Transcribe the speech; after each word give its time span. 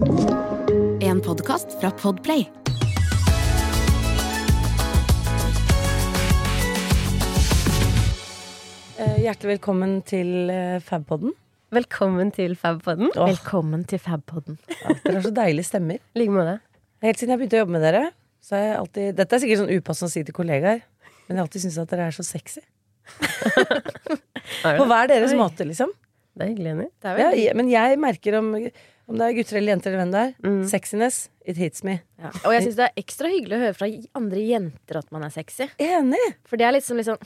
En 0.00 1.20
podkast 1.20 1.80
fra 1.80 1.90
Podplay. 1.90 2.50
Eh, 8.98 9.18
Hjertelig 9.22 9.52
velkommen 9.54 10.00
til 10.06 10.50
eh, 10.50 10.78
Fabpodden. 10.82 11.32
Velkommen 11.74 12.32
til 12.34 12.56
Fabpodden. 12.58 13.12
Åh. 13.14 13.28
Velkommen 13.30 13.84
til 13.88 14.00
Fabpodden. 14.02 14.56
Ja, 14.72 14.94
dere 15.04 15.18
har 15.20 15.26
så 15.28 15.32
deilige 15.36 15.68
stemmer. 15.68 16.00
Like 16.18 16.34
måte. 16.34 16.56
Helt 17.04 17.20
siden 17.20 17.34
jeg 17.34 17.40
begynte 17.44 17.60
å 17.60 17.62
jobbe 17.62 17.76
med 17.76 17.84
dere, 17.86 18.02
så 18.42 18.56
har 18.56 18.64
jeg 18.64 18.76
alltid 18.80 19.18
Dette 19.20 19.36
er 19.38 19.42
sikkert 19.44 19.60
sånn 19.62 19.70
upassende 19.76 20.10
å 20.10 20.14
si 20.16 20.24
til 20.26 20.34
kollegaer, 20.34 20.80
men 21.28 21.36
jeg 21.36 21.38
har 21.38 21.44
alltid 21.46 21.64
syntes 21.64 21.78
at 21.84 21.92
dere 21.92 22.08
er 22.10 22.16
så 22.16 22.26
sexy. 22.26 22.64
På 24.80 24.88
hver 24.90 25.10
deres 25.12 25.34
Oi. 25.34 25.38
måte, 25.38 25.66
liksom. 25.68 25.92
Det 26.34 26.44
er 26.46 26.50
hyggelig, 26.52 26.72
Jenny. 26.72 26.88
Ja, 27.06 27.30
jeg- 27.38 27.54
men 27.58 27.70
jeg 27.70 28.00
merker 28.02 28.38
om, 28.40 28.50
om 29.08 29.16
det 29.16 29.24
er 29.24 29.36
gutter 29.38 29.58
eller 29.58 29.72
jenter 29.72 29.90
eller 29.90 30.02
hvem 30.02 30.12
det 30.12 30.22
er. 30.22 30.32
Mm. 30.44 30.62
Sexiness, 30.68 31.18
it 31.48 31.56
hits 31.60 31.84
me. 31.86 31.98
Ja. 32.20 32.32
Og 32.44 32.54
jeg 32.54 32.66
syns 32.66 32.78
det 32.78 32.88
er 32.88 33.02
ekstra 33.02 33.30
hyggelig 33.32 33.56
å 33.56 33.62
høre 33.62 33.76
fra 33.78 33.88
andre 34.20 34.42
jenter 34.44 35.00
at 35.00 35.08
man 35.14 35.24
er 35.24 35.32
sexy. 35.32 35.68
Enig! 35.80 36.24
For 36.48 36.60
det 36.60 36.68
er 36.68 36.80
sånn, 36.84 37.00
litt 37.00 37.08
sånn 37.08 37.22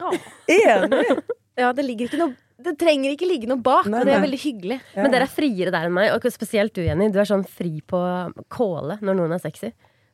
hmm. 0.00 0.16
Enig! 0.50 1.20
Ja, 1.60 1.70
det 1.76 1.84
ligger 1.84 2.08
ikke 2.08 2.20
noe 2.22 2.32
Det 2.64 2.72
trenger 2.80 3.12
ikke 3.12 3.28
ligge 3.28 3.48
noe 3.50 3.60
bak, 3.60 3.88
Nei, 3.90 4.00
og 4.00 4.08
det 4.08 4.14
er 4.16 4.24
veldig 4.24 4.40
hyggelig. 4.40 4.80
Ja. 4.94 5.04
Men 5.04 5.14
dere 5.14 5.28
er 5.28 5.32
friere 5.32 5.72
der 5.74 5.86
enn 5.88 5.94
meg, 5.96 6.10
og 6.16 6.26
spesielt 6.34 6.74
du, 6.76 6.82
Jenny. 6.84 7.08
Du 7.12 7.20
er 7.22 7.28
sånn 7.28 7.46
fri 7.48 7.78
på 7.86 8.00
kåle 8.52 8.98
når 9.00 9.20
noen 9.20 9.36
er 9.36 9.42
sexy. 9.42 9.70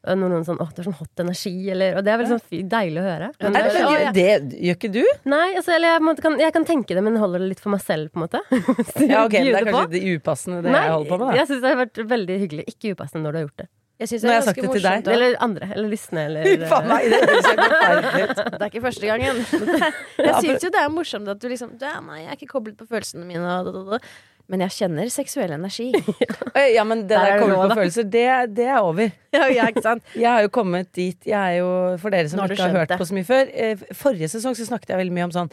Og 0.06 0.18
når 0.20 0.30
noen 0.32 0.44
sånn, 0.46 0.58
åh, 0.62 0.68
du 0.70 0.80
har 0.80 0.86
sånn 0.86 0.98
hot 1.00 1.22
energi, 1.24 1.52
eller 1.74 1.96
Og 1.98 2.04
det 2.06 2.12
er 2.12 2.18
veldig 2.20 2.32
sånn 2.36 2.68
deilig 2.76 3.00
å 3.02 3.06
høre. 3.06 3.30
Men 3.42 3.52
det 3.56 3.62
er 3.62 3.70
sånn- 3.76 3.94
gjør, 3.96 4.12
det 4.14 4.60
gjør 4.68 4.76
ikke 4.78 4.92
du? 4.94 5.00
Nei, 5.32 5.46
altså, 5.58 5.72
eller 5.74 5.88
jeg, 5.96 6.02
på 6.06 6.16
kan, 6.28 6.38
jeg 6.46 6.52
kan 6.54 6.64
tenke 6.68 6.94
det, 6.94 7.02
men 7.02 7.16
holder 7.22 7.42
det 7.42 7.48
litt 7.56 7.60
for 7.64 7.74
meg 7.74 7.82
selv, 7.82 8.12
på 8.14 8.20
en 8.22 8.26
måte. 8.28 8.42
Ja, 9.10 9.24
ok, 9.26 9.32
Det 9.32 9.54
er 9.54 9.66
kanskje 9.66 9.90
det 9.96 10.04
upassende, 10.16 10.62
det 10.62 10.70
Nei, 10.76 10.84
jeg 10.86 10.94
holder 10.94 11.10
på 11.10 11.18
med. 11.18 11.26
da 11.32 11.40
jeg 11.40 11.50
syns 11.50 11.60
det 11.66 11.72
har 11.74 11.80
vært 11.86 12.00
veldig 12.14 12.38
hyggelig. 12.46 12.64
Ikke 12.70 12.94
upassende 12.94 13.26
når 13.26 13.32
du 13.32 13.38
har 13.40 13.44
gjort 13.48 13.60
det. 13.64 13.68
Jeg 13.96 14.08
synes 14.10 14.22
Nå 14.22 14.28
har 14.28 14.34
jeg 14.34 14.42
det 14.42 14.46
er 14.46 14.52
sagt 14.52 14.60
det 14.60 14.72
til 14.76 14.82
deg. 14.84 15.04
da. 15.06 15.12
Eller 15.16 15.36
andre. 15.40 15.66
Eller 15.72 15.88
lysne, 15.88 16.24
eller 16.28 16.66
faen 16.70 16.88
meg, 16.90 17.06
det 17.08 17.20
høres 17.22 17.46
helt 17.48 17.62
forferdelig 17.64 18.24
ut. 18.28 18.36
Det 18.36 18.60
er 18.60 18.66
ikke 18.68 18.82
første 18.84 19.06
gangen. 19.08 19.38
Jeg 20.26 20.34
syns 20.44 20.66
jo 20.66 20.70
det 20.74 20.82
er 20.82 20.90
morsomt 20.92 21.30
at 21.32 21.40
du 21.40 21.46
liksom 21.48 21.70
du, 21.80 21.84
er- 21.88 22.02
Nei, 22.04 22.18
jeg 22.26 22.28
er 22.28 22.36
ikke 22.36 22.50
koblet 22.50 22.76
på 22.76 22.84
følelsene 22.90 23.24
mine. 23.24 23.40
og 23.64 23.72
da, 23.72 23.96
da. 23.96 24.00
Men 24.48 24.62
jeg 24.62 24.74
kjenner 24.76 25.08
seksuell 25.10 25.50
energi. 25.56 25.88
Ja, 26.76 26.84
men 26.88 27.02
det 27.04 27.12
Der 27.12 27.20
er 27.20 27.32
der 27.34 27.40
kommer 27.42 27.56
på 27.64 27.68
da. 27.68 27.74
følelser, 27.80 28.04
det, 28.08 28.24
det 28.56 28.66
er 28.70 28.78
over. 28.80 29.10
ja, 29.36 29.66
ikke 29.68 29.82
sant? 29.84 30.04
Jeg 30.16 30.30
har 30.30 30.44
jo 30.46 30.48
kommet 30.54 30.88
dit 30.96 31.26
Jeg 31.28 31.36
er 31.36 31.58
jo, 31.60 31.70
For 32.00 32.14
dere 32.14 32.30
som 32.32 32.40
ikke 32.46 32.62
har 32.62 32.72
hørt 32.78 32.92
det. 32.94 32.98
på 33.00 33.06
så 33.08 33.16
mye 33.16 33.26
før 33.28 33.50
eh, 33.52 33.82
Forrige 33.92 34.30
sesong 34.32 34.56
så 34.56 34.64
snakket 34.68 34.94
jeg 34.94 35.00
veldig 35.02 35.16
mye 35.18 35.26
om 35.28 35.34
sånn 35.34 35.50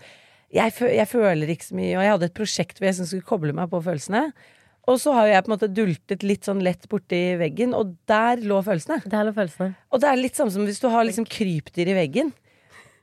jeg, 0.54 0.70
jeg 0.94 1.08
føler 1.10 1.50
ikke 1.50 1.66
så 1.66 1.76
mye 1.76 1.96
Og 1.98 2.04
jeg 2.06 2.14
hadde 2.14 2.28
et 2.30 2.36
prosjekt 2.38 2.78
hvor 2.80 2.88
jeg 2.88 2.96
skulle 3.02 3.26
koble 3.28 3.56
meg 3.58 3.72
på 3.74 3.82
følelsene 3.84 4.22
Og 4.88 5.00
så 5.02 5.16
har 5.18 5.28
jeg 5.32 5.44
på 5.46 5.50
en 5.52 5.56
måte 5.58 5.72
dultet 5.74 6.24
litt 6.24 6.46
sånn 6.48 6.62
lett 6.64 6.88
borti 6.92 7.22
veggen 7.42 7.74
Og 7.76 7.96
der 8.10 8.44
lå 8.46 8.62
følelsene 8.64 9.02
Der 9.10 9.28
lå 9.28 9.34
følelsene. 9.36 9.74
Og 9.92 10.04
det 10.04 10.12
er 10.12 10.22
litt 10.22 10.40
samme 10.40 10.54
som 10.56 10.64
hvis 10.70 10.80
du 10.84 10.88
har 10.94 11.10
liksom 11.10 11.26
krypdyr 11.28 11.90
i 11.92 11.98
veggen 11.98 12.32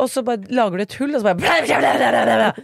Og 0.01 0.09
så 0.09 0.23
bare 0.25 0.47
lager 0.49 0.81
du 0.81 0.87
et 0.87 0.99
hull 1.03 1.19
Og 1.19 1.21
så 1.21 1.35
bare 1.35 2.55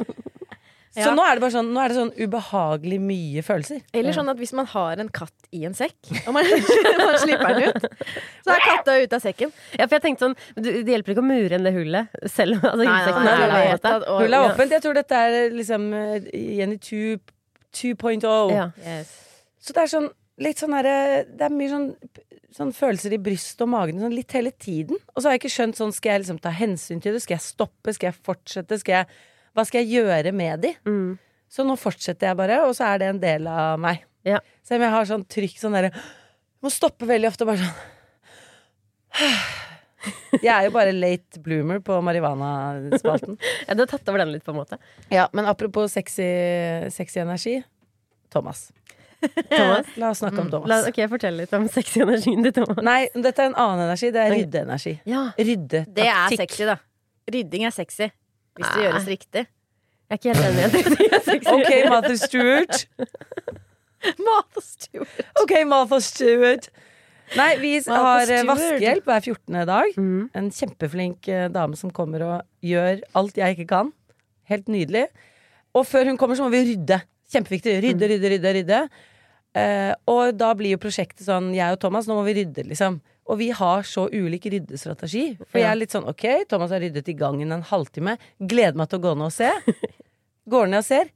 Så 0.97 1.11
nå 1.12 1.25
er 1.27 1.36
det 1.36 1.42
bare 1.44 1.52
sånn 1.52 1.69
Nå 1.75 1.80
er 1.83 1.92
det 1.92 1.97
sånn 1.98 2.12
ubehagelig 2.16 2.98
mye 3.05 3.42
følelser 3.44 3.83
Eller 3.92 4.16
sånn 4.16 4.30
at 4.33 4.39
hvis 4.41 4.55
man 4.56 4.69
har 4.70 5.02
en 5.02 5.11
katt 5.12 5.48
i 5.52 5.64
en 5.69 5.77
sekk, 5.77 5.97
og 6.27 6.33
man, 6.36 6.48
man 7.02 7.19
slipper 7.20 7.58
den 7.61 7.70
ut, 7.70 7.86
så 8.47 8.55
er 8.55 8.64
katta 8.64 8.97
ute 9.02 9.19
av 9.19 9.22
sekken. 9.24 9.52
Ja, 9.77 9.86
for 9.86 9.97
jeg 9.98 10.05
tenkte 10.06 10.27
sånn 10.27 10.36
Det 10.56 10.83
hjelper 10.89 11.14
ikke 11.14 11.24
å 11.24 11.28
mure 11.28 11.58
inn 11.58 11.67
det 11.69 11.74
hullet 11.77 12.17
selv. 12.33 12.58
Altså, 12.62 12.83
Nei, 12.83 12.92
nei, 12.92 13.12
nei, 13.12 13.24
nei, 13.24 13.48
nei, 13.52 13.64
nei, 13.84 13.97
Hullet 14.22 14.39
er 14.39 14.50
åpent 14.52 14.77
Jeg 14.77 14.84
tror 14.86 14.98
dette 14.98 15.22
er 15.28 15.55
liksom 15.55 15.89
eh, 15.97 16.30
Jenny 16.58 16.78
2.0 16.80 18.55
Ja. 18.55 18.70
Yes. 18.84 19.12
Så 19.62 19.74
det 19.77 19.84
er 19.84 19.92
sånn 19.92 20.08
litt 20.42 20.61
sånn 20.61 20.74
herre 20.77 20.97
Det 21.28 21.47
er 21.47 21.55
mye 21.55 21.70
sånn, 21.72 21.89
sånn 22.56 22.72
følelser 22.77 23.14
i 23.17 23.20
brystet 23.22 23.64
og 23.64 23.72
magen 23.72 24.02
sånn 24.02 24.14
litt 24.17 24.33
hele 24.36 24.52
tiden. 24.52 24.98
Og 25.14 25.20
så 25.20 25.28
har 25.28 25.36
jeg 25.36 25.44
ikke 25.44 25.55
skjønt 25.56 25.80
sånn 25.80 25.94
Skal 25.97 26.17
jeg 26.17 26.24
liksom 26.27 26.42
ta 26.44 26.52
hensyn 26.55 27.02
til 27.05 27.17
det? 27.17 27.22
Skal 27.24 27.39
jeg 27.39 27.47
stoppe? 27.47 27.94
Skal 27.96 28.11
jeg 28.13 28.20
fortsette? 28.28 28.80
Skal 28.83 29.01
jeg, 29.02 29.24
hva 29.56 29.64
skal 29.67 29.83
jeg 29.83 29.96
gjøre 30.02 30.33
med 30.36 30.62
de? 30.67 30.70
Mm. 30.86 31.17
Så 31.48 31.64
nå 31.64 31.77
fortsetter 31.80 32.28
jeg 32.30 32.36
bare, 32.39 32.61
og 32.67 32.74
så 32.77 32.90
er 32.92 33.00
det 33.02 33.08
en 33.14 33.20
del 33.22 33.46
av 33.48 33.78
meg. 33.80 34.02
Ja. 34.27 34.40
Selv 34.67 34.80
om 34.83 34.86
jeg 34.89 34.94
har 34.96 35.06
sånn 35.08 35.22
trykk 35.30 35.61
sånn 35.61 35.77
derre 35.77 35.92
Må 36.64 36.70
stoppe 36.74 37.06
veldig 37.06 37.28
ofte 37.30 37.46
bare 37.46 37.61
sånn 37.62 37.77
Jeg 40.42 40.50
er 40.52 40.64
jo 40.66 40.72
bare 40.74 40.90
late 40.95 41.40
bloomer 41.45 41.78
på 41.84 41.96
marihuana-spalten. 42.05 43.39
Ja, 43.68 43.74
du 43.74 43.84
har 43.84 43.90
tatt 43.90 44.08
over 44.11 44.22
den 44.22 44.33
litt, 44.34 44.45
på 44.46 44.52
en 44.52 44.58
måte. 44.61 44.78
Ja, 45.14 45.28
men 45.34 45.46
apropos 45.50 45.95
sexy, 45.95 46.27
sexy 46.95 47.22
energi 47.22 47.56
Thomas. 48.34 48.66
Thomas. 49.50 49.86
La 49.96 50.11
oss 50.12 50.20
snakke 50.20 50.42
om 50.42 50.50
La, 50.50 50.58
Thomas. 50.58 50.86
ok, 50.90 51.00
Fortell 51.11 51.39
litt 51.40 51.55
om 51.56 51.66
sexy 51.72 52.02
energien 52.05 52.42
til 52.45 52.52
Thomas. 52.58 52.83
Nei, 52.86 53.00
dette 53.14 53.42
er 53.46 53.50
en 53.52 53.58
annen 53.62 53.86
energi. 53.86 54.11
Det 54.14 54.22
er 54.27 54.34
ryddeenergi. 54.34 54.95
Ja, 55.08 55.22
Ryddetaktikk. 55.39 55.96
Det 55.96 56.06
er 56.12 56.36
sexy, 56.42 56.68
da. 56.68 56.77
Rydding 57.33 57.66
er 57.66 57.74
sexy. 57.74 58.11
Hvis 58.56 58.72
det 58.72 58.83
gjøres 58.86 59.06
riktig. 59.11 59.44
jeg 59.46 60.14
er 60.14 60.20
ikke 60.20 60.34
helt 60.34 60.46
enig. 60.48 60.64
i 60.64 60.67
det. 60.67 61.06
Ok, 61.56 61.70
Martha 61.90 62.17
Stewart. 62.17 62.86
Martha 64.28 64.62
Stewart. 64.64 65.24
Ok, 65.42 65.55
Martha 65.68 66.00
Stewart. 66.00 66.68
Nei, 67.34 67.56
vi 67.58 67.72
har 67.83 68.30
eh, 68.30 68.45
vaskehjelp 68.46 69.08
hver 69.08 69.24
14. 69.24 69.58
dag. 69.66 69.96
Mm. 69.98 70.28
En 70.39 70.50
kjempeflink 70.55 71.27
eh, 71.33 71.48
dame 71.52 71.78
som 71.78 71.90
kommer 71.95 72.22
og 72.22 72.36
gjør 72.64 73.02
alt 73.18 73.40
jeg 73.40 73.56
ikke 73.56 73.68
kan. 73.72 73.90
Helt 74.46 74.70
nydelig. 74.70 75.08
Og 75.74 75.84
før 75.89 76.12
hun 76.12 76.18
kommer, 76.20 76.39
så 76.39 76.46
må 76.46 76.52
vi 76.55 76.62
rydde. 76.70 77.00
Kjempeviktig. 77.34 77.77
Rydde, 77.83 78.11
rydde, 78.12 78.33
rydde. 78.36 78.55
rydde. 78.61 78.80
Eh, 79.56 79.92
og 80.12 80.36
da 80.39 80.52
blir 80.56 80.77
jo 80.77 80.80
prosjektet 80.80 81.27
sånn, 81.27 81.50
jeg 81.56 81.74
og 81.74 81.80
Thomas, 81.83 82.06
nå 82.08 82.16
må 82.18 82.24
vi 82.28 82.36
rydde, 82.40 82.66
liksom. 82.70 83.00
Og 83.27 83.41
vi 83.41 83.51
har 83.55 83.83
så 83.87 84.07
ulik 84.13 84.47
ryddestrategi. 84.53 85.25
For 85.51 85.59
jeg 85.59 85.70
er 85.70 85.79
litt 85.81 85.95
sånn 85.95 86.07
ok, 86.07 86.47
Thomas 86.51 86.70
har 86.75 86.83
ryddet 86.85 87.09
i 87.11 87.17
gangen 87.19 87.55
en 87.55 87.64
halvtime. 87.67 88.17
Gleder 88.39 88.79
meg 88.79 88.91
til 88.91 89.01
å 89.01 89.07
gå 89.09 89.14
ned 89.19 89.29
og 89.29 89.35
se. 89.35 89.51
Går 90.53 90.70
ned 90.70 90.85
og 90.85 90.87
ser. 90.87 91.11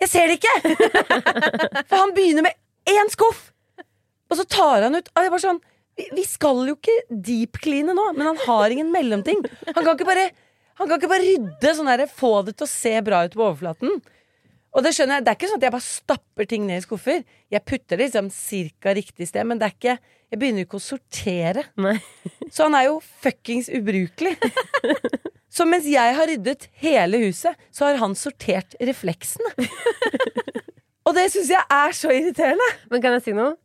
Jeg 0.00 0.12
ser 0.12 0.30
det 0.30 0.38
ikke! 0.38 0.76
For 1.90 1.96
han 1.98 2.14
begynner 2.16 2.46
med 2.46 2.56
én 2.88 3.10
skuff! 3.12 3.50
Og 4.30 4.38
så 4.38 4.46
tar 4.46 4.86
han 4.86 4.94
ut 4.94 5.10
og 5.10 5.24
jeg 5.26 5.32
bare 5.32 5.42
sånn, 5.42 5.58
vi, 5.98 6.06
vi 6.14 6.24
skal 6.24 6.62
jo 6.68 6.76
ikke 6.76 6.94
deep-cleane 7.10 7.96
nå, 7.96 8.06
men 8.14 8.30
han 8.30 8.38
har 8.46 8.72
ingen 8.72 8.92
mellomting. 8.94 9.42
Han 9.74 9.82
kan 9.82 9.96
ikke 9.96 10.06
bare, 10.08 10.28
han 10.78 10.86
kan 10.86 11.00
ikke 11.00 11.10
bare 11.10 11.26
rydde 11.26 11.74
sånn 11.76 11.90
her, 11.90 12.04
få 12.06 12.36
det 12.46 12.54
til 12.56 12.68
å 12.68 12.70
se 12.70 12.94
bra 13.04 13.24
ut 13.26 13.34
på 13.34 13.44
overflaten. 13.48 13.98
Og 14.70 14.84
det 14.86 14.92
skjønner 14.94 15.18
jeg, 15.18 15.26
det 15.26 15.32
er 15.32 15.38
ikke 15.38 15.50
sånn 15.50 15.60
at 15.60 15.66
jeg 15.66 15.74
bare 15.74 15.86
stapper 15.86 16.48
ting 16.50 16.66
ned 16.68 16.78
i 16.78 16.84
skuffer. 16.84 17.22
Jeg 17.50 17.66
putter 17.66 17.98
det 17.98 18.06
liksom 18.06 18.28
cirka 18.34 18.94
riktig 18.94 19.26
sted, 19.26 19.46
men 19.48 19.58
det 19.60 19.68
er 19.70 19.76
ikke 19.76 19.98
Jeg 20.30 20.38
begynner 20.38 20.62
ikke 20.62 20.78
å 20.78 20.84
sortere. 20.84 21.64
Nei. 21.82 21.96
Så 22.54 22.68
han 22.68 22.76
er 22.78 22.84
jo 22.86 23.00
fuckings 23.02 23.66
ubrukelig. 23.66 24.36
Så 25.50 25.66
mens 25.66 25.88
jeg 25.90 26.14
har 26.14 26.28
ryddet 26.30 26.68
hele 26.78 27.18
huset, 27.24 27.58
så 27.74 27.88
har 27.88 27.98
han 27.98 28.14
sortert 28.14 28.76
refleksene. 28.78 29.50
Og 31.08 31.16
det 31.16 31.24
syns 31.32 31.50
jeg 31.50 31.64
er 31.74 31.96
så 31.98 32.12
irriterende. 32.14 32.68
Men 32.92 33.02
kan 33.02 33.16
jeg 33.16 33.24
si 33.24 33.34
noe? 33.34 33.56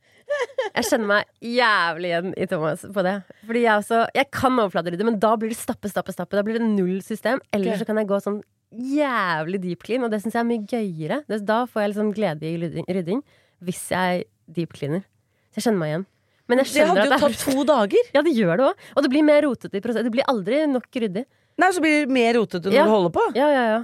Jeg 0.73 0.87
kjenner 0.89 1.09
meg 1.11 1.27
jævlig 1.45 2.09
igjen 2.09 2.33
i 2.33 2.47
Thomas 2.49 2.81
på 2.95 3.03
det. 3.05 3.13
Fordi 3.45 3.61
jeg 3.61 3.83
også 3.83 3.99
Jeg 4.17 4.29
kan 4.33 4.57
overflaterydde, 4.57 5.05
men 5.05 5.19
da 5.21 5.35
blir 5.37 5.53
det 5.53 5.59
stappe, 5.59 5.91
stappe, 5.91 6.15
stappe. 6.15 6.33
Da 6.33 6.41
blir 6.47 6.57
det 6.57 6.65
null 6.65 6.97
system. 7.05 7.43
Eller 7.53 7.77
så 7.77 7.85
kan 7.85 8.01
jeg 8.01 8.09
gå 8.09 8.17
sånn 8.25 8.41
jævlig 8.73 9.61
deep 9.63 9.83
clean, 9.85 10.03
og 10.03 10.11
det 10.11 10.21
syns 10.23 10.33
jeg 10.35 10.41
er 10.43 10.49
mye 10.49 10.65
gøyere. 10.67 11.21
Da 11.45 11.61
får 11.69 11.81
jeg 11.85 11.93
liksom 11.93 12.13
glede 12.15 12.49
i 12.49 12.57
rydding, 12.59 13.21
hvis 13.63 13.83
jeg 13.91 14.25
deep 14.51 14.73
cleaner. 14.77 15.05
Så 15.53 15.61
jeg 15.61 15.67
kjenner 15.69 15.79
meg 15.81 15.93
igjen. 15.93 16.05
Men 16.47 16.59
jeg 16.61 16.67
Det 16.75 16.87
hadde 16.87 17.05
jo 17.07 17.17
tatt 17.25 17.39
to 17.41 17.63
dager. 17.73 18.11
Ja, 18.13 18.21
det 18.21 18.35
gjør 18.37 18.57
det 18.59 18.65
òg. 18.69 18.85
Og 18.95 19.03
det 19.05 19.09
blir 19.15 19.23
mer 19.25 19.41
rotete 19.47 19.79
i 19.79 19.81
prosessen. 19.81 20.05
Det 20.05 20.13
blir 20.13 20.27
aldri 20.29 20.61
nok 20.69 20.85
ryddig. 20.93 21.25
Nei, 21.57 21.69
så 21.73 21.81
blir 21.81 22.03
det 22.05 22.11
mer 22.13 22.33
rotete 22.37 22.69
når 22.69 22.75
Ja. 22.75 22.83
du 22.85 22.91
holder 22.93 23.13
på. 23.15 23.23
Ja, 23.39 23.47
ja, 23.49 23.65
ja. 23.73 23.83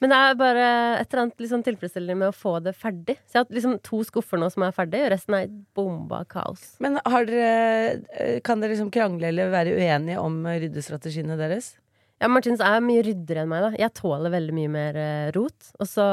Men 0.00 0.10
det 0.10 0.16
er 0.16 0.34
bare 0.40 0.66
et 1.00 1.12
eller 1.12 1.22
annet 1.26 1.36
liksom 1.44 1.62
tilfredsstillende 1.62 2.16
med 2.16 2.28
å 2.30 2.36
få 2.36 2.54
det 2.64 2.72
ferdig. 2.74 3.18
Så 3.28 3.36
jeg 3.36 3.44
har 3.44 3.50
liksom 3.52 3.74
to 3.84 3.98
skuffer 4.08 4.40
nå 4.40 4.48
som 4.52 4.62
er 4.64 4.72
ferdig, 4.72 5.02
og 5.04 5.10
resten 5.12 5.34
er 5.36 5.50
bomba 5.76 6.22
kaos. 6.24 6.76
Men 6.80 6.96
har 7.04 7.26
dere, 7.28 8.00
eh, 8.16 8.40
kan 8.40 8.60
dere 8.60 8.72
liksom 8.72 8.90
krangle 8.90 9.28
eller 9.28 9.50
være 9.52 9.76
uenige 9.76 10.18
om 10.18 10.38
ryddestrategiene 10.48 11.36
deres? 11.36 11.74
Ja, 12.20 12.28
Martins 12.28 12.60
er 12.60 12.82
mye 12.84 13.00
ryddere 13.06 13.42
enn 13.46 13.48
meg. 13.48 13.62
da 13.64 13.70
Jeg 13.80 13.94
tåler 13.96 14.28
veldig 14.34 14.52
mye 14.52 14.68
mer 14.68 14.96
eh, 15.00 15.30
rot. 15.32 15.70
Og 15.80 15.88
så 15.88 16.04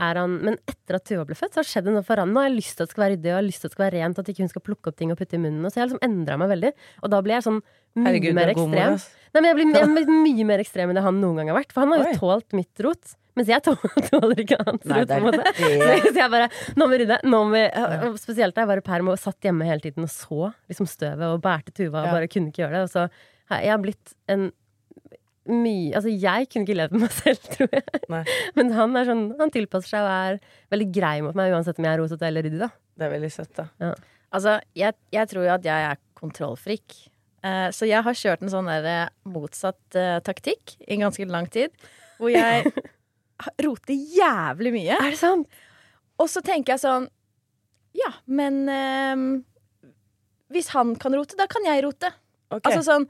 er 0.00 0.16
han 0.16 0.38
Men 0.46 0.56
etter 0.64 0.96
at 0.96 1.04
Tuva 1.04 1.26
ble 1.28 1.36
født, 1.36 1.52
så 1.52 1.60
har 1.60 1.66
det 1.66 1.72
skjedd 1.74 1.90
noe 1.92 2.02
for 2.06 2.16
han. 2.22 2.32
Nå 2.32 2.40
har 2.40 2.48
jeg 2.48 2.56
lyst 2.56 2.78
til 2.78 2.86
at 2.86 2.88
det 2.88 2.94
skal 2.96 3.04
være 3.04 3.14
ryddig, 3.18 3.28
og 3.28 3.34
jeg 3.34 3.38
har 3.40 3.46
lyst 3.50 3.60
til 3.60 3.68
at 3.68 3.70
det 3.70 3.76
skal 3.76 3.84
være 3.86 4.00
rent, 4.00 4.18
at 4.22 4.30
ikke 4.32 4.44
hun 4.46 4.52
skal 4.54 4.64
plukke 4.70 4.88
opp 4.92 4.96
ting 4.96 5.12
og 5.12 5.18
putte 5.20 5.36
i 5.36 5.42
munnen. 5.42 5.60
Og 5.68 5.70
så 5.74 5.76
jeg 5.76 5.84
har 5.84 5.90
liksom 5.92 6.04
endra 6.08 6.38
meg 6.40 6.52
veldig. 6.54 6.72
Og 7.04 7.12
da 7.12 7.20
blir 7.26 7.36
jeg 7.36 7.46
sånn 7.50 7.60
mye 7.60 8.06
Herregud, 8.08 8.34
mer 8.38 8.48
er 8.48 8.54
ekstrem. 8.54 9.00
Nei, 9.30 9.40
men 9.40 9.48
jeg 9.50 9.58
blir, 9.60 9.72
jeg 9.82 9.90
blir 9.98 10.12
mye 10.24 10.46
mer 10.54 10.62
ekstrem 10.64 10.92
enn 10.94 11.00
det 11.00 11.04
han 11.04 11.20
noen 11.20 11.42
gang 11.42 11.52
har 11.52 11.58
vært. 11.60 11.74
For 11.76 11.84
han 11.84 11.92
har 11.92 12.04
jo 12.06 12.08
Oi. 12.14 12.20
tålt 12.24 12.56
mitt 12.56 12.84
rot. 12.86 13.12
Mens 13.38 13.50
jeg 13.52 13.62
tåler, 14.08 14.40
ikke 14.42 14.58
hans 14.64 14.88
Nei, 14.88 15.02
rot. 15.04 15.12
på 15.12 15.18
en 15.20 15.26
måte. 15.28 15.44
det. 15.44 15.68
Så, 16.08 16.16
jeg 16.18 16.32
bare 16.32 16.48
Nå 16.74 16.86
må 16.86 16.88
vi 16.94 17.02
rydde. 17.04 17.20
Nå 17.28 17.42
må 17.46 17.52
vi, 17.52 18.16
Spesielt 18.18 18.56
da 18.56 18.64
jeg 18.64 18.70
var 18.72 18.80
i 18.80 18.86
perm 18.88 19.12
og 19.12 19.20
satt 19.20 19.44
hjemme 19.44 19.68
hele 19.68 19.84
tiden 19.84 20.08
og 20.08 20.10
så 20.10 20.48
liksom 20.72 20.88
støvet 20.90 21.28
og 21.36 21.44
bærte 21.44 21.70
Tuva 21.76 22.00
og 22.00 22.08
Ja. 22.08 22.16
bare 22.16 22.32
kunne 22.32 22.48
ikke 22.50 22.64
gjøre 22.64 22.80
det. 22.80 22.82
Og 22.88 22.90
så 22.96 23.06
har 23.52 23.78
blitt 23.84 24.16
en 24.32 24.48
mye 25.52 25.94
Altså, 25.98 26.12
jeg 26.12 26.48
kunne 26.50 26.66
ikke 26.66 26.78
levd 26.78 26.96
med 26.96 27.04
meg 27.06 27.14
selv, 27.16 27.50
tror 27.54 27.74
jeg. 27.76 28.00
Nei. 28.12 28.22
Men 28.58 28.72
han 28.76 28.96
er 28.98 29.08
sånn 29.08 29.24
Han 29.40 29.52
tilpasser 29.54 29.94
seg 29.96 30.06
og 30.06 30.12
er 30.14 30.40
veldig 30.74 30.88
grei 30.94 31.16
mot 31.26 31.38
meg, 31.38 31.54
uansett 31.54 31.80
om 31.80 31.88
jeg 31.88 31.96
er 31.96 32.02
rosete 32.02 32.28
eller 32.28 32.46
ryddig, 32.46 32.62
da. 32.62 32.70
Det 33.00 33.06
er 33.06 33.14
veldig 33.14 33.32
søtt, 33.34 33.52
da. 33.56 33.92
Altså, 34.30 34.58
jeg, 34.78 34.96
jeg 35.14 35.30
tror 35.30 35.46
jo 35.46 35.54
at 35.56 35.66
jeg 35.66 35.88
er 35.90 36.00
kontrollfrik. 36.20 36.98
Eh, 37.46 37.68
så 37.72 37.88
jeg 37.88 38.04
har 38.04 38.18
kjørt 38.22 38.44
en 38.44 38.52
sånn 38.52 38.68
der 38.68 38.86
eh, 38.86 39.12
motsatt 39.32 39.96
eh, 39.98 40.18
taktikk 40.24 40.76
i 40.84 40.94
en 40.96 41.06
ganske 41.06 41.26
lang 41.30 41.48
tid. 41.50 41.72
Hvor 42.20 42.32
jeg 42.32 42.68
roter 43.66 43.96
jævlig 43.96 44.74
mye. 44.76 44.98
Er 44.98 45.14
det 45.14 45.20
sant? 45.20 45.60
Og 46.20 46.28
så 46.28 46.42
tenker 46.44 46.76
jeg 46.76 46.82
sånn 46.82 47.06
Ja, 47.96 48.10
men 48.28 48.60
eh, 48.68 49.22
Hvis 50.52 50.68
han 50.74 50.92
kan 51.00 51.16
rote, 51.16 51.38
da 51.38 51.48
kan 51.50 51.64
jeg 51.66 51.86
rote. 51.86 52.12
Okay. 52.50 52.66
Altså 52.68 52.84
sånn 52.86 53.08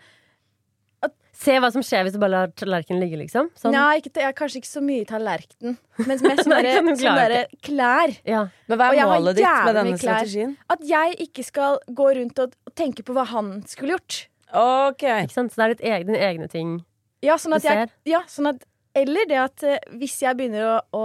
Se 1.40 1.54
hva 1.56 1.70
som 1.72 1.80
skjer 1.84 2.04
hvis 2.04 2.12
du 2.12 2.18
bare 2.20 2.32
lar 2.34 2.50
tallerkenen 2.52 3.00
ligge, 3.00 3.16
liksom. 3.22 3.48
Sånn. 3.56 3.72
Nja, 3.72 3.86
ikke, 3.96 4.12
jeg 4.20 4.36
kanskje 4.36 4.60
ikke 4.60 4.68
så 4.68 4.82
mye 4.84 5.04
i 5.04 5.06
tallerkenen, 5.08 5.78
men 6.02 6.10
med 6.10 6.42
sånne, 6.42 6.74
sånne 7.00 7.38
klær. 7.64 8.12
Ja. 8.28 8.42
Men 8.68 8.80
hva 8.80 8.90
er 8.92 9.08
målet 9.08 9.38
ditt 9.38 9.46
med 9.48 9.78
denne 9.78 9.94
klær. 9.94 10.20
strategien? 10.20 10.52
At 10.72 10.84
jeg 10.84 11.16
ikke 11.24 11.44
skal 11.46 11.80
gå 11.96 12.10
rundt 12.18 12.42
og, 12.44 12.58
tenke 12.76 13.04
på 13.06 13.16
hva 13.16 13.24
han 13.32 13.54
skulle 13.68 13.96
gjort. 13.96 14.18
Ok. 14.52 15.06
Ikke 15.06 15.36
sant? 15.38 15.54
Så 15.54 15.62
det 15.62 15.64
er 15.64 15.74
ditt 15.74 15.86
egne, 15.88 16.10
dine 16.12 16.20
egne 16.28 16.50
ting. 16.52 16.76
Ja, 17.24 17.38
sånn 17.40 17.56
at 17.56 17.64
Du 17.64 17.70
jeg, 17.70 17.88
ser. 17.88 17.96
ja, 18.08 18.20
sånn 18.28 18.52
at, 18.52 18.62
eller 19.00 19.28
det 19.30 19.40
at 19.40 19.64
eh, 19.64 19.82
hvis 20.00 20.16
jeg 20.22 20.36
begynner 20.36 20.66
å, 20.66 20.76
å 20.96 21.04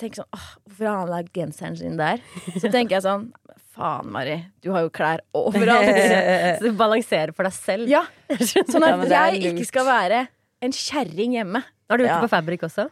tenke 0.00 0.20
sånn 0.20 0.28
Åh, 0.34 0.46
hvorfor 0.66 0.88
har 0.88 1.02
han 1.02 1.12
lagd 1.12 1.32
genseren 1.36 1.76
sin 1.78 2.00
der? 2.00 2.20
Så 2.56 2.68
tenker 2.72 2.98
jeg 2.98 3.04
sånn 3.06 3.28
Faen, 3.80 4.10
Mari, 4.12 4.36
du 4.62 4.70
har 4.74 4.84
jo 4.86 4.90
klær 4.92 5.22
overalt. 5.36 5.90
Så 6.60 6.68
du 6.68 6.76
balanserer 6.78 7.32
for 7.36 7.48
deg 7.48 7.56
selv. 7.56 7.88
ja, 7.90 8.04
Sånn 8.70 8.84
at 8.86 9.04
ja, 9.08 9.26
jeg 9.32 9.54
ikke 9.54 9.66
skal 9.68 9.88
være 9.88 10.22
en 10.60 10.74
kjerring 10.76 11.38
hjemme. 11.40 11.62
Har 11.90 11.98
du 11.98 12.04
gjort 12.04 12.12
Ja. 12.12 12.18
det 12.20 12.28
på 12.28 12.34
Fabrik 12.36 12.66
også? 12.68 12.88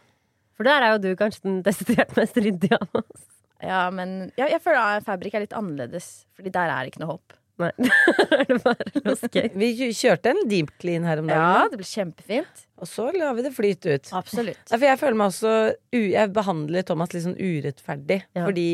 For 0.58 0.66
der 0.66 0.82
er 0.82 0.94
jo 0.96 1.02
du 1.04 1.10
kanskje 1.20 1.44
den 1.44 1.58
desidert 1.62 2.16
mest 2.18 2.38
ryddige 2.40 2.78
av 2.80 3.02
oss. 3.04 3.26
Ja, 3.62 3.84
men 3.94 4.32
ja, 4.38 4.46
jeg 4.50 4.62
føler 4.64 4.98
at 4.98 5.04
Fabrik 5.06 5.34
er 5.34 5.44
litt 5.44 5.54
annerledes, 5.54 6.24
Fordi 6.38 6.50
der 6.54 6.70
er 6.72 6.82
det 6.86 6.92
ikke 6.94 7.02
noe 7.04 7.12
håp. 7.16 7.34
Nei, 7.58 7.72
er 8.38 8.58
bare. 8.62 8.86
Vi 9.58 9.68
kjørte 9.98 10.30
en 10.30 10.44
deep 10.50 10.68
clean 10.78 11.02
her 11.06 11.18
om 11.18 11.26
dagen, 11.26 11.42
Ja, 11.42 11.64
det 11.72 11.80
ble 11.80 11.86
kjempefint. 11.90 12.60
og 12.78 12.86
så 12.86 13.08
la 13.16 13.32
vi 13.34 13.42
det 13.42 13.50
flyte 13.56 13.96
ut. 13.98 14.10
Absolutt. 14.14 14.60
Ja, 14.70 14.76
for 14.78 14.86
jeg 14.86 15.00
føler 15.00 15.18
meg 15.18 15.32
også 15.32 15.54
Jeg 15.98 16.30
behandler 16.36 16.86
Thomas 16.86 17.10
litt 17.16 17.26
sånn 17.26 17.34
urettferdig. 17.38 18.20
Ja. 18.38 18.44
Fordi 18.46 18.68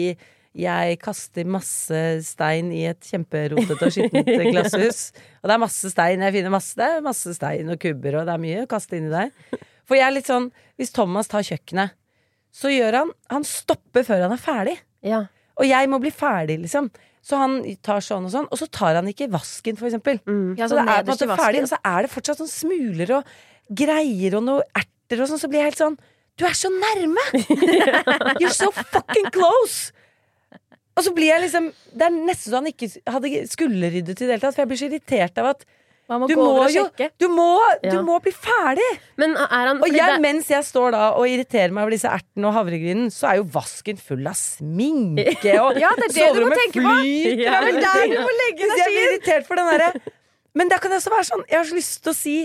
jeg 0.54 0.98
kaster 1.02 1.48
masse 1.50 2.00
stein 2.22 2.68
i 2.70 2.84
et 2.86 3.02
kjemperotete 3.02 3.88
og 3.88 3.94
skittent 3.94 4.28
glasshus. 4.52 5.00
Og 5.42 5.50
det 5.50 5.56
er 5.56 5.62
masse 5.64 5.90
stein. 5.90 6.22
Jeg 6.22 6.36
finner 6.36 6.54
masse, 6.54 6.76
det 6.78 7.02
masse 7.02 7.34
stein 7.34 7.72
og 7.74 7.80
kubber, 7.82 8.20
og 8.20 8.28
det 8.28 8.36
er 8.36 8.42
mye 8.44 8.60
å 8.62 8.68
kaste 8.70 9.00
inni 9.00 9.10
der. 9.10 9.32
For 9.84 9.98
jeg 9.98 10.06
er 10.06 10.14
litt 10.14 10.30
sånn 10.30 10.46
Hvis 10.80 10.94
Thomas 10.94 11.28
tar 11.28 11.44
kjøkkenet, 11.44 11.92
så 12.54 12.70
gjør 12.72 12.96
han 13.02 13.10
Han 13.34 13.44
stopper 13.44 14.06
før 14.06 14.22
han 14.24 14.36
er 14.36 14.40
ferdig. 14.40 14.76
Ja. 15.04 15.24
Og 15.58 15.66
jeg 15.68 15.90
må 15.90 15.98
bli 16.02 16.12
ferdig, 16.14 16.60
liksom. 16.62 16.88
Så 17.24 17.38
han 17.40 17.58
tar 17.84 18.04
sånn 18.04 18.28
og 18.28 18.32
sånn, 18.32 18.46
og 18.52 18.60
så 18.60 18.68
tar 18.68 18.98
han 18.98 19.08
ikke 19.08 19.30
vasken, 19.32 19.78
for 19.80 19.88
eksempel. 19.88 20.18
Mm. 20.28 20.54
Ja, 20.58 20.68
så 20.68 20.74
så 20.76 20.80
det 20.80 20.84
er 20.84 21.04
på 21.06 21.08
en 21.08 21.12
måte 21.14 21.38
ferdig, 21.40 21.62
og 21.64 21.70
så 21.70 21.78
er 21.88 22.04
det 22.04 22.12
fortsatt 22.12 22.40
sånn 22.42 22.50
smuler 22.52 23.14
og 23.18 23.34
greier 23.80 24.36
og 24.38 24.44
noe 24.44 24.66
erter 24.76 25.24
og 25.24 25.30
sånn, 25.30 25.40
så 25.40 25.48
blir 25.50 25.62
jeg 25.62 25.72
helt 25.72 25.80
sånn 25.80 25.98
Du 26.36 26.44
er 26.44 26.56
så 26.58 26.68
nærme! 26.72 27.22
You're 28.42 28.52
so 28.52 28.70
fucking 28.74 29.30
close! 29.34 29.92
Og 30.96 31.02
så 31.02 31.10
blir 31.14 31.26
jeg 31.32 31.42
liksom 31.42 31.64
Det 31.94 32.04
er 32.06 32.12
nesten 32.14 32.50
så 32.52 32.60
han 32.60 32.68
ikke 32.70 32.90
hadde 33.10 33.46
skulle 33.50 33.90
ryddet 33.90 34.20
i 34.20 34.26
det 34.28 34.34
hele 34.36 34.42
tatt, 34.44 34.54
for 34.54 34.62
jeg 34.64 34.70
blir 34.72 34.78
så 34.82 34.90
irritert 34.90 35.40
av 35.42 35.54
at 35.54 35.64
du 36.04 36.34
må 36.36 36.66
jo 36.68 36.82
du 37.16 37.24
må, 37.32 37.46
du 37.80 37.94
må 38.04 38.18
bli 38.20 38.30
ferdig! 38.36 38.84
Men 39.16 39.32
er 39.40 39.70
han 39.70 39.78
Og 39.80 39.88
jeg, 39.88 40.04
det- 40.04 40.20
mens 40.20 40.50
jeg 40.52 40.60
står 40.68 40.92
da 40.92 41.06
og 41.16 41.24
irriterer 41.26 41.72
meg 41.72 41.86
over 41.86 41.94
disse 41.96 42.10
ertene 42.12 42.50
og 42.50 42.52
havregrynen, 42.58 43.06
så 43.10 43.30
er 43.30 43.38
jo 43.40 43.46
vasken 43.54 43.96
full 43.96 44.26
av 44.28 44.36
sminke, 44.36 45.54
og 45.62 45.78
Ja, 45.82 45.94
det 45.96 46.10
er 46.10 46.12
det 46.12 46.18
soverommet 46.18 46.60
flyter 46.76 47.40
Ja, 47.46 47.60
det 47.64 47.72
ting. 47.72 47.80
der 47.86 48.04
du 48.12 48.20
må 48.20 48.34
legge 48.42 48.68
Så 48.68 48.76
jeg 48.82 48.92
blir 48.92 49.08
irritert 49.08 49.48
for 49.48 49.56
den 49.56 49.70
derre 49.72 49.88
Men 50.54 50.68
da 50.70 50.76
kan 50.78 50.92
det 50.92 51.00
også 51.00 51.14
være 51.16 51.28
sånn 51.32 51.46
Jeg 51.48 51.58
har 51.62 51.64
så 51.72 51.78
lyst 51.80 51.96
til 52.04 52.12
å 52.12 52.16
si 52.20 52.36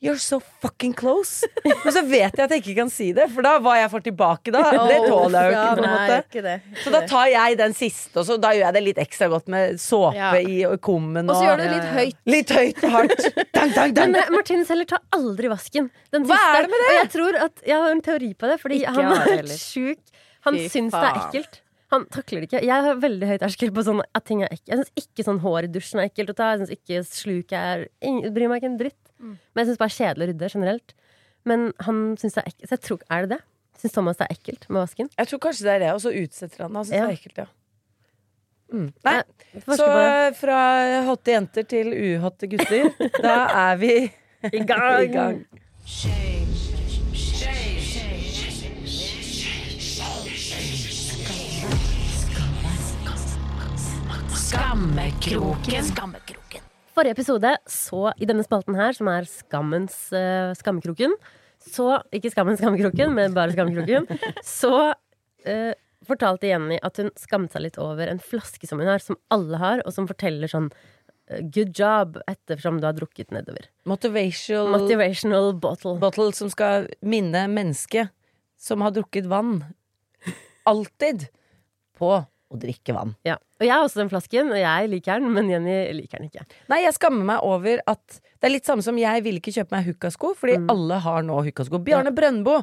You're 0.00 0.16
so 0.16 0.38
fucking 0.62 0.94
close. 0.96 1.44
Men 1.84 1.92
så 1.92 2.00
vet 2.08 2.32
jeg 2.32 2.44
at 2.46 2.52
jeg 2.54 2.62
ikke 2.62 2.74
kan 2.78 2.88
si 2.92 3.10
det, 3.12 3.26
for 3.34 3.44
da 3.44 3.58
hva 3.60 3.74
jeg 3.76 3.90
får 3.92 4.04
tilbake 4.06 4.52
da, 4.54 4.62
det 4.88 4.96
tåler 5.04 5.34
jeg 5.36 5.52
jo 5.52 5.58
ikke. 5.58 5.74
på 5.76 5.82
en 5.84 5.92
måte 5.92 6.16
ikke 6.22 6.44
det. 6.46 6.54
Så 6.86 6.92
da 6.94 7.00
tar 7.10 7.26
jeg 7.28 7.58
den 7.60 7.74
siste, 7.76 8.14
og 8.22 8.24
så 8.30 8.38
da 8.40 8.54
gjør 8.56 8.64
jeg 8.64 8.76
det 8.78 8.82
litt 8.86 9.00
ekstra 9.04 9.28
godt 9.34 9.50
med 9.52 9.76
såpe 9.82 10.14
Ja. 10.16 10.30
i 10.40 10.62
kummen. 10.80 11.28
Og 11.28 11.36
så 11.36 11.44
gjør 11.50 11.60
du 11.60 11.64
det 11.66 11.72
litt 11.74 11.90
høyt. 11.98 12.16
Litt 12.32 12.54
høyt 12.56 12.80
og 12.88 12.94
hardt. 12.96 13.26
Dang, 13.60 13.74
dang, 13.76 13.92
dang. 13.98 14.14
Men 14.14 14.16
Martinus 14.16 14.36
Martin 14.40 14.64
Seller 14.72 14.88
tar 14.88 15.02
aldri 15.12 15.50
vasken. 15.52 15.90
Den 16.16 16.24
Hva 16.30 16.38
er 16.56 16.64
det 16.64 16.72
med 16.72 16.80
det? 16.80 16.88
Og 16.88 16.96
jeg 17.02 17.10
tror 17.18 17.38
at 17.44 17.60
Jeg 17.68 17.76
har 17.84 17.92
en 17.98 18.00
teori 18.08 18.30
på 18.40 18.48
det, 18.50 18.56
fordi 18.64 18.80
Ikke 18.80 18.94
han 18.96 19.12
er 19.18 19.34
helt 19.36 19.52
sjuk. 19.74 20.00
Han 20.48 20.56
Fy 20.56 20.64
syns 20.72 20.96
det 20.96 21.04
er 21.10 21.20
ekkelt. 21.26 21.60
Han 21.92 22.04
takler 22.14 22.40
det 22.40 22.48
ikke. 22.48 22.64
Jeg 22.64 22.84
har 22.88 22.98
veldig 23.02 23.28
høy 23.34 23.36
terskel 23.42 23.72
på 23.76 23.82
sånn 23.84 24.00
at 24.16 24.24
ting 24.24 24.40
er 24.46 24.48
ekkelt. 24.54 24.68
Jeg 24.72 24.80
syns 24.80 25.04
ikke 25.04 25.26
sånn 25.28 25.40
hår 25.44 25.68
i 25.68 25.72
dusjen 25.76 26.00
er 26.00 26.08
ekkelt 26.08 26.32
å 26.32 26.36
ta. 26.40 26.52
Jeg 26.54 26.62
syns 26.64 26.74
ikke 26.78 27.00
sluk 27.04 27.52
er 27.60 27.84
Bryr 28.32 28.48
meg 28.48 28.62
ikke 28.62 28.70
en 28.72 28.80
dritt. 28.80 28.98
Mm. 29.20 29.36
Men 29.54 29.60
jeg 29.62 29.70
syns 29.70 29.80
bare 29.82 29.94
kjedelig 29.96 30.26
å 30.26 30.30
rydde 30.32 30.50
generelt. 30.54 30.94
Men 31.48 31.70
han 31.86 32.02
syns 32.20 32.34
det 32.36 32.42
er 32.44 32.50
ekkelt. 32.52 32.68
Så 32.68 32.76
jeg 32.76 32.84
tror, 32.88 33.02
er 33.10 33.26
det 33.26 33.36
det? 33.36 33.40
Syns 33.80 33.94
Thomas 33.96 34.18
det 34.20 34.26
er 34.28 34.34
ekkelt 34.36 34.66
med 34.68 34.80
vasken? 34.82 35.08
Jeg 35.16 35.28
tror 35.30 35.40
kanskje 35.46 35.64
det 35.68 35.72
er 35.74 35.82
det, 35.86 35.92
og 35.96 36.00
så 36.04 36.12
utsetter 36.12 36.64
han 36.66 36.72
det. 36.74 36.80
og 36.82 36.86
så 36.90 36.94
Ja. 36.98 37.06
er 37.06 37.16
ekkelt, 37.16 37.38
ja. 37.38 37.46
Mm. 38.70 38.92
Nei, 39.02 39.14
så 39.74 39.86
fra 40.38 40.58
hotte 41.08 41.32
jenter 41.32 41.64
til 41.66 41.88
uhotte 41.90 42.46
gutter, 42.46 42.92
da 43.22 43.38
er 43.72 43.76
vi 43.80 43.94
I 44.52 44.62
gang. 44.64 45.02
i 45.06 45.10
gang. 45.10 45.40
Skammekroken. 54.60 55.84
Forrige 56.96 57.14
episode, 57.16 57.52
så 57.70 58.10
i 58.18 58.26
denne 58.28 58.44
spalten 58.46 58.78
her, 58.78 58.94
som 58.96 59.10
er 59.12 59.28
Skammens 59.30 59.96
uh, 60.14 60.50
skammekroken 60.58 61.14
Så, 61.62 61.86
ikke 62.14 62.32
Skammens 62.32 62.62
skammekroken, 62.62 63.14
men 63.16 63.36
bare 63.36 63.54
skammekroken 63.54 64.08
Så 64.46 64.72
uh, 64.90 65.72
fortalte 66.06 66.48
Jenny 66.50 66.78
at 66.82 67.00
hun 67.00 67.10
skammet 67.18 67.54
seg 67.54 67.66
litt 67.66 67.78
over 67.80 68.10
en 68.10 68.22
flaske 68.22 68.66
som 68.68 68.80
hun 68.80 68.90
har, 68.90 69.02
som 69.04 69.18
alle 69.32 69.60
har, 69.60 69.84
og 69.86 69.94
som 69.94 70.08
forteller 70.10 70.50
sånn 70.50 70.70
eh, 71.30 71.42
Good 71.52 71.74
job 71.76 72.16
ettersom 72.30 72.80
du 72.80 72.88
har 72.88 72.96
drukket 72.96 73.34
nedover. 73.34 73.68
Motivational 73.88 74.72
Motivational 74.74 75.52
bottle. 75.60 75.98
bottle 76.02 76.32
som 76.36 76.50
skal 76.52 76.88
minne 77.04 77.44
mennesket 77.52 78.10
som 78.60 78.82
har 78.84 78.92
drukket 78.96 79.28
vann, 79.30 79.62
alltid 80.68 81.28
på 81.96 82.12
å 82.50 82.58
drikke 82.58 82.94
vann. 82.96 83.14
Ja. 83.24 83.36
Og 83.60 83.66
jeg 83.66 83.70
har 83.70 83.84
også 83.84 84.00
den 84.02 84.08
flasken, 84.10 84.50
og 84.50 84.58
jeg 84.58 84.88
liker 84.90 85.20
den, 85.20 85.32
men 85.32 85.48
Jenny 85.52 85.92
liker 85.94 86.18
den 86.18 86.28
ikke. 86.30 86.42
Nei, 86.68 86.80
jeg 86.82 86.94
skammer 86.96 87.24
meg 87.24 87.44
over 87.46 87.80
at 87.86 88.20
Det 88.40 88.48
er 88.48 88.54
litt 88.54 88.64
samme 88.64 88.82
som 88.82 88.96
jeg 88.96 89.22
vil 89.22 89.36
ikke 89.38 89.52
kjøpe 89.52 89.70
meg 89.76 89.84
hukkasko, 89.90 90.34
fordi 90.34 90.56
Mm. 90.58 90.70
alle 90.72 90.98
har 91.04 91.22
nå 91.22 91.42
hukkasko. 91.44 91.78
Bjarne 91.84 92.10
Brøndbo 92.16 92.62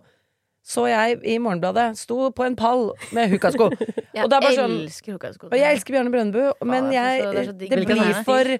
så 0.66 0.88
jeg 0.90 1.22
i 1.24 1.38
Morgenbladet. 1.38 1.96
Sto 1.96 2.32
på 2.32 2.44
en 2.46 2.56
pall 2.58 2.92
med 3.14 3.30
hukkasko. 3.32 3.70
Jeg 4.18 4.26
Og 4.26 4.32
sånn- 4.32 4.82
elsker 4.88 5.14
hukkasko. 5.14 5.46
Og 5.52 5.54
jeg 5.56 5.78
elsker 5.78 5.94
Bjarne 5.94 6.12
Brøndbo, 6.12 6.52
men 6.66 6.92
jeg 6.92 7.22
det 7.60 7.70
det 7.70 7.86
blir 7.86 8.24
for 8.26 8.58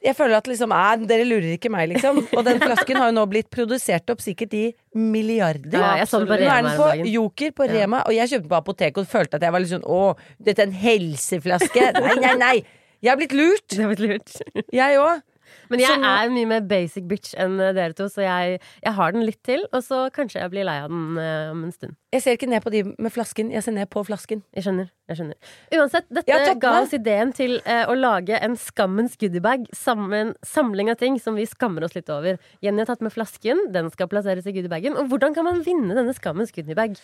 Jeg 0.00 0.16
føler 0.16 0.38
at 0.38 0.46
liksom 0.48 0.72
Æ, 0.72 1.06
dere 1.08 1.26
lurer 1.28 1.54
ikke 1.54 1.70
meg, 1.72 1.90
liksom. 1.92 2.22
Og 2.32 2.44
den 2.46 2.60
flasken 2.62 2.96
har 2.96 3.10
jo 3.10 3.16
nå 3.18 3.24
blitt 3.28 3.50
produsert 3.52 4.08
opp 4.12 4.22
sikkert 4.24 4.54
i 4.56 4.62
milliarder. 4.96 5.76
Ja, 5.76 5.90
jeg 6.00 6.08
så 6.08 6.22
den 6.22 6.30
på 6.30 6.38
Nå 6.40 6.48
er 6.48 6.62
den 6.64 6.76
på 6.78 6.88
dagen. 6.88 7.10
Joker 7.12 7.54
på. 7.56 7.68
Rema, 7.70 8.02
og 8.08 8.16
jeg 8.16 8.32
kjøpte 8.32 8.46
den 8.46 8.52
på 8.54 8.60
apoteket 8.62 9.02
og 9.02 9.10
følte 9.10 9.36
at 9.36 9.44
jeg 9.46 9.54
var 9.54 9.62
litt 9.64 9.72
sånn 9.74 9.84
Å, 9.84 10.02
dette 10.40 10.64
er 10.64 10.70
en 10.70 10.78
helseflaske. 10.84 11.88
Nei, 12.00 12.14
nei, 12.24 12.36
nei. 12.40 12.54
Jeg 13.00 13.12
har 13.12 13.20
blitt 13.20 13.36
lurt. 13.36 13.66
Det 13.74 13.84
har 13.84 13.92
blitt 13.92 14.06
lurt. 14.06 14.64
Jeg 14.72 15.00
òg. 15.00 15.20
Men 15.70 15.82
jeg 15.82 15.90
Så 15.90 16.10
er 16.10 16.32
mye 16.34 16.48
mer 16.50 16.64
basic 16.66 17.06
bitch 17.10 17.34
enn 17.40 17.58
eh, 17.60 17.72
dere 17.76 17.96
to, 17.96 18.08
så 18.10 18.24
jeg, 18.24 18.60
jeg 18.84 18.92
har 18.96 19.14
den 19.14 19.24
litt 19.26 19.40
til, 19.46 19.64
og 19.70 19.84
så 19.86 20.02
kanskje 20.14 20.40
jeg 20.42 20.52
blir 20.52 20.66
lei 20.68 20.76
av 20.82 20.90
den 20.92 21.18
uh, 21.18 21.50
om 21.52 21.64
en 21.66 21.74
stund. 21.74 21.96
Jeg 22.14 22.24
ser 22.24 22.38
ikke 22.38 22.48
ned 22.50 22.64
på 22.64 22.72
de 22.74 22.82
med 22.90 23.14
flasken, 23.14 23.52
jeg 23.54 23.62
ser 23.66 23.76
ned 23.76 23.90
på 23.92 24.02
flasken. 24.06 24.42
Jeg 24.56 24.66
skjønner. 24.66 24.88
jeg 25.10 25.20
skjønner 25.20 25.78
Uansett, 25.78 26.08
dette 26.10 26.32
ja, 26.32 26.54
ga 26.58 26.72
oss 26.80 26.94
ideen 26.96 27.34
til 27.36 27.58
uh, 27.66 27.84
å 27.90 27.96
lage 27.98 28.38
en 28.38 28.56
skammens 28.58 29.14
goodiebag. 29.20 29.68
Sammen, 29.76 30.34
samling 30.46 30.90
av 30.92 30.98
ting 31.02 31.20
som 31.22 31.38
vi 31.38 31.46
skammer 31.48 31.86
oss 31.86 31.94
litt 31.98 32.10
over. 32.10 32.40
Jenny 32.64 32.82
har 32.82 32.90
tatt 32.90 33.04
med 33.06 33.14
flasken, 33.14 33.68
den 33.74 33.92
skal 33.94 34.10
plasseres 34.10 34.48
i 34.50 34.56
goodiebagen. 34.56 34.98
Og 34.98 35.12
hvordan 35.12 35.36
kan 35.36 35.46
man 35.46 35.62
vinne 35.66 35.94
denne 35.94 36.16
skammens 36.16 36.54
goodiebag? 36.56 36.98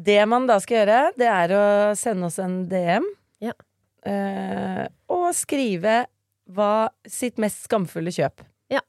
Det 0.00 0.20
man 0.30 0.46
da 0.48 0.60
skal 0.62 0.82
gjøre, 0.82 1.00
det 1.18 1.28
er 1.28 1.52
å 1.56 1.64
sende 1.98 2.30
oss 2.30 2.38
en 2.42 2.62
DM. 2.70 3.08
Ja. 3.42 3.56
Uh, 4.06 4.86
og 5.12 5.28
skrive 5.36 6.04
hva 6.54 6.88
sitt 7.08 7.38
mest 7.42 7.64
skamfulle 7.66 8.12
kjøp. 8.14 8.42
Ja. 8.72 8.80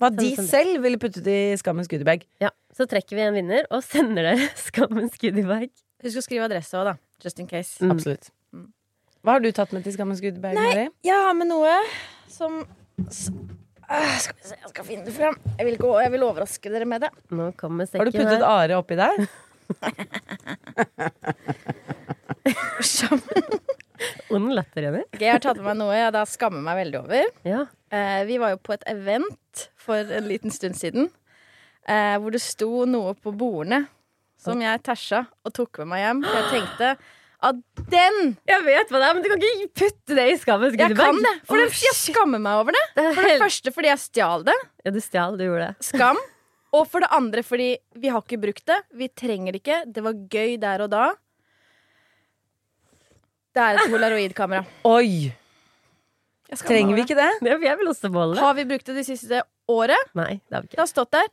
Hva 0.00 0.08
de 0.14 0.32
selv 0.40 0.82
ville 0.84 0.98
puttet 1.00 1.26
i 1.30 1.38
skammens 1.60 1.88
goodiebag. 1.90 2.20
Ja, 2.42 2.50
Så 2.74 2.86
trekker 2.90 3.16
vi 3.18 3.22
en 3.26 3.36
vinner 3.36 3.62
og 3.70 3.80
sender 3.86 4.22
dere 4.32 4.48
skammens 4.68 5.14
goodiebag. 5.20 5.68
Husk 6.02 6.18
å 6.18 6.24
skrive 6.24 6.48
adresse 6.48 6.74
òg, 6.78 6.84
da. 6.92 6.96
Just 7.22 7.38
in 7.38 7.46
case. 7.50 7.76
Mm. 7.84 7.92
Absolutt. 7.94 8.24
Hva 9.22 9.30
har 9.36 9.42
du 9.44 9.50
tatt 9.54 9.70
med 9.76 9.84
til 9.86 9.94
skammens 9.94 10.22
goodiebag, 10.24 10.54
Mari? 10.58 10.88
Jeg 11.06 11.18
har 11.28 11.34
med 11.38 11.48
noe 11.52 11.74
som 12.32 12.62
Ah, 13.92 14.14
Skal 14.22 14.36
vi 14.38 14.42
se, 14.48 14.56
jeg 14.56 14.70
skal 14.70 14.84
finne 14.88 15.04
det 15.04 15.12
frem. 15.12 15.34
Jeg 15.58 15.66
vil, 15.68 15.76
gå, 15.82 15.88
jeg 16.00 16.10
vil 16.14 16.22
overraske 16.24 16.70
dere 16.72 16.86
med 16.88 17.02
det. 17.04 17.10
Nå 17.34 17.50
kommer 17.60 17.84
Har 17.92 18.08
du 18.08 18.12
puttet 18.14 18.40
her. 18.40 18.44
Are 18.48 18.78
oppi 18.80 18.96
der? 18.96 19.16
Ond 24.34 24.52
latter, 24.56 24.86
Jenny. 24.88 25.04
Okay, 25.12 25.26
jeg 25.26 25.36
har 25.36 25.42
tatt 25.44 25.60
med 25.60 25.70
meg 25.70 25.80
noe 25.80 25.96
jeg 25.96 26.12
da 26.14 26.26
skammer 26.28 26.64
meg 26.64 26.78
veldig 26.82 27.00
over. 27.02 27.32
Ja. 27.48 27.64
Eh, 27.92 28.20
vi 28.28 28.38
var 28.42 28.54
jo 28.54 28.60
på 28.64 28.74
et 28.76 28.86
event 28.90 29.66
for 29.80 30.00
en 30.18 30.28
liten 30.30 30.54
stund 30.54 30.78
siden. 30.78 31.10
Eh, 31.88 32.14
hvor 32.22 32.34
det 32.34 32.42
sto 32.42 32.84
noe 32.86 33.16
på 33.18 33.32
bordene 33.34 33.84
som 34.42 34.60
jeg 34.62 34.82
tæsja 34.86 35.24
og 35.46 35.54
tok 35.54 35.82
med 35.82 35.92
meg 35.92 36.04
hjem. 36.06 36.22
For 36.26 36.38
jeg 36.38 36.48
tenkte 36.52 36.92
at 37.42 37.58
den 37.90 38.18
Jeg 38.46 38.62
vet 38.66 38.92
hva 38.92 39.00
det 39.02 39.06
er, 39.08 39.16
men 39.16 39.24
du 39.24 39.30
kan 39.32 39.44
ikke 39.48 39.70
putte 39.82 40.18
det 40.18 40.26
i 40.30 40.36
skammens 40.38 40.76
Jeg 40.78 40.94
kan 40.98 41.18
det! 41.18 41.32
For 41.48 41.58
det, 41.58 41.72
jeg 41.82 41.96
skammer 41.98 42.42
meg 42.42 42.60
over 42.60 42.76
det. 42.76 42.82
det 42.98 43.08
For 43.16 43.26
det 43.26 43.38
første 43.42 43.72
fordi 43.74 43.90
jeg 43.90 44.02
stjal 44.04 44.46
det. 44.46 44.58
Ja, 44.86 44.94
du 44.94 45.00
stjal, 45.02 45.38
du 45.38 45.44
gjorde 45.48 45.72
det. 45.72 45.88
Skam. 45.90 46.20
Og 46.72 46.86
for 46.88 47.04
det 47.04 47.10
andre 47.12 47.42
fordi 47.44 47.74
vi 47.98 48.12
har 48.14 48.22
ikke 48.22 48.40
brukt 48.46 48.64
det. 48.70 48.78
Vi 48.96 49.10
trenger 49.10 49.54
det 49.54 49.62
ikke. 49.64 49.80
Det 49.90 50.06
var 50.06 50.22
gøy 50.32 50.54
der 50.62 50.86
og 50.86 50.92
da. 50.94 51.08
Det 53.52 53.62
er 53.62 53.78
et 53.78 53.92
polaroidkamera. 53.92 54.64
Oi! 54.88 55.32
Trenger 56.62 56.96
vi 56.96 57.04
ikke 57.06 57.16
det? 57.16 57.30
det 57.40 57.56
Jeg 57.64 57.78
vil 57.80 57.88
også 57.88 58.08
det. 58.12 58.38
Har 58.40 58.54
vi 58.56 58.64
brukt 58.68 58.88
det 58.88 58.96
det 59.00 59.06
siste 59.08 59.42
året? 59.72 60.08
Nei, 60.18 60.40
det 60.48 60.56
har 60.56 60.64
vi 60.64 60.68
ikke 60.70 60.76
Det 60.78 60.84
har 60.84 60.90
stått 60.90 61.12
der. 61.16 61.28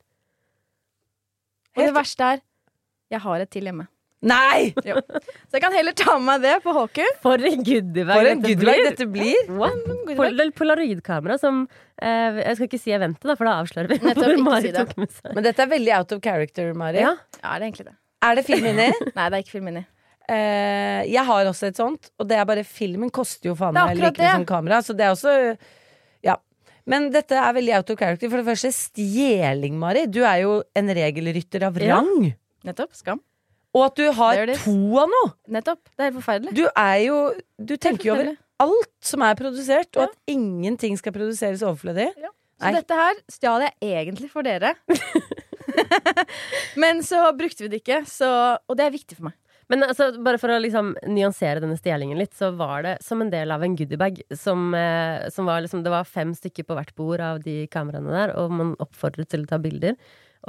Og 1.78 1.86
det 1.86 1.96
verste 1.96 2.34
er 2.36 2.44
jeg 3.10 3.24
har 3.24 3.42
et 3.42 3.50
til 3.50 3.66
hjemme. 3.66 3.88
Nei! 4.30 4.74
Så 4.76 5.56
jeg 5.56 5.62
kan 5.64 5.74
heller 5.74 5.96
ta 5.98 6.18
med 6.20 6.28
meg 6.28 6.42
det 6.44 6.56
på 6.66 6.74
HQ. 6.76 7.00
For 7.24 7.40
en 7.50 7.64
goodiebag 7.64 8.20
For 8.20 8.28
en 8.28 8.42
dette 8.44 8.52
goodiebag 8.52 8.76
blir. 8.76 8.90
dette 8.90 9.08
blir. 9.14 9.54
What? 9.58 10.18
Pol 10.20 10.42
Polaroidkamera 10.58 11.38
som 11.40 11.62
eh, 12.02 12.42
Jeg 12.44 12.58
skal 12.58 12.68
ikke 12.68 12.82
si 12.82 12.92
jeg 12.92 13.00
venter, 13.02 13.32
da, 13.32 13.38
for 13.40 13.48
da 13.48 13.54
avslører 13.64 13.94
vi 13.94 14.00
Nettopp, 14.04 14.26
hvor 14.26 14.36
ikke 14.36 14.46
Mari 14.50 14.68
si 14.68 14.74
det. 14.76 14.84
tok 14.84 15.00
med 15.00 15.16
seg. 15.16 15.32
Men 15.38 15.48
dette 15.48 15.64
er 15.64 15.72
veldig 15.72 15.94
out 15.96 16.14
of 16.18 16.22
character, 16.26 16.74
Mari. 16.78 17.00
Ja, 17.02 17.16
Ja, 17.40 17.56
det 17.56 17.64
er 17.64 17.68
egentlig 17.70 17.88
det. 17.88 17.96
Er 18.28 18.36
det 18.36 18.44
film 18.50 18.68
inni? 18.74 18.90
Nei, 19.18 19.30
det 19.32 19.40
er 19.40 19.46
ikke 19.46 19.56
film 19.56 19.72
inni. 19.72 19.86
Eh, 20.30 21.04
jeg 21.10 21.26
har 21.26 21.48
også 21.50 21.70
et 21.72 21.80
sånt, 21.80 22.12
og 22.22 22.28
det 22.30 22.38
er 22.38 22.46
bare 22.46 22.64
filmen 22.68 23.10
koster 23.10 23.50
jo 23.50 23.56
faen 23.58 23.74
meg 23.74 23.98
like 23.98 24.20
mye 24.22 24.34
som 24.38 24.46
kamera. 24.50 24.82
Så 24.86 24.94
det 24.98 25.08
er 25.08 25.16
også 25.16 25.34
Ja. 26.26 26.36
Men 26.86 27.10
dette 27.14 27.38
er 27.38 27.54
veldig 27.54 27.74
out 27.78 27.90
of 27.94 27.98
character. 28.00 28.30
For 28.30 28.38
det 28.42 28.46
første, 28.50 28.72
stjeling, 28.74 29.74
Mari. 29.82 30.06
Du 30.08 30.22
er 30.24 30.42
jo 30.44 30.64
en 30.76 30.88
regelrytter 30.88 31.66
av 31.68 31.78
Ja. 31.82 31.96
rang. 31.98 32.34
Nettopp. 32.66 32.94
Skam. 32.94 33.22
Og 33.74 33.86
at 33.86 33.96
du 33.96 34.12
har 34.12 34.46
to 34.58 34.98
av 34.98 35.10
noe! 35.10 35.34
Nettopp. 35.48 35.80
Det 35.96 36.00
er 36.00 36.12
helt 36.12 36.24
forferdelig. 36.24 36.54
Du 36.58 36.68
er 36.76 36.98
jo 37.06 37.18
Du 37.64 37.76
tenker 37.78 38.04
jo 38.10 38.14
over 38.16 38.38
alt 38.60 38.90
som 39.02 39.22
er 39.22 39.36
produsert, 39.36 39.96
og 39.96 40.02
Ja. 40.02 40.08
at 40.10 40.16
ingenting 40.28 40.98
skal 40.98 41.14
produseres 41.14 41.62
overflødig. 41.62 42.10
Så 42.60 42.66
Nei. 42.66 42.72
dette 42.74 42.92
her 42.92 43.14
stjal 43.30 43.62
jeg 43.62 43.74
egentlig 43.82 44.30
for 44.30 44.42
dere. 44.44 44.74
Men 46.76 47.02
så 47.06 47.22
brukte 47.38 47.64
vi 47.64 47.70
det 47.70 47.82
ikke, 47.84 48.02
så, 48.10 48.58
og 48.68 48.78
det 48.78 48.86
er 48.88 48.92
viktig 48.96 49.18
for 49.18 49.30
meg. 49.30 49.34
Men 49.70 49.84
altså, 49.86 50.08
bare 50.26 50.40
for 50.42 50.50
å 50.50 50.58
liksom 50.64 50.96
nyansere 51.14 51.62
denne 51.62 51.78
stjelingen 51.78 52.18
litt, 52.18 52.34
så 52.34 52.50
var 52.58 52.82
det 52.88 52.96
som 53.06 53.22
en 53.22 53.30
del 53.30 53.52
av 53.54 53.62
en 53.64 53.76
goodiebag. 53.78 54.18
Som, 54.34 54.74
eh, 54.74 55.28
som 55.30 55.46
var 55.46 55.62
liksom 55.62 55.84
Det 55.86 55.92
var 55.94 56.08
fem 56.10 56.32
stykker 56.34 56.66
på 56.66 56.74
hvert 56.78 56.96
bord 56.98 57.22
av 57.22 57.44
de 57.44 57.68
kameraene 57.70 58.10
der, 58.16 58.34
og 58.36 58.50
man 58.52 58.76
oppfordret 58.82 59.30
til 59.30 59.46
å 59.46 59.52
ta 59.52 59.60
bilder. 59.62 59.94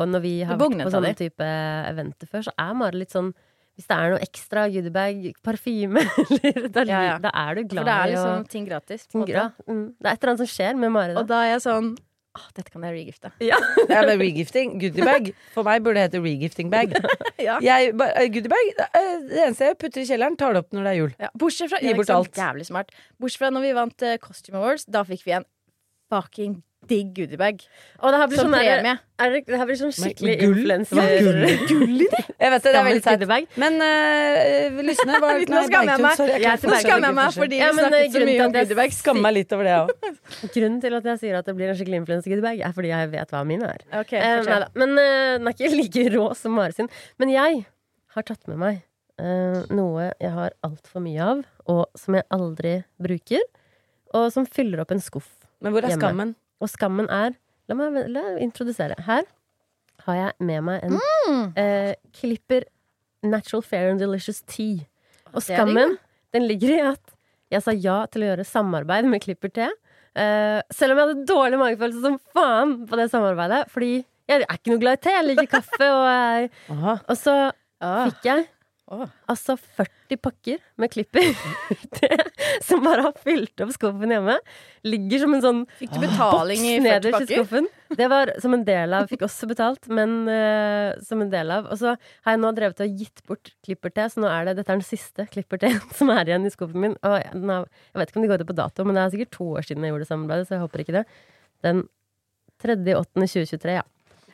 Og 0.00 0.08
når 0.08 0.20
vi 0.24 0.34
har 0.46 0.56
vært 0.56 0.84
på 0.86 0.92
sånne 0.94 1.12
type 1.18 1.46
eventer 1.90 2.28
før, 2.30 2.46
så 2.48 2.52
er 2.56 2.74
Mari 2.78 3.00
litt 3.02 3.10
sånn 3.12 3.32
Hvis 3.76 3.86
det 3.88 3.96
er 3.96 4.10
noe 4.12 4.20
ekstra 4.24 4.64
goodiebag, 4.70 5.30
parfyme, 5.46 6.00
eller 6.44 6.68
da, 6.68 6.82
Ja, 6.84 7.00
ja. 7.06 7.18
da 7.22 7.30
er 7.32 7.54
du 7.54 7.62
For 7.62 7.68
glad 7.74 7.86
det 7.86 7.92
er 7.94 8.08
i 8.10 8.16
å 8.18 8.24
liksom 8.24 8.48
ting 8.52 8.66
gratis. 8.68 9.06
Måte. 9.14 9.32
ja, 9.32 9.44
mm, 9.66 9.84
Det 10.00 10.06
er 10.06 10.12
et 10.12 10.22
eller 10.22 10.32
annet 10.34 10.42
som 10.42 10.50
skjer 10.52 10.76
med 10.80 10.92
Mari 10.92 11.14
da. 11.14 11.20
Og 11.22 11.28
da 11.30 11.38
er 11.46 11.52
jeg 11.54 11.62
sånn 11.64 11.92
Åh, 12.38 12.46
dette 12.54 12.70
kan 12.70 12.84
jeg 12.86 12.94
regifte. 12.94 13.32
Ja, 13.50 13.58
men 14.06 14.20
regifting. 14.20 14.76
Goodiebag. 14.78 15.32
For 15.54 15.66
meg 15.66 15.82
burde 15.82 15.98
det 15.98 16.10
hete 16.10 16.22
regifting 16.22 16.70
bag. 16.72 16.94
Ja. 17.40 17.54
Jeg, 17.64 17.94
eh, 17.96 18.26
goodiebag, 18.28 18.66
eh, 18.84 19.12
det 19.24 19.38
eneste 19.46 19.70
jeg 19.70 19.76
putter 19.80 20.02
i 20.02 20.04
kjelleren, 20.04 20.34
tar 20.36 20.52
det 20.52 20.60
opp 20.60 20.74
når 20.76 20.84
det 20.84 20.90
er 20.90 20.98
jul. 20.98 21.14
Ja, 21.24 21.30
bortsett 21.40 21.70
fra 21.72 21.78
Gi 21.80 21.88
ja, 21.88 21.94
bort 21.96 22.12
alt. 22.12 22.34
Jævlig 22.36 22.66
smart. 22.68 22.92
Bortsett 23.16 23.40
fra 23.40 23.48
når 23.54 23.64
vi 23.64 23.70
vant 23.78 24.04
uh, 24.04 24.16
Costume 24.20 24.60
Awards. 24.60 24.84
Da 24.84 25.00
fikk 25.08 25.24
vi 25.24 25.38
en 25.38 25.46
fucking 26.12 26.58
digg 26.88 27.10
goodiebag. 27.14 27.60
Og 28.00 28.12
det 28.12 28.18
her 28.20 28.28
blir 28.30 28.38
Som 28.40 28.48
sånn, 28.48 28.56
premie. 28.56 28.92
er 29.20 29.32
det, 29.34 29.40
det 29.46 29.58
her 29.60 29.66
blir 29.68 29.78
sånn 29.78 29.92
skikkelig 29.94 30.36
influenser. 30.46 31.00
Ja, 31.00 31.18
gull, 31.26 31.42
gull 31.68 32.04
Jeg 32.40 32.52
vet 32.54 32.64
det, 32.64 32.72
det 32.72 32.78
er 32.80 32.86
veldig 32.88 33.02
teit. 33.04 33.52
Men 33.60 33.76
uh, 33.84 34.80
lysene 34.88 35.20
var 35.22 35.42
Nå 35.52 35.62
skammer 35.68 35.92
jeg 35.92 36.04
meg. 36.06 36.22
Nå 36.64 36.78
skammer 36.80 37.10
jeg 37.10 37.18
meg 37.20 37.36
fordi 37.36 37.60
Ja, 37.60 37.70
men, 37.76 37.84
eh, 37.92 38.06
snakket 38.08 38.16
så 38.16 38.24
mye 38.30 38.46
om 38.46 38.54
goodiebag. 38.56 38.96
Skammer 38.96 39.26
meg 39.28 39.36
litt 39.36 39.54
over 39.56 39.68
det 39.68 39.76
òg. 39.76 39.92
Grunnen 40.56 40.80
til 40.82 40.98
at 40.98 41.08
jeg 41.12 41.22
sier 41.24 41.38
at 41.40 41.50
det 41.50 41.56
blir 41.60 41.70
en 41.72 41.78
skikkelig 41.78 42.00
influenser-goodiebag, 42.02 42.64
er 42.66 42.76
fordi 42.76 42.92
jeg 42.94 43.12
vet 43.14 43.34
hva 43.36 43.44
mine 43.46 43.72
er. 43.76 43.86
Okay, 44.02 44.20
Eh. 44.20 44.66
Men 44.78 44.96
uh, 44.96 45.36
den 45.36 45.48
er 45.50 45.54
ikke 45.54 45.70
like 45.76 46.06
rå 46.16 46.30
som 46.38 46.56
Mare 46.56 46.74
sin. 46.74 46.88
Men 47.20 47.32
jeg 47.32 47.64
har 48.16 48.26
tatt 48.26 48.48
med 48.50 48.58
meg 48.60 48.80
uh, 49.20 49.62
noe 49.74 50.10
jeg 50.16 50.32
har 50.34 50.54
altfor 50.66 51.04
mye 51.04 51.22
av, 51.36 51.42
og 51.70 51.84
som 51.98 52.16
jeg 52.18 52.26
aldri 52.34 52.78
bruker, 53.02 53.44
og 54.16 54.30
som 54.34 54.48
fyller 54.48 54.82
opp 54.82 54.94
en 54.96 55.02
skuff. 55.02 55.28
Men 55.60 55.74
hvor 55.74 55.84
er 55.84 55.92
Hjemme. 55.92 56.00
skammen? 56.08 56.32
Og 56.60 56.68
skammen 56.68 57.08
er 57.10 57.36
La 57.70 57.76
meg, 57.78 58.08
la 58.10 58.22
introdusere. 58.42 58.96
Her 59.06 59.22
har 60.06 60.14
jeg 60.16 60.32
med 60.40 60.64
meg 60.66 60.82
en 60.82 60.96
Mm. 60.98 61.52
eh, 61.56 61.94
klipper 62.12 62.64
Natural 63.22 63.62
Fair 63.62 63.90
and 63.92 64.00
Delicious 64.00 64.40
Tea. 64.42 64.86
Og 65.32 65.42
skammen 65.42 65.98
den 66.34 66.48
ligger 66.48 66.72
i 66.74 66.80
at 66.92 67.14
jeg 67.52 67.62
sa 67.62 67.70
ja 67.70 68.06
til 68.06 68.22
å 68.22 68.30
gjøre 68.36 68.46
samarbeid 68.46 69.04
med 69.06 69.22
Klipper 69.22 69.52
Te. 69.54 69.68
Eh, 70.16 70.60
selv 70.72 70.92
om 70.92 70.98
jeg 70.98 71.06
hadde 71.08 71.26
dårlig 71.30 71.58
magefølelse 71.60 72.02
som 72.02 72.18
faen 72.34 72.86
på 72.90 72.96
det 72.98 73.08
samarbeidet. 73.12 73.68
Fordi 73.70 74.04
jeg 74.28 74.42
er 74.42 74.56
ikke 74.56 74.72
noe 74.74 74.80
glad 74.82 74.98
i 74.98 75.02
te. 75.06 75.10
Jeg 75.14 75.26
liker 75.28 75.46
kaffe. 75.46 75.86
Og, 75.86 76.06
jeg, 76.10 76.50
og 77.08 77.16
så 77.16 77.36
Ah. 77.80 78.08
fikk 78.10 78.22
jeg 78.24 78.48
Åh. 78.90 79.06
altså 79.30 79.54
40 79.54 80.18
pakker 80.18 80.58
med 80.82 80.90
klipper 80.90 81.22
det, 82.00 82.16
som 82.66 82.82
bare 82.82 83.04
har 83.06 83.18
fylt 83.22 83.62
opp 83.62 83.70
skuffen 83.76 84.10
hjemme. 84.10 84.34
Ligger 84.82 85.22
som 85.22 85.36
en 85.36 85.44
sånn 85.44 85.60
Fikk 85.78 85.92
du 85.94 86.00
betaling 86.02 86.64
i 86.66 86.72
40 86.80 86.84
nederst 86.88 87.06
i 87.06 87.14
pakker? 87.14 87.36
skuffen. 87.36 87.68
Det 88.00 88.08
var 88.10 88.32
som 88.42 88.56
en 88.56 88.64
del 88.66 88.96
av 88.98 89.06
Fikk 89.12 89.22
også 89.28 89.46
betalt, 89.52 89.86
men 89.94 90.16
uh, 90.26 90.98
som 91.06 91.22
en 91.22 91.30
del 91.30 91.54
av. 91.54 91.70
Og 91.70 91.78
så 91.78 91.94
har 91.94 92.34
jeg 92.34 92.42
nå 92.42 92.50
drevet 92.58 92.82
og 92.82 92.98
gitt 93.04 93.24
bort 93.30 93.52
klipper-te, 93.62 94.08
så 94.10 94.24
nå 94.24 94.32
er 94.32 94.50
det 94.50 94.56
Dette 94.58 94.74
er 94.74 94.82
den 94.82 94.86
siste 94.90 95.28
klipper-teen 95.30 95.78
som 96.00 96.10
er 96.10 96.26
igjen 96.26 96.50
i 96.50 96.54
skuffen 96.56 96.88
min. 96.88 96.98
Og 97.06 97.16
jeg, 97.22 97.30
jeg 97.30 98.02
vet 98.02 98.10
ikke 98.10 98.22
om 98.22 98.26
de 98.26 98.34
går 98.34 98.42
ut 98.42 98.50
på 98.50 98.60
dato, 98.64 98.88
men 98.88 98.98
det 98.98 99.06
er 99.06 99.14
sikkert 99.14 99.34
to 99.38 99.50
år 99.54 99.70
siden 99.70 99.86
jeg 99.86 99.94
gjorde 99.94 100.08
det 100.08 100.12
samarbeidet, 100.12 100.50
så 100.50 100.58
jeg 100.58 100.66
håper 100.66 100.86
ikke 100.86 100.98
det. 100.98 101.06
Den 101.62 101.86
3.8.2023, 102.66 103.78
ja. 103.78 103.86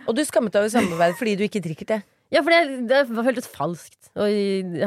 Og 0.06 0.16
du 0.16 0.24
skammet 0.24 0.54
deg 0.54 0.64
over 0.64 0.72
samarbeidet 0.72 1.20
fordi 1.20 1.36
du 1.36 1.44
ikke 1.44 1.62
drikker 1.64 1.92
te. 1.92 2.04
Ja, 2.34 2.42
for 2.42 2.50
det, 2.50 2.86
det 2.90 3.02
føltes 3.10 3.46
falskt 3.50 4.08
å 4.18 4.26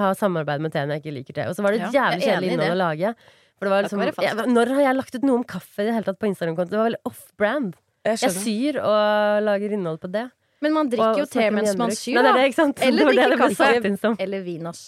ha 0.03 0.09
samarbeid 0.17 0.63
med 0.63 0.73
teen 0.73 0.91
jeg 0.91 1.03
ikke 1.03 1.13
liker 1.15 1.37
te. 1.37 1.45
Og 1.47 1.55
så 1.55 1.63
var 1.63 1.75
det 1.75 1.85
et 1.85 1.93
Ja, 1.95 2.09
jævlig 2.09 2.25
kjedelig 2.25 2.55
innhold 2.55 2.73
å 2.75 2.79
lage. 2.81 3.13
For 3.59 3.67
det 3.67 3.71
var 3.73 3.85
liksom, 3.85 4.03
jeg, 4.23 4.49
når 4.55 4.73
har 4.75 4.83
jeg 4.87 4.97
lagt 4.97 5.15
ut 5.15 5.25
noe 5.27 5.39
om 5.41 5.45
kaffe 5.47 5.83
i 5.83 5.87
det 5.87 5.93
hele 5.95 6.07
tatt 6.07 6.19
på 6.19 6.27
Instagram-konto? 6.29 6.71
Det 6.71 6.79
var 6.79 6.89
veldig 6.89 7.01
off-brand. 7.09 7.73
Jeg 8.07 8.21
Jeg 8.23 8.35
syr 8.35 8.79
og 8.79 9.43
lager 9.43 9.75
innhold 9.75 9.99
på 10.03 10.11
det. 10.11 10.25
Men 10.63 10.75
man 10.75 10.91
drikker 10.91 11.15
Og 11.15 11.21
jo 11.23 11.27
te 11.31 11.45
mens 11.55 11.75
man 11.79 11.91
syr, 11.91 11.99
syr, 11.99 12.15
Nei, 12.17 12.23
det 12.23 12.29
er 12.29 12.37
det, 12.39 12.45
ikke 12.49 12.59
sant? 12.59 12.81
Eller 12.83 13.05
det 13.05 13.15
det 13.15 13.15
drikker 13.15 13.31
det 13.31 13.41
kaffe. 13.43 13.95
satt. 14.03 14.23
Eller 14.23 14.43
vinos. 14.43 14.81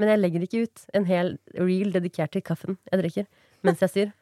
Men 0.00 0.12
jeg 0.12 0.20
legger 0.22 0.44
ikke 0.46 0.62
ut 0.66 0.84
en 0.96 1.04
hel 1.08 1.34
reel 1.58 1.92
dedikert 1.92 2.32
til 2.32 2.44
kaffen 2.44 2.78
jeg 2.90 3.02
drikker 3.02 3.26
mens 3.62 3.82
jeg 3.84 3.92
syr. 3.92 4.12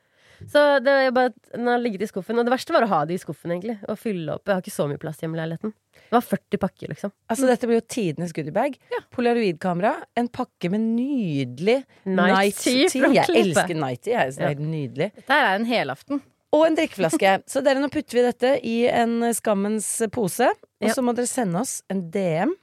Så 0.48 0.60
det 0.80 0.92
er 1.06 1.10
bare, 1.12 1.32
den 1.52 1.66
har 1.68 1.78
ligget 1.82 2.02
i 2.02 2.08
skuffen. 2.08 2.38
Og 2.40 2.46
det 2.48 2.52
verste 2.54 2.72
var 2.72 2.86
å 2.86 2.88
ha 2.88 3.00
det 3.04 3.14
i 3.18 3.20
skuffen, 3.20 3.52
egentlig. 3.52 3.76
Og 3.90 3.98
fylle 4.00 4.32
opp. 4.38 4.46
Jeg 4.48 4.54
har 4.56 4.62
ikke 4.64 4.72
så 4.74 4.86
mye 4.88 5.00
plass 5.02 5.20
hjemme 5.20 5.36
i 5.36 5.40
leiligheten. 5.42 5.74
Det 6.00 6.14
var 6.16 6.24
40 6.24 6.58
pakker, 6.62 6.88
liksom. 6.94 7.12
Altså, 7.30 7.46
dette 7.50 7.68
blir 7.68 7.78
jo 7.80 7.86
tidenes 7.86 8.32
goodiebag. 8.34 8.78
Polaroidkamera, 9.14 9.92
en 10.16 10.28
pakke 10.32 10.70
med 10.72 10.80
nydelig 10.96 11.76
Night 12.08 12.34
night 12.34 12.56
tea. 12.64 12.88
Jeg 13.14 13.36
elsker 13.44 13.76
night 13.78 14.02
tea. 14.06 14.16
Jeg, 14.24 14.32
så 14.34 14.40
det 14.42 14.48
er 14.48 14.54
helt 14.56 14.66
nydelig. 14.72 15.10
Dette 15.20 15.38
er 15.44 15.54
en 15.58 15.68
helaften. 15.68 16.22
Og 16.56 16.64
en 16.66 16.74
drikkeflaske. 16.80 17.36
Så 17.46 17.62
dere, 17.62 17.78
nå 17.78 17.90
putter 17.94 18.16
vi 18.18 18.24
dette 18.26 18.54
i 18.66 18.76
en 18.90 19.20
skammens 19.36 19.86
pose. 20.10 20.48
Og 20.80 20.88
Ja. 20.88 20.94
så 20.96 21.04
må 21.04 21.14
dere 21.14 21.30
sende 21.30 21.60
oss 21.60 21.82
en 21.92 22.08
DM. 22.10 22.56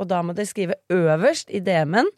Og 0.00 0.08
da 0.08 0.20
må 0.22 0.34
dere 0.34 0.48
skrive 0.50 0.74
øverst 0.92 1.48
i 1.54 1.60
DM-en 1.64 2.08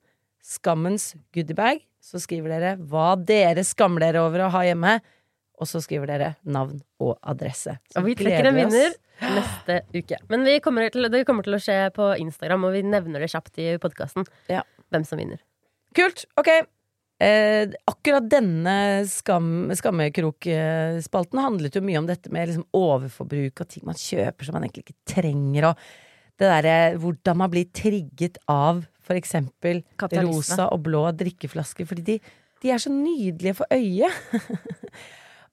skammens 0.42 1.12
goodiebag. 1.34 1.82
Så 2.02 2.18
skriver 2.22 2.56
dere 2.56 2.74
hva 2.90 3.12
dere 3.16 3.62
skammer 3.66 4.02
dere 4.02 4.24
over 4.26 4.46
å 4.46 4.52
ha 4.52 4.64
hjemme. 4.66 4.96
Og 5.62 5.68
så 5.70 5.78
skriver 5.84 6.10
dere 6.10 6.32
navn 6.42 6.80
og 7.02 7.14
adresse. 7.22 7.76
Så 7.92 8.00
Og 8.00 8.08
vi 8.08 8.16
trekker 8.18 8.50
en 8.50 8.58
vinner 8.58 8.96
neste 9.22 9.78
uke. 9.94 10.18
Men 10.32 10.46
vi 10.48 10.58
kommer 10.64 10.90
til, 10.90 11.06
det 11.12 11.22
kommer 11.28 11.46
til 11.46 11.54
å 11.54 11.62
skje 11.62 11.78
på 11.94 12.08
Instagram, 12.18 12.66
og 12.66 12.74
vi 12.74 12.82
nevner 12.82 13.22
det 13.22 13.30
kjapt 13.30 13.60
i 13.62 13.68
podkasten. 13.82 14.26
Ja. 14.50 14.64
Hvem 14.90 15.06
som 15.06 15.20
vinner. 15.22 15.38
Kult. 15.94 16.24
Ok. 16.40 16.50
Eh, 17.22 17.70
akkurat 17.86 18.24
denne 18.26 19.04
skam, 19.06 19.70
skammekrokspalten 19.78 21.38
handlet 21.38 21.76
jo 21.78 21.84
mye 21.86 22.00
om 22.00 22.08
dette 22.08 22.32
med 22.34 22.50
liksom 22.50 22.64
overforbruk 22.74 23.62
og 23.62 23.68
ting 23.70 23.84
man 23.86 24.00
kjøper 24.00 24.48
som 24.48 24.56
man 24.56 24.66
egentlig 24.66 24.88
ikke 24.88 25.12
trenger, 25.12 25.68
og 25.70 26.40
det 26.40 26.48
derre 26.50 26.96
hvordan 26.98 27.38
man 27.38 27.52
blir 27.52 27.68
trigget 27.70 28.40
av 28.50 28.82
for 29.06 29.18
eksempel 29.18 29.82
rosa 30.22 30.68
og 30.70 30.84
blå 30.86 31.04
drikkeflasker, 31.18 31.88
fordi 31.88 32.04
de, 32.06 32.34
de 32.62 32.72
er 32.72 32.82
så 32.82 32.92
nydelige 32.92 33.56
for 33.58 33.70
øyet. 33.74 34.18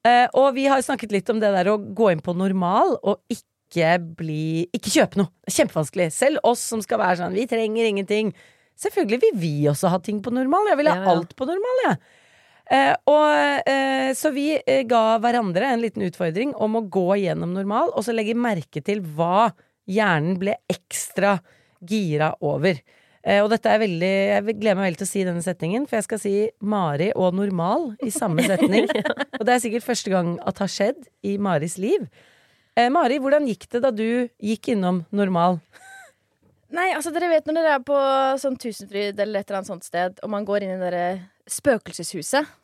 uh, 0.05 0.27
og 0.41 0.53
vi 0.57 0.67
har 0.71 0.83
snakket 0.85 1.15
litt 1.15 1.31
om 1.33 1.41
det 1.41 1.51
der 1.55 1.71
å 1.73 1.79
gå 1.79 2.11
inn 2.13 2.23
på 2.23 2.37
normal 2.37 2.97
og 3.01 3.21
ikke 3.29 3.47
bli 4.17 4.65
Ikke 4.73 4.89
kjøpe 4.89 5.19
noe. 5.19 5.29
Kjempevanskelig. 5.45 6.07
Selv 6.15 6.41
oss 6.49 6.63
som 6.71 6.81
skal 6.81 6.97
være 7.03 7.19
sånn, 7.19 7.35
vi 7.37 7.43
trenger 7.45 7.85
ingenting. 7.85 8.31
Selvfølgelig 8.79 9.19
vil 9.21 9.35
vi 9.37 9.51
også 9.69 9.91
ha 9.93 9.99
ting 10.01 10.23
på 10.25 10.33
normal. 10.33 10.71
Jeg 10.71 10.79
vil 10.79 10.89
ha 10.89 10.95
Ja, 10.97 11.03
ja. 11.05 11.13
alt 11.13 11.35
på 11.37 11.45
normal, 11.45 11.83
jeg. 11.85 11.99
Eh, 12.69 12.93
og, 13.09 13.69
eh, 13.69 14.11
så 14.13 14.29
vi 14.33 14.51
eh, 14.57 14.83
ga 14.85 15.17
hverandre 15.21 15.71
en 15.71 15.81
liten 15.81 16.05
utfordring 16.05 16.53
om 16.53 16.77
å 16.77 16.85
gå 16.85 17.17
gjennom 17.23 17.55
normal, 17.55 17.89
og 17.97 18.05
så 18.05 18.13
legge 18.13 18.37
merke 18.37 18.83
til 18.85 19.01
hva 19.17 19.49
hjernen 19.89 20.37
ble 20.37 20.53
ekstra 20.69 21.39
gira 21.81 22.35
over. 22.45 22.77
Eh, 23.29 23.43
og 23.43 23.51
dette 23.51 23.69
er 23.69 23.81
veldig, 23.83 24.13
jeg 24.31 24.57
gleder 24.57 24.79
meg 24.79 24.87
veldig 24.87 25.01
til 25.03 25.07
å 25.07 25.11
si 25.11 25.25
denne 25.27 25.45
setningen, 25.45 25.85
for 25.85 25.99
jeg 25.99 26.07
skal 26.07 26.21
si 26.23 26.33
Mari 26.65 27.11
og 27.13 27.35
normal 27.37 27.91
i 28.05 28.09
samme 28.13 28.45
setning. 28.49 28.89
Og 29.37 29.45
det 29.45 29.53
er 29.53 29.61
sikkert 29.61 29.85
første 29.85 30.13
gang 30.13 30.33
at 30.41 30.57
det 30.57 30.65
har 30.65 30.73
skjedd 30.73 31.05
i 31.29 31.35
Maris 31.37 31.77
liv. 31.81 32.07
Eh, 32.73 32.89
Mari, 32.93 33.19
hvordan 33.21 33.45
gikk 33.49 33.67
det 33.75 33.83
da 33.85 33.93
du 33.93 34.07
gikk 34.41 34.71
innom 34.73 35.03
normal? 35.13 35.59
Nei, 36.73 36.91
altså 36.93 37.13
dere 37.13 37.31
vet 37.31 37.47
når 37.49 37.57
dere 37.57 37.75
er 37.79 37.85
på 37.85 37.99
sånn 38.41 38.57
Tusenfryd 38.61 39.17
eller 39.17 39.41
et 39.41 39.49
eller 39.49 39.61
annet 39.61 39.71
sånt 39.71 39.85
sted, 39.85 40.17
og 40.21 40.33
man 40.33 40.45
går 40.45 40.65
inn 40.65 40.75
i 40.75 40.81
det 40.81 40.91
der 40.93 41.21
spøkelseshuset. 41.49 42.57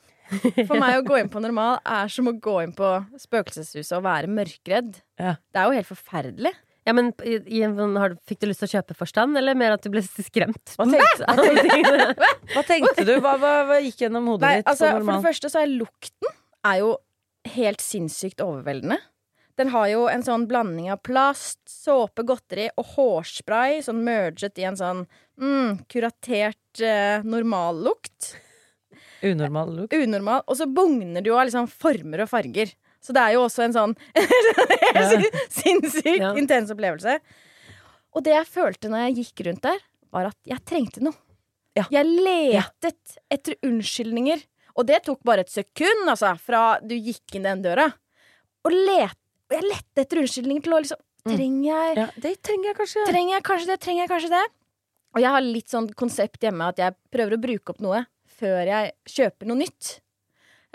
For 0.65 0.77
meg 0.81 0.97
å 0.97 1.05
gå 1.05 1.19
inn 1.21 1.29
på 1.29 1.41
normal 1.41 1.77
er 1.85 2.09
som 2.09 2.29
å 2.29 2.33
gå 2.33 2.55
inn 2.63 2.73
på 2.73 2.87
spøkelseshuset 3.21 3.97
og 3.99 4.05
være 4.07 4.29
mørkredd. 4.29 4.95
Ja. 5.21 5.35
Det 5.53 5.61
er 5.61 5.69
jo 5.69 5.77
helt 5.77 5.89
forferdelig. 5.89 6.53
Ja, 6.85 6.93
men 6.93 7.09
i, 7.25 7.39
i, 7.49 7.61
har, 7.65 8.13
Fikk 8.29 8.43
du 8.43 8.47
lyst 8.49 8.61
til 8.61 8.69
å 8.69 8.73
kjøpe 8.77 8.97
forstand, 8.97 9.37
eller 9.39 9.57
mer 9.57 9.73
at 9.75 9.85
du 9.85 9.89
ble 9.93 10.03
skremt? 10.05 10.75
Hva 10.77 10.85
tenkte, 10.89 11.25
hva 11.33 11.47
tenkte, 11.49 12.29
hva 12.53 12.63
tenkte 12.67 13.07
du? 13.07 13.15
Hva, 13.23 13.35
hva, 13.41 13.55
hva 13.71 13.81
gikk 13.81 14.05
gjennom 14.05 14.29
hodet 14.33 14.45
Nei, 14.45 14.61
ditt 14.61 14.69
altså, 14.69 14.93
for 14.99 15.11
det 15.15 15.25
første 15.25 15.51
så 15.51 15.63
er 15.63 15.73
lukten 15.73 16.31
er 16.65 16.79
jo 16.81 16.95
helt 17.55 17.83
sinnssykt 17.83 18.41
overveldende. 18.41 18.97
Den 19.55 19.69
har 19.71 19.87
jo 19.87 20.07
en 20.11 20.23
sånn 20.25 20.47
blanding 20.49 20.89
av 20.91 20.99
plast, 21.05 21.61
såpe, 21.69 22.25
godteri 22.27 22.67
og 22.75 22.89
hårspray, 22.95 23.79
sånn 23.85 24.01
merget 24.03 24.59
i 24.59 24.65
en 24.67 24.79
sånn 24.79 25.05
mm, 25.39 25.85
kuratert 25.91 26.83
eh, 26.83 27.23
normallukt. 27.23 28.33
Unormal 29.25 29.71
lukt. 29.77 29.95
Unormal. 29.95 30.43
Og 30.45 30.59
så 30.59 30.67
bugner 30.67 31.23
det 31.23 31.31
jo 31.31 31.37
av 31.39 31.47
liksom 31.47 31.69
former 31.71 32.25
og 32.25 32.31
farger. 32.31 32.73
Så 33.05 33.13
det 33.13 33.21
er 33.21 33.35
jo 33.35 33.43
også 33.45 33.65
en 33.67 33.75
sånn 33.75 33.93
sinnssykt 35.59 36.19
Ja. 36.21 36.31
intens 36.39 36.71
opplevelse. 36.73 37.19
Og 38.15 38.23
det 38.25 38.33
jeg 38.33 38.47
følte 38.49 38.89
når 38.89 39.05
jeg 39.07 39.17
gikk 39.21 39.45
rundt 39.49 39.63
der, 39.65 39.79
var 40.15 40.29
at 40.31 40.37
jeg 40.47 40.63
trengte 40.65 41.03
noe. 41.03 41.13
Ja. 41.75 41.83
Jeg 41.91 42.07
letet 42.07 43.17
etter 43.31 43.57
unnskyldninger. 43.67 44.41
Og 44.79 44.87
det 44.87 45.01
tok 45.05 45.21
bare 45.27 45.43
et 45.45 45.51
sekund, 45.51 46.07
altså, 46.11 46.33
fra 46.39 46.79
du 46.83 46.95
gikk 46.95 47.35
inn 47.37 47.45
den 47.47 47.61
døra. 47.63 47.89
Og 48.65 48.71
let, 48.73 49.15
jeg 49.51 49.63
lette 49.67 50.03
etter 50.03 50.23
unnskyldninger 50.23 50.65
til 50.65 50.75
å 50.77 50.81
liksom 50.83 51.01
Trenger 51.25 51.63
jeg 51.65 51.95
Ja, 51.97 52.03
det 52.21 52.31
trenger 52.45 52.67
jeg 52.69 52.75
kanskje. 52.77 53.03
Trenger 53.09 53.33
jeg 53.33 53.43
kanskje 53.47 53.69
det? 53.71 53.75
Trenger 53.81 54.03
jeg 54.03 54.09
kanskje 54.11 54.29
det? 54.35 54.41
Og 55.15 55.21
jeg 55.23 55.31
har 55.33 55.41
litt 55.41 55.71
sånn 55.73 55.87
konsept 55.97 56.43
hjemme 56.45 56.67
at 56.69 56.77
jeg 56.77 56.93
prøver 57.09 57.33
å 57.33 57.39
bruke 57.41 57.73
opp 57.73 57.79
noe 57.81 58.03
før 58.37 58.59
jeg 58.69 58.91
kjøper 59.09 59.49
noe 59.49 59.57
nytt. 59.63 59.95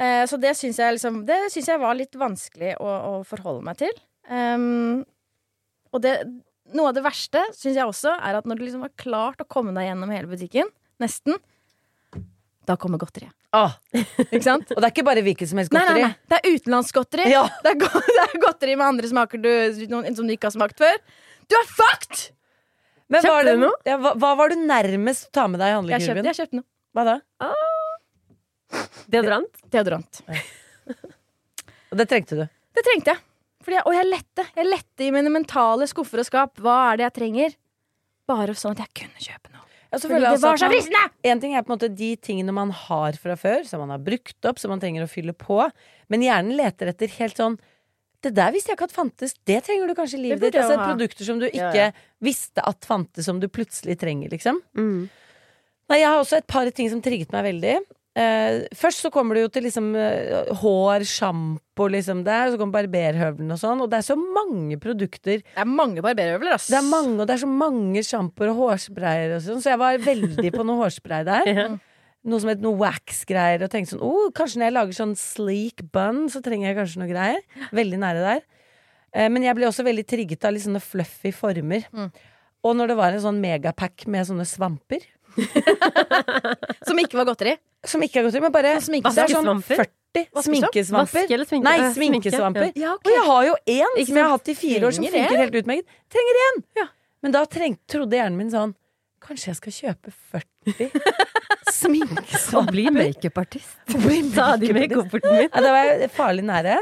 Eh, 0.00 0.22
så 0.30 0.38
det 0.40 0.54
syns 0.56 0.78
jeg, 0.80 0.96
liksom, 0.96 1.22
jeg 1.28 1.80
var 1.82 1.96
litt 1.98 2.16
vanskelig 2.16 2.74
å, 2.80 2.88
å 2.88 3.12
forholde 3.28 3.64
meg 3.66 3.76
til. 3.82 3.92
Um, 4.30 5.02
og 5.92 6.00
det, 6.04 6.14
noe 6.72 6.88
av 6.92 6.96
det 6.96 7.02
verste 7.04 7.42
syns 7.52 7.76
jeg 7.76 7.84
også 7.84 8.14
er 8.16 8.38
at 8.38 8.46
når 8.48 8.60
du 8.60 8.64
liksom 8.64 8.84
har 8.86 8.92
klart 9.00 9.42
å 9.42 9.48
komme 9.50 9.74
deg 9.76 9.88
gjennom 9.90 10.12
hele 10.14 10.30
butikken, 10.30 10.70
nesten, 11.02 11.36
da 12.68 12.76
kommer 12.78 13.00
godteriet. 13.02 13.34
Ah, 13.56 13.72
Ikke 14.30 14.44
sant? 14.46 14.68
og 14.70 14.78
det 14.78 14.86
er 14.86 14.92
ikke 14.94 15.02
bare 15.08 15.24
hvilket 15.26 15.48
som 15.50 15.58
helst 15.58 15.72
Nei, 15.74 15.80
nei, 15.88 16.02
nei. 16.04 16.10
Det 16.30 16.36
er 16.38 16.52
utenlandsgodteri. 16.54 17.24
Ja. 17.32 17.40
Det, 17.64 17.72
er 17.72 17.78
go- 17.82 18.02
det 18.06 18.20
er 18.28 18.36
godteri 18.44 18.76
med 18.78 18.86
andre 18.86 19.08
smaker 19.10 19.42
du, 19.42 19.48
noen- 19.90 20.14
som 20.14 20.28
du 20.28 20.36
ikke 20.36 20.46
har 20.46 20.54
smakt 20.54 20.78
før. 20.78 21.00
Du 21.50 21.56
er 21.58 21.66
fucked! 21.74 22.28
Men 23.10 23.26
var 23.26 23.42
det? 23.48 23.56
Ja, 23.90 23.96
hva, 23.98 24.12
hva 24.22 24.30
var 24.38 24.52
du 24.54 24.60
nærmest 24.62 25.26
å 25.26 25.34
ta 25.34 25.48
med 25.50 25.58
deg 25.58 25.66
i 25.66 25.72
Jeg 25.72 25.82
kjøpte, 25.82 25.96
handlekurven? 25.98 26.28
jeg 26.30 26.38
kjøpte 26.38 26.60
noe. 26.60 26.66
Hva 26.94 27.06
da? 27.08 27.16
Deodorant? 29.10 29.62
Deodorant. 29.72 30.20
Og 31.90 31.98
det 31.98 32.06
trengte 32.10 32.38
du. 32.38 32.44
Det 32.76 32.84
trengte 32.86 33.14
jeg. 33.14 33.22
Fordi 33.64 33.76
jeg. 33.76 33.86
Og 33.88 33.96
jeg 33.96 34.08
lette. 34.08 34.44
Jeg 34.56 34.68
lette 34.68 35.06
i 35.06 35.10
mine 35.14 35.32
mentale 35.34 35.88
skuffer 35.90 36.22
og 36.22 36.28
skap. 36.28 36.60
Hva 36.62 36.76
er 36.92 37.00
det 37.00 37.08
jeg 37.08 37.16
trenger? 37.18 37.56
Bare 38.30 38.54
sånn 38.56 38.76
at 38.76 38.84
jeg 38.86 38.94
kunne 39.02 39.24
kjøpe 39.24 39.50
noe. 39.52 39.66
Ja, 39.90 39.98
så 39.98 40.06
Fordi 40.06 40.22
det 40.22 40.28
altså 40.30 40.46
var 40.52 40.60
så 40.60 40.68
fristende! 40.70 41.00
En 41.26 41.40
ting 41.42 41.56
er 41.58 41.64
på 41.66 41.72
en 41.72 41.74
måte 41.74 41.88
de 41.98 42.12
tingene 42.22 42.52
man 42.54 42.70
har 42.86 43.16
fra 43.18 43.34
før, 43.34 43.64
som 43.66 43.82
man 43.82 43.90
har 43.90 43.98
brukt 44.06 44.46
opp, 44.46 44.60
som 44.62 44.70
man 44.70 44.78
trenger 44.82 45.02
å 45.02 45.10
fylle 45.10 45.34
på. 45.34 45.58
Men 46.14 46.22
hjernen 46.22 46.54
leter 46.60 46.92
etter 46.92 47.10
helt 47.16 47.40
sånn 47.40 47.56
Det 48.22 48.30
der 48.36 48.52
visste 48.54 48.70
jeg 48.70 48.76
ikke 48.78 48.86
at 48.86 48.94
fantes. 48.94 49.34
Det 49.48 49.56
trenger 49.66 49.90
du 49.90 49.96
kanskje 49.98 50.18
i 50.20 50.22
livet 50.28 50.44
ditt. 50.44 50.58
Altså. 50.60 50.76
Produkter 50.78 51.26
som 51.26 51.40
du 51.40 51.48
Ja, 51.48 51.70
ikke 51.72 51.86
ja. 51.88 51.92
visste 52.22 52.62
at 52.68 52.86
fantes, 52.86 53.24
som 53.26 53.40
du 53.40 53.48
plutselig 53.48 53.96
trenger, 53.98 54.30
liksom. 54.30 54.60
Mm. 54.78 55.08
Nei, 55.90 55.98
jeg 55.98 56.06
har 56.06 56.20
også 56.20 56.36
et 56.38 56.46
par 56.46 56.68
ting 56.70 56.90
som 56.92 57.00
trigget 57.02 57.32
meg 57.34 57.48
veldig. 57.48 57.78
Eh, 58.20 58.66
først 58.76 59.04
så 59.06 59.10
kommer 59.12 59.36
du 59.36 59.44
jo 59.44 59.50
til 59.52 59.64
liksom 59.64 59.92
eh, 59.96 60.50
hår, 60.60 61.04
sjampo 61.08 61.86
liksom 61.88 62.24
der, 62.26 62.50
så 62.50 62.60
kommer 62.60 62.80
barberhøvelen 62.80 63.54
og 63.54 63.60
sånn. 63.60 63.80
Og 63.80 63.90
det 63.92 64.00
er 64.00 64.08
så 64.10 64.16
mange 64.20 64.76
produkter. 64.82 65.44
Det 65.44 65.62
er 65.62 65.68
mange 65.68 66.04
barberhøvler, 66.04 66.56
ass. 66.58 66.68
Det 66.72 66.80
er 66.80 66.88
mange, 66.88 67.16
og 67.16 67.28
det 67.28 67.36
er 67.36 67.44
så 67.44 67.50
mange 67.50 68.02
sjampoer 68.04 68.52
og 68.52 68.64
hårsprayer 68.64 69.36
og 69.38 69.44
sånn, 69.46 69.62
så 69.64 69.72
jeg 69.72 69.80
var 69.80 70.02
veldig 70.04 70.52
på 70.56 70.66
noe 70.66 70.84
hårspray 70.84 71.28
der. 71.28 71.52
Ja. 71.60 71.70
Noe 72.28 72.36
som 72.42 72.50
het 72.50 72.60
noe 72.60 72.76
wax-greier, 72.76 73.62
og 73.64 73.70
tenkte 73.72 73.94
sånn 73.94 74.02
oh, 74.04 74.26
kanskje 74.36 74.58
når 74.60 74.66
jeg 74.66 74.74
lager 74.74 74.96
sånn 74.98 75.14
sleek 75.16 75.80
bun, 75.88 76.26
så 76.28 76.42
trenger 76.44 76.68
jeg 76.68 76.76
kanskje 76.76 77.00
noe 77.00 77.08
greier. 77.08 77.38
Veldig 77.72 78.00
nære 78.02 78.24
der. 78.26 78.42
Eh, 79.16 79.30
men 79.32 79.46
jeg 79.46 79.56
ble 79.56 79.64
også 79.70 79.86
veldig 79.86 80.04
trigget 80.04 80.44
av 80.44 80.52
litt 80.52 80.66
sånne 80.66 80.82
fluffy 80.84 81.32
former. 81.32 81.86
Mm. 81.96 82.10
Og 82.68 82.76
når 82.76 82.92
det 82.92 82.98
var 83.00 83.16
en 83.16 83.24
sånn 83.24 83.40
megapack 83.40 84.04
med 84.12 84.28
sånne 84.28 84.44
svamper. 84.48 85.08
Som 86.88 87.00
ikke 87.00 87.22
var 87.22 87.30
godteri. 87.30 87.56
Som 87.86 88.02
ikke 88.04 88.20
har 88.20 88.28
gått 88.28 88.36
ut, 88.36 88.44
men 88.44 88.52
bare 88.52 88.74
det 88.74 88.76
er 88.76 89.32
sånn 89.32 89.62
40 89.64 90.42
sminkesvamper. 90.44 91.28
Sminke? 91.46 91.62
Nei, 91.64 91.76
sminkesvamper. 91.94 92.72
Ja, 92.76 92.96
Og 92.98 93.10
jeg 93.12 93.22
har 93.28 93.44
jo 93.46 93.54
én 93.64 93.94
som 93.94 94.16
jeg 94.16 94.24
har 94.24 94.32
hatt 94.34 94.50
i 94.50 94.56
fire 94.58 94.88
år, 94.88 94.96
som 94.96 95.06
funker 95.06 95.38
helt 95.38 95.58
utmerket. 95.62 96.00
Trenger 96.12 96.40
én! 96.46 96.62
Ja. 96.80 96.86
Men 97.24 97.36
da 97.36 97.44
treng, 97.48 97.76
trodde 97.90 98.16
hjernen 98.16 98.38
min 98.40 98.52
sånn 98.52 98.74
Kanskje 99.20 99.50
jeg 99.50 99.56
skal 99.58 99.74
kjøpe 99.76 100.12
40 100.32 100.94
sminkesvamper? 101.80 102.58
Og 102.62 102.70
bli 102.72 102.86
makeupartist. 102.94 103.74
bli 104.06 104.22
Ta 104.36 104.54
de 104.60 104.72
kofferten 104.88 105.34
min. 105.36 105.48
Ja, 105.50 105.60
da 105.60 105.72
var 105.74 105.90
jeg 105.90 106.08
farlig 106.16 106.44
nære. 106.48 106.78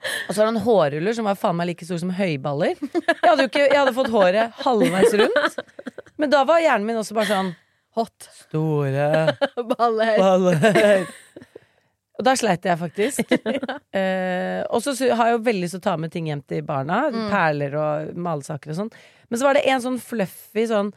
Og 0.00 0.30
så 0.30 0.38
var 0.38 0.46
det 0.46 0.52
en 0.54 0.62
hårruller 0.64 1.16
som 1.18 1.26
var 1.28 1.36
faen 1.36 1.58
meg 1.58 1.72
like 1.72 1.84
stor 1.84 1.98
som 2.00 2.12
høyballer. 2.14 2.78
Jeg 2.78 3.26
hadde, 3.26 3.48
ikke, 3.50 3.66
jeg 3.66 3.76
hadde 3.76 3.96
fått 3.98 4.12
håret 4.14 4.62
halvveis 4.62 5.16
rundt. 5.20 5.58
Men 6.22 6.32
da 6.32 6.44
var 6.48 6.62
hjernen 6.62 6.86
min 6.88 7.00
også 7.02 7.18
bare 7.18 7.28
sånn 7.28 7.50
Hot. 7.98 8.28
Store 8.46 9.36
Baller. 9.76 10.18
baller. 10.18 11.06
Og 12.20 12.26
da 12.26 12.34
sleit 12.36 12.66
jeg 12.68 12.76
faktisk. 12.76 13.30
eh, 13.96 14.60
og 14.68 14.82
så 14.84 14.92
har 15.08 15.30
jeg 15.30 15.36
jo 15.38 15.44
veldig 15.46 15.62
lyst 15.64 15.72
til 15.78 15.80
å 15.80 15.86
ta 15.86 15.94
med 15.96 16.12
ting 16.12 16.26
hjem 16.28 16.42
til 16.44 16.60
barna. 16.68 17.06
Perler 17.32 17.76
og 17.80 18.10
malesaker 18.20 18.74
og 18.74 18.76
sånn. 18.76 18.90
Men 19.32 19.40
så 19.40 19.46
var 19.48 19.56
det 19.56 19.62
en 19.72 19.80
sånn 19.80 19.96
fluffy 20.04 20.66
sånn 20.68 20.90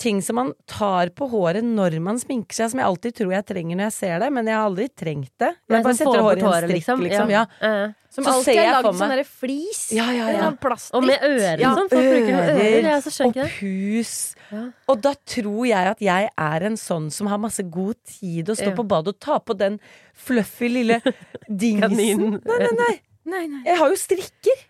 ting 0.00 0.18
som 0.24 0.38
man 0.40 0.50
tar 0.70 1.12
på 1.14 1.28
håret 1.30 1.62
når 1.62 1.98
man 2.02 2.18
sminker 2.18 2.56
seg, 2.56 2.72
som 2.72 2.80
jeg 2.80 2.88
alltid 2.88 3.16
tror 3.20 3.34
jeg 3.36 3.46
trenger 3.50 3.76
når 3.78 3.86
jeg 3.90 3.96
ser 3.98 4.22
det, 4.24 4.30
men 4.32 4.48
jeg 4.48 4.56
har 4.56 4.66
aldri 4.70 4.86
trengt 4.88 5.32
det. 5.38 5.50
Jeg 5.68 5.70
bare 5.76 5.82
sånn 5.86 5.98
setter 6.00 6.24
håret 6.24 6.40
i 6.42 6.46
en 6.48 6.54
strikk, 6.64 7.02
liksom. 7.04 7.32
Ja. 7.36 7.42
Eh. 7.60 7.82
Som 8.10 8.26
Så 8.26 8.32
alltid 8.32 8.48
ser 8.48 8.60
er 8.64 8.72
lagd 8.74 8.96
sånn 8.98 9.12
derre 9.14 9.26
flis. 9.28 9.82
Ja, 9.94 10.06
ja, 10.10 10.24
ja. 10.32 10.48
Eller 10.48 10.78
sånn. 10.82 10.96
Og 10.98 11.04
med 11.06 11.26
ører 11.28 11.60
Ja, 11.62 11.70
og 11.70 11.78
sånn. 11.78 11.90
Folk 11.92 12.08
bruker 12.10 12.40
ører. 12.40 12.88
Ja, 12.88 12.96
så 13.04 13.12
skjønner 13.14 13.28
og 13.30 13.36
ikke 13.36 13.46
det. 13.46 13.58
pus. 13.60 14.14
Ja. 14.50 14.62
Og 14.90 15.00
da 15.04 15.12
tror 15.28 15.62
jeg 15.68 15.90
at 15.94 16.00
jeg 16.02 16.30
er 16.36 16.66
en 16.66 16.76
sånn 16.80 17.10
som 17.14 17.28
har 17.30 17.38
masse 17.38 17.62
god 17.70 17.96
tid 18.08 18.50
å 18.50 18.56
stå 18.58 18.70
Ja. 18.72 18.76
på 18.76 18.86
badet 18.88 19.14
og 19.14 19.20
ta 19.22 19.38
på 19.38 19.56
den 19.58 19.78
fluffy 20.14 20.68
lille 20.68 21.00
dingsen. 21.48 22.40
Nei, 22.44 22.58
nei, 22.58 22.74
nei. 22.80 22.94
Nei, 23.30 23.46
nei. 23.46 23.62
Jeg 23.68 23.78
har 23.78 23.90
jo 23.92 23.98
strikker. 24.00 24.62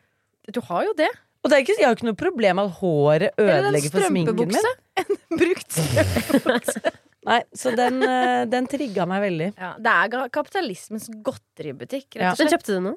Du 0.52 0.60
har 0.68 0.84
jo 0.88 0.94
det. 0.98 1.08
Og 1.40 1.48
det 1.48 1.56
er 1.56 1.62
ikke, 1.64 1.76
jeg 1.78 1.86
har 1.86 1.94
jo 1.94 1.98
ikke 2.00 2.08
noe 2.10 2.18
problem 2.20 2.58
med 2.60 2.66
at 2.68 2.78
håret 2.82 3.38
ødelegger 3.40 3.92
for 3.94 4.08
sminken 4.10 4.36
min. 4.36 4.58
Eller 4.60 4.74
En 5.00 5.38
brukt 5.40 5.72
strømpebukse. 5.78 6.92
Nei, 7.30 7.38
så 7.56 7.72
den, 7.76 8.00
eh, 8.04 8.42
den 8.48 8.66
trigga 8.68 9.04
meg 9.08 9.22
veldig. 9.24 9.48
Ja, 9.60 9.74
det 9.80 9.92
er 9.92 10.28
kapitalismens 10.32 11.08
godteributikk, 11.24 12.16
Ja. 12.16 12.30
rett 12.32 12.40
og 12.40 12.40
Men 12.40 12.46
Den 12.48 12.52
kjøpte 12.54 12.76
du 12.76 12.80
noe? 12.90 12.96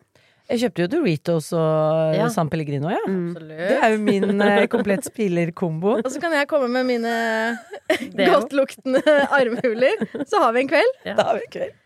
Jeg 0.52 0.60
kjøpte 0.60 0.84
jo 0.84 0.88
Doritos 0.92 1.48
og 1.56 2.16
Ja. 2.18 2.26
San 2.34 2.50
Pellegrino, 2.52 2.90
ja. 2.92 3.00
Mm. 3.08 3.30
Det 3.48 3.78
er 3.78 3.94
jo 3.94 4.02
min 4.04 4.42
eh, 4.48 4.66
komplett 4.72 5.08
spillerkombo. 5.08 5.96
Og 6.02 6.10
så 6.12 6.20
kan 6.22 6.36
jeg 6.36 6.50
komme 6.52 6.68
med 6.74 6.90
mine 6.90 7.14
godtluktende 8.28 9.02
armhuler. 9.32 10.04
Så 10.28 10.42
har 10.44 10.52
vi 10.56 10.66
en 10.66 10.74
kveld. 10.74 11.00
Ja. 11.08 11.16
Da 11.20 11.30
har 11.30 11.40
vi 11.40 11.48
en 11.48 11.56
kveld. 11.56 11.80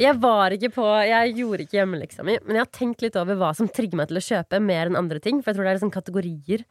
Jeg 0.00 0.16
var 0.18 0.54
ikke 0.56 0.70
på 0.74 0.84
Jeg 1.06 1.34
gjorde 1.38 1.62
ikke 1.66 1.76
hjemmeleksa 1.78 2.24
mi, 2.26 2.34
men 2.42 2.56
jeg 2.58 2.64
har 2.64 2.72
tenkt 2.74 3.04
litt 3.04 3.16
over 3.20 3.38
hva 3.38 3.52
som 3.54 3.68
trigger 3.70 4.00
meg 4.00 4.10
til 4.10 4.18
å 4.18 4.24
kjøpe 4.24 4.58
mer 4.64 4.90
enn 4.90 4.98
andre 4.98 5.20
ting. 5.22 5.38
For 5.42 5.52
jeg 5.52 5.60
tror 5.60 5.68
det 5.68 5.74
er 5.74 5.78
liksom 5.78 5.94
kategorier. 5.94 6.64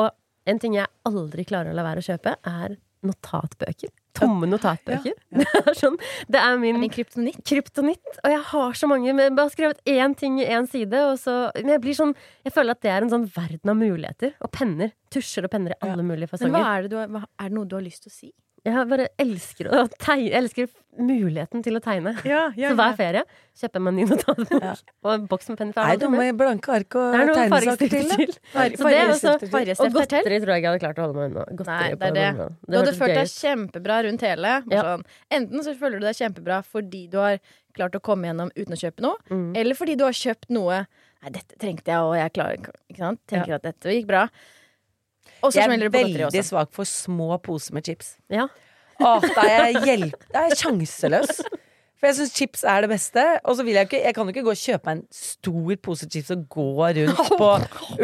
Og 0.00 0.10
en 0.50 0.58
ting 0.60 0.74
jeg 0.76 0.90
aldri 1.06 1.44
klarer 1.48 1.70
å 1.70 1.76
la 1.78 1.84
være 1.86 2.02
å 2.02 2.08
kjøpe, 2.08 2.34
er 2.50 2.74
notatbøker. 3.06 3.92
Tomme 4.14 4.46
notatbøker. 4.50 5.14
Er 5.64 5.76
sånn, 5.78 5.96
det 6.30 6.40
er 6.40 6.58
min 6.60 6.78
er 6.82 6.90
kryptonitt. 6.92 7.40
kryptonitt. 7.46 8.18
Og 8.22 8.30
jeg 8.30 8.42
har 8.52 8.76
så 8.78 8.88
mange, 8.90 9.10
men 9.16 9.26
jeg 9.32 9.38
har 9.40 9.52
skrevet 9.54 9.80
én 9.90 10.14
ting 10.18 10.38
i 10.42 10.46
én 10.46 10.68
side, 10.70 11.00
så 11.20 11.50
Men 11.56 11.74
jeg 11.74 11.82
blir 11.84 11.96
sånn 11.98 12.14
Jeg 12.46 12.54
føler 12.54 12.76
at 12.76 12.82
det 12.84 12.92
er 12.94 13.02
en 13.06 13.10
sånn 13.12 13.26
verden 13.34 13.72
av 13.74 13.76
muligheter. 13.80 14.34
Og 14.44 14.52
penner. 14.54 14.92
Tusjer 15.14 15.46
og 15.48 15.52
penner 15.54 15.74
i 15.74 15.78
alle 15.82 16.02
mulige 16.06 16.30
Men 16.40 16.54
hva 16.54 16.62
fasonger. 16.62 16.70
er 16.70 16.82
det 16.86 16.90
du 16.90 16.96
hva, 17.16 17.24
er 17.40 17.48
det 17.50 17.56
noe 17.58 17.68
du 17.70 17.76
har 17.76 17.84
lyst 17.84 18.06
til 18.06 18.12
å 18.12 18.14
si? 18.14 18.32
Jeg 18.64 18.88
bare 18.88 19.08
elsker 19.20 19.68
å 19.68 19.82
tegne. 20.00 20.30
Jeg 20.30 20.38
elsker 20.40 20.68
muligheten 20.96 21.62
til 21.64 21.74
å 21.76 21.80
tegne. 21.84 22.12
Ja, 22.24 22.46
Så 22.56 22.70
hver 22.78 22.94
ferie 22.96 23.24
kjøper 23.58 23.74
jeg 23.76 23.82
meg 23.84 23.90
en 23.92 23.96
ny 23.98 24.04
notatbok 24.08 24.62
Ja. 24.62 24.74
og 25.04 25.10
en 25.12 25.26
boks 25.28 25.48
med 25.50 25.58
penner. 25.58 25.74
for 25.74 25.84
Nei, 25.90 25.96
du 26.00 26.06
må 26.08 26.20
med. 26.22 26.36
blanke 26.38 26.72
ark 26.72 26.96
og 26.96 27.12
Det 27.12 27.20
er 27.20 27.32
tegnesaker 27.34 27.92
til. 27.92 28.08
til. 28.14 28.32
Farge- 28.54 28.76
Så 28.80 28.88
det 28.88 29.00
er 29.02 29.12
også- 29.12 29.84
Og 29.84 29.92
godteri 29.98 30.38
tror 30.40 30.54
jeg 30.54 30.62
ikke 30.62 30.62
jeg 30.62 30.70
hadde 30.70 30.84
klart 30.86 30.96
å 31.02 31.04
holde 31.04 31.16
meg 31.18 31.26
unna. 31.34 31.44
Godteri 31.60 31.90
Nei, 31.90 31.90
det 31.94 32.08
er 32.24 32.38
det. 32.38 32.48
Du 32.70 32.78
hadde 32.78 32.94
følt 33.02 33.14
deg 33.20 33.32
kjempebra 33.34 33.98
rundt 34.08 34.26
hele. 34.30 34.54
Ja. 34.72 34.82
Sånn. 34.88 35.04
Enten 35.40 35.66
så 35.68 35.76
føler 35.82 36.00
du 36.00 36.06
deg 36.08 36.16
kjempebra 36.22 36.62
fordi 36.64 37.04
du 37.10 37.18
har 37.20 37.38
klart 37.76 37.98
å 37.98 38.00
komme 38.00 38.30
gjennom 38.30 38.50
uten 38.56 38.72
å 38.72 38.80
kjøpe 38.80 39.02
noe, 39.02 39.16
Mm. 39.30 39.56
eller 39.58 39.74
fordi 39.74 39.96
du 39.98 40.04
har 40.06 40.12
kjøpt 40.14 40.48
noe 40.54 40.86
Nei, 41.24 41.30
dette 41.32 41.56
trengte 41.58 41.88
jeg, 41.88 42.00
og 42.04 42.14
jeg 42.16 42.32
klarer 42.36 42.58
ikke 42.60 42.98
sant? 43.00 43.18
Tenker 43.26 43.54
at 43.56 43.62
dette 43.64 43.88
gikk 43.88 44.06
bra. 44.06 44.26
Og 45.44 45.52
så 45.52 45.60
Jeg 45.60 45.68
er 45.76 45.90
veldig 45.92 46.44
svak 46.46 46.70
for 46.74 46.88
små 46.88 47.36
poser 47.44 47.76
med 47.76 47.84
chips. 47.86 48.14
Ja. 48.32 48.46
Åh, 49.02 49.24
da 49.34 49.44
er 49.50 49.68
jeg 49.74 49.84
hjelp... 49.90 50.24
Da 50.32 50.44
er 50.46 50.52
jeg 50.54 50.60
sjanseløs. 50.62 51.42
For 52.00 52.08
jeg 52.10 52.16
syns 52.18 52.32
chips 52.36 52.64
er 52.68 52.84
det 52.84 52.90
beste. 52.94 53.22
Og 53.44 53.58
så 53.58 53.64
vil 53.66 53.76
jeg 53.78 53.88
ikke 53.88 54.00
Jeg 54.04 54.14
kan 54.16 54.26
jo 54.28 54.32
ikke 54.34 54.44
gå 54.46 54.54
og 54.54 54.60
kjøpe 54.60 54.88
meg 54.88 54.98
en 55.02 55.04
stor 55.14 55.76
pose 55.84 56.08
chips 56.10 56.32
og 56.34 56.42
gå 56.52 56.66
rundt 56.78 57.30
på 57.40 57.50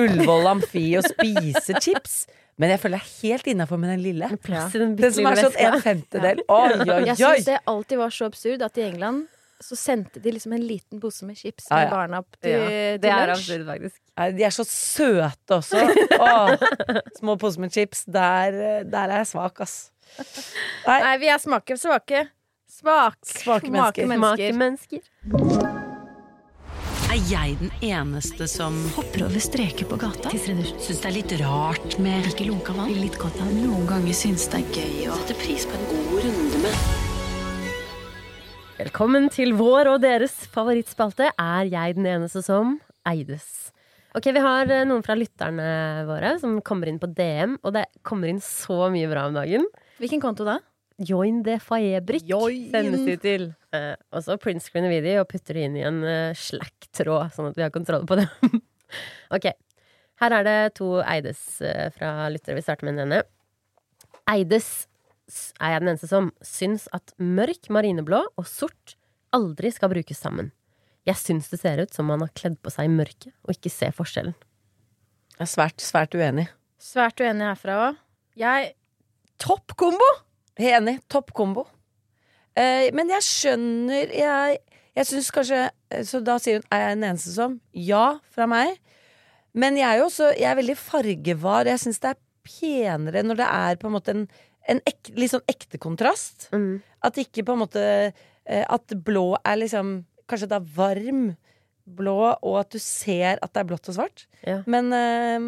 Ullevål 0.00 0.50
Amfi 0.54 0.84
og 1.00 1.08
spise 1.08 1.80
chips. 1.84 2.20
Men 2.60 2.74
jeg 2.74 2.80
føler 2.82 3.00
jeg 3.00 3.06
er 3.08 3.28
helt 3.32 3.50
innafor 3.54 3.80
med 3.80 3.94
den 3.94 4.02
lille. 4.04 4.28
Den 4.36 4.96
Den 4.98 5.12
som 5.16 5.26
er 5.30 5.40
sånn 5.40 5.54
en 5.56 5.78
femtedel. 5.80 5.84
femtedel. 5.86 6.42
Oi, 6.48 6.72
oi, 6.84 6.98
Jeg 7.08 7.16
oi! 7.16 7.36
syns 7.38 7.46
det 7.48 7.60
alltid 7.72 8.02
var 8.02 8.12
så 8.12 8.28
absurd 8.28 8.64
at 8.66 8.76
i 8.80 8.84
England 8.84 9.26
så 9.60 9.76
sendte 9.76 10.20
de 10.24 10.32
liksom 10.32 10.52
en 10.56 10.62
liten 10.66 11.00
pose 11.02 11.26
med 11.28 11.36
chips 11.36 11.66
Ja, 11.70 11.76
med 11.76 11.86
ja. 11.86 11.90
barna 11.92 12.20
opp 12.22 12.36
til, 12.40 12.54
Ja, 12.56 12.68
til 12.68 13.00
det 13.04 13.10
er 13.12 13.26
lunsj. 13.30 13.40
absurd, 13.44 13.66
faktisk. 13.68 13.96
Nei, 14.20 14.28
De 14.38 14.46
er 14.48 14.54
så 14.56 14.64
søte 14.68 15.58
også. 15.60 15.82
Åh, 16.20 16.54
små 17.18 17.36
poser 17.40 17.60
med 17.66 17.72
chips. 17.76 18.04
Der, 18.08 18.84
der 18.88 19.12
er 19.14 19.22
jeg 19.22 19.30
svak, 19.34 19.60
ass. 19.66 19.90
Nei, 20.86 21.00
Nei, 21.04 21.16
vi 21.22 21.28
er 21.30 21.38
smake 21.42 21.76
svake. 21.78 22.26
Svak, 22.70 23.18
Svake 23.26 23.68
mennesker. 23.70 24.06
Smake 24.08 24.52
mennesker. 24.56 25.00
Er 27.10 27.18
jeg 27.26 27.56
den 27.58 27.72
eneste 27.82 28.46
som 28.48 28.76
hopper 28.94 29.24
over 29.26 29.42
streker 29.42 29.88
på 29.90 29.98
gata? 29.98 30.30
Syns 30.30 30.86
det 31.02 31.08
er 31.10 31.16
litt 31.16 31.34
rart 31.42 31.96
med 31.98 32.28
ikke 32.30 32.46
lunka 32.46 32.72
vann? 32.76 32.92
Litt 33.02 33.18
godt 33.18 33.40
Noen 33.50 33.86
ganger 33.90 34.14
syns 34.14 34.46
det 34.52 34.62
er 34.62 34.78
gøy 34.78 35.08
å 35.10 35.18
sette 35.18 35.34
pris 35.42 35.66
på 35.66 35.74
en 35.74 35.88
god 35.90 36.20
runde 36.28 36.62
med 36.62 36.99
Velkommen 38.80 39.26
til 39.28 39.50
vår 39.58 39.90
og 39.90 39.98
deres 40.00 40.32
favorittspalte. 40.54 41.26
Er 41.36 41.66
jeg 41.68 41.98
den 41.98 42.06
eneste 42.08 42.40
som 42.40 42.78
eides? 43.04 43.74
Ok, 44.16 44.30
Vi 44.32 44.40
har 44.40 44.70
eh, 44.72 44.86
noen 44.88 45.02
fra 45.04 45.12
lytterne 45.18 46.06
våre 46.08 46.30
som 46.40 46.54
kommer 46.64 46.88
inn 46.88 46.96
på 47.02 47.10
DM, 47.12 47.58
og 47.60 47.74
det 47.76 47.82
kommer 48.06 48.30
inn 48.30 48.40
så 48.40 48.86
mye 48.88 49.10
bra 49.10 49.26
om 49.28 49.36
dagen. 49.36 49.66
Hvilken 50.00 50.22
konto 50.24 50.46
da? 50.48 50.56
Join 50.96 51.42
the 51.44 51.58
faebrikk 51.60 52.24
Join. 52.30 52.70
sendes 52.72 53.04
de 53.04 53.18
til. 53.20 53.46
Eh, 53.76 53.92
og 54.16 54.24
så 54.24 54.38
printscreener 54.40 54.94
vi 54.94 55.04
de 55.10 55.18
og 55.20 55.28
putter 55.28 55.60
de 55.60 55.66
inn 55.68 55.76
i 55.76 55.84
en 55.84 56.00
uh, 56.00 56.32
slack-tråd, 56.32 57.34
sånn 57.36 57.50
at 57.50 57.60
vi 57.60 57.66
har 57.66 57.74
kontroll 57.74 58.08
på 58.08 58.16
dem. 58.22 58.62
ok. 59.36 59.50
Her 60.24 60.38
er 60.38 60.48
det 60.48 60.58
to 60.80 60.94
Eides 61.04 61.60
eh, 61.60 61.90
fra 61.92 62.30
lyttere. 62.32 62.56
Vi 62.56 62.64
starter 62.64 62.88
med 62.88 62.96
den 62.96 63.10
ene. 63.10 63.20
Eides 64.30 64.88
er 65.60 65.74
jeg 65.74 65.82
den 65.82 65.92
eneste 65.92 66.10
som 66.10 66.30
syns 66.44 66.86
at 66.96 67.14
mørk 67.18 67.70
marineblå 67.72 68.22
og 68.36 68.48
sort 68.48 68.96
aldri 69.36 69.70
skal 69.74 69.92
brukes 69.92 70.18
sammen. 70.20 70.50
Jeg 71.08 71.16
syns 71.16 71.48
det 71.52 71.60
ser 71.62 71.80
ut 71.80 71.94
som 71.94 72.10
man 72.10 72.22
har 72.24 72.32
kledd 72.36 72.58
på 72.60 72.72
seg 72.72 72.88
i 72.88 72.92
mørket 72.92 73.32
og 73.46 73.54
ikke 73.54 73.72
ser 73.72 73.94
forskjellen. 73.96 74.34
jeg 75.38 75.46
er 75.46 75.52
svært, 75.54 75.80
svært 75.80 76.14
uenig. 76.14 76.48
Svært 76.80 77.20
uenig 77.20 77.46
herfra 77.46 77.78
òg. 77.88 78.00
Jeg 78.40 78.74
Topp 79.40 79.72
kombo! 79.80 80.06
Enig. 80.60 80.98
Topp 81.08 81.32
kombo. 81.32 81.64
Eh, 82.58 82.90
men 82.92 83.08
jeg 83.14 83.24
skjønner 83.24 84.10
Jeg, 84.12 84.58
jeg 84.98 85.06
syns 85.06 85.28
kanskje 85.32 85.60
eh, 85.70 86.02
Så 86.04 86.18
da 86.24 86.34
sier 86.42 86.58
hun 86.58 86.66
er 86.74 86.82
jeg 86.82 86.96
den 86.96 87.06
eneste 87.12 87.32
som? 87.32 87.54
Ja, 87.72 88.18
fra 88.34 88.48
meg. 88.50 88.74
Men 89.56 89.78
jeg 89.78 89.86
er 89.86 90.00
jo 90.02 90.08
også 90.08 90.32
Jeg 90.34 90.50
er 90.50 90.58
veldig 90.58 90.76
fargevar. 90.76 91.70
Jeg 91.70 91.80
syns 91.84 92.02
det 92.02 92.12
er 92.12 92.20
penere 92.50 93.22
når 93.24 93.40
det 93.40 93.48
er 93.48 93.80
på 93.80 93.88
en 93.88 93.94
måte 93.94 94.16
en, 94.16 94.26
en 94.70 94.80
ek, 94.88 95.12
litt 95.18 95.32
sånn 95.32 95.46
ekte 95.50 95.80
kontrast. 95.82 96.48
At 97.02 97.18
ikke 97.20 97.44
på 97.46 97.56
en 97.56 97.62
måte 97.64 97.82
eh, 98.10 98.64
At 98.68 98.92
blå 99.04 99.34
er 99.40 99.60
liksom 99.62 100.00
Kanskje 100.30 100.50
det 100.50 100.58
er 100.60 100.72
varm 100.76 101.22
blå, 101.90 102.36
og 102.46 102.56
at 102.60 102.70
du 102.70 102.78
ser 102.78 103.40
at 103.42 103.50
det 103.50 103.64
er 103.64 103.66
blått 103.66 103.88
og 103.90 103.96
svart. 103.96 104.26
Ja. 104.46 104.60
Men 104.70 104.92
eh, 104.94 105.46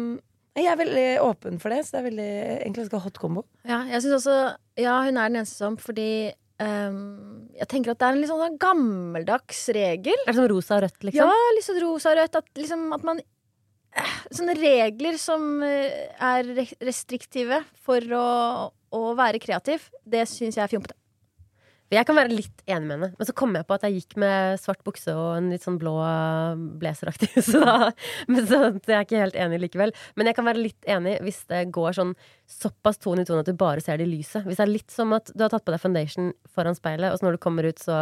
jeg 0.59 0.67
er 0.67 0.79
veldig 0.81 1.05
åpen 1.23 1.59
for 1.61 1.71
det, 1.71 1.85
så 1.85 1.95
det 1.95 1.99
er 2.01 2.07
veldig, 2.09 2.31
egentlig 2.57 2.83
ganske 2.83 3.03
hot 3.05 3.19
combo. 3.21 3.45
Ja, 3.63 3.83
jeg 3.87 4.03
synes 4.03 4.17
også 4.19 4.37
Ja, 4.81 4.97
hun 5.05 5.15
er 5.15 5.31
den 5.31 5.39
eneste 5.39 5.63
som 5.63 5.79
fordi 5.79 6.33
Um, 6.61 7.49
Jeg 7.57 7.65
tenker 7.71 7.91
at 7.91 7.99
det 7.99 8.05
er 8.05 8.13
en 8.13 8.19
litt 8.21 8.29
sånn 8.29 8.57
gammeldags 8.61 9.63
regel. 9.73 10.19
Er 10.21 10.29
det 10.31 10.37
som 10.37 10.45
rosa 10.51 10.75
og 10.77 10.83
rødt, 10.85 10.99
liksom? 11.09 11.31
Ja, 11.31 11.47
litt 11.57 11.65
sånn 11.65 11.79
rosa 11.81 12.11
og 12.11 12.19
rødt. 12.19 12.37
At, 12.39 12.51
liksom, 12.59 12.83
at 12.93 13.07
man 13.09 13.21
eh, 13.23 14.13
Sånne 14.37 14.55
regler 14.59 15.17
som 15.19 15.63
er 15.65 16.51
restriktive 16.85 17.63
for 17.83 18.15
å, 18.15 18.27
å 18.93 19.13
være 19.17 19.41
kreativ, 19.41 19.89
det 20.05 20.27
syns 20.29 20.59
jeg 20.59 20.65
er 20.65 20.71
fjompete. 20.71 20.97
Jeg 21.93 22.07
kan 22.07 22.17
være 22.17 22.33
litt 22.33 22.63
enig 22.65 22.87
med 22.87 22.95
henne, 22.95 23.09
men 23.19 23.27
så 23.27 23.35
kom 23.37 23.53
jeg 23.53 23.67
på 23.69 23.75
at 23.75 23.83
jeg 23.85 23.99
gikk 23.99 24.15
med 24.21 24.57
svart 24.61 24.81
bukse 24.85 25.13
og 25.13 25.35
en 25.37 25.51
litt 25.53 25.65
sånn 25.65 25.77
blå 25.81 25.93
blazeraktig, 26.81 27.29
så, 27.51 27.61
da, 27.61 27.91
men 28.31 28.47
så 28.49 28.61
jeg 28.71 28.95
er 28.95 29.05
ikke 29.05 29.21
helt 29.21 29.37
enig 29.39 29.59
likevel. 29.65 29.93
Men 30.17 30.29
jeg 30.29 30.37
kan 30.39 30.47
være 30.47 30.63
litt 30.63 30.89
enig 30.89 31.19
hvis 31.25 31.43
det 31.51 31.65
går 31.75 31.97
sånn 31.99 32.15
såpass 32.49 33.01
tone 33.03 33.25
i 33.25 33.29
tone 33.29 33.43
at 33.43 33.51
du 33.51 33.57
bare 33.59 33.83
ser 33.83 33.99
det 34.01 34.07
i 34.07 34.13
lyset. 34.15 34.47
Hvis 34.47 34.61
det 34.61 34.65
er 34.65 34.73
litt 34.73 34.93
som 34.93 35.13
at 35.17 35.29
du 35.33 35.45
har 35.45 35.53
tatt 35.53 35.65
på 35.67 35.75
deg 35.75 35.83
foundation 35.83 36.33
foran 36.55 36.77
speilet, 36.77 37.11
og 37.11 37.19
så 37.19 37.27
når 37.27 37.37
du 37.37 37.43
kommer 37.45 37.69
ut, 37.69 37.83
så, 37.83 37.99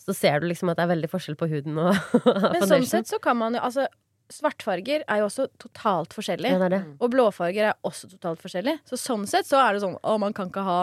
så 0.00 0.16
ser 0.16 0.40
du 0.40 0.48
liksom 0.48 0.72
at 0.72 0.80
det 0.80 0.86
er 0.86 0.94
veldig 0.94 1.12
forskjell 1.12 1.38
på 1.40 1.50
huden 1.52 1.82
og 1.82 1.92
Men 2.54 2.64
sånn 2.64 2.88
sett 2.88 3.10
så 3.10 3.20
kan 3.22 3.38
man 3.42 3.58
jo 3.58 3.64
Altså, 3.66 3.88
svartfarger 4.32 5.04
er 5.06 5.22
jo 5.22 5.28
også 5.28 5.48
totalt 5.62 6.14
forskjellig. 6.16 6.52
Ja, 6.54 6.60
det 6.62 6.68
er 6.68 6.74
det. 6.76 6.84
Og 7.00 7.12
blåfarger 7.12 7.70
er 7.70 7.74
også 7.86 8.10
totalt 8.10 8.42
forskjellig. 8.42 8.78
Så 8.88 8.98
sånn 9.00 9.26
sett 9.30 9.48
så 9.48 9.60
er 9.62 9.76
det 9.76 9.84
sånn 9.84 9.98
Å, 10.02 10.16
man 10.22 10.34
kan 10.36 10.50
ikke 10.52 10.66
ha 10.66 10.80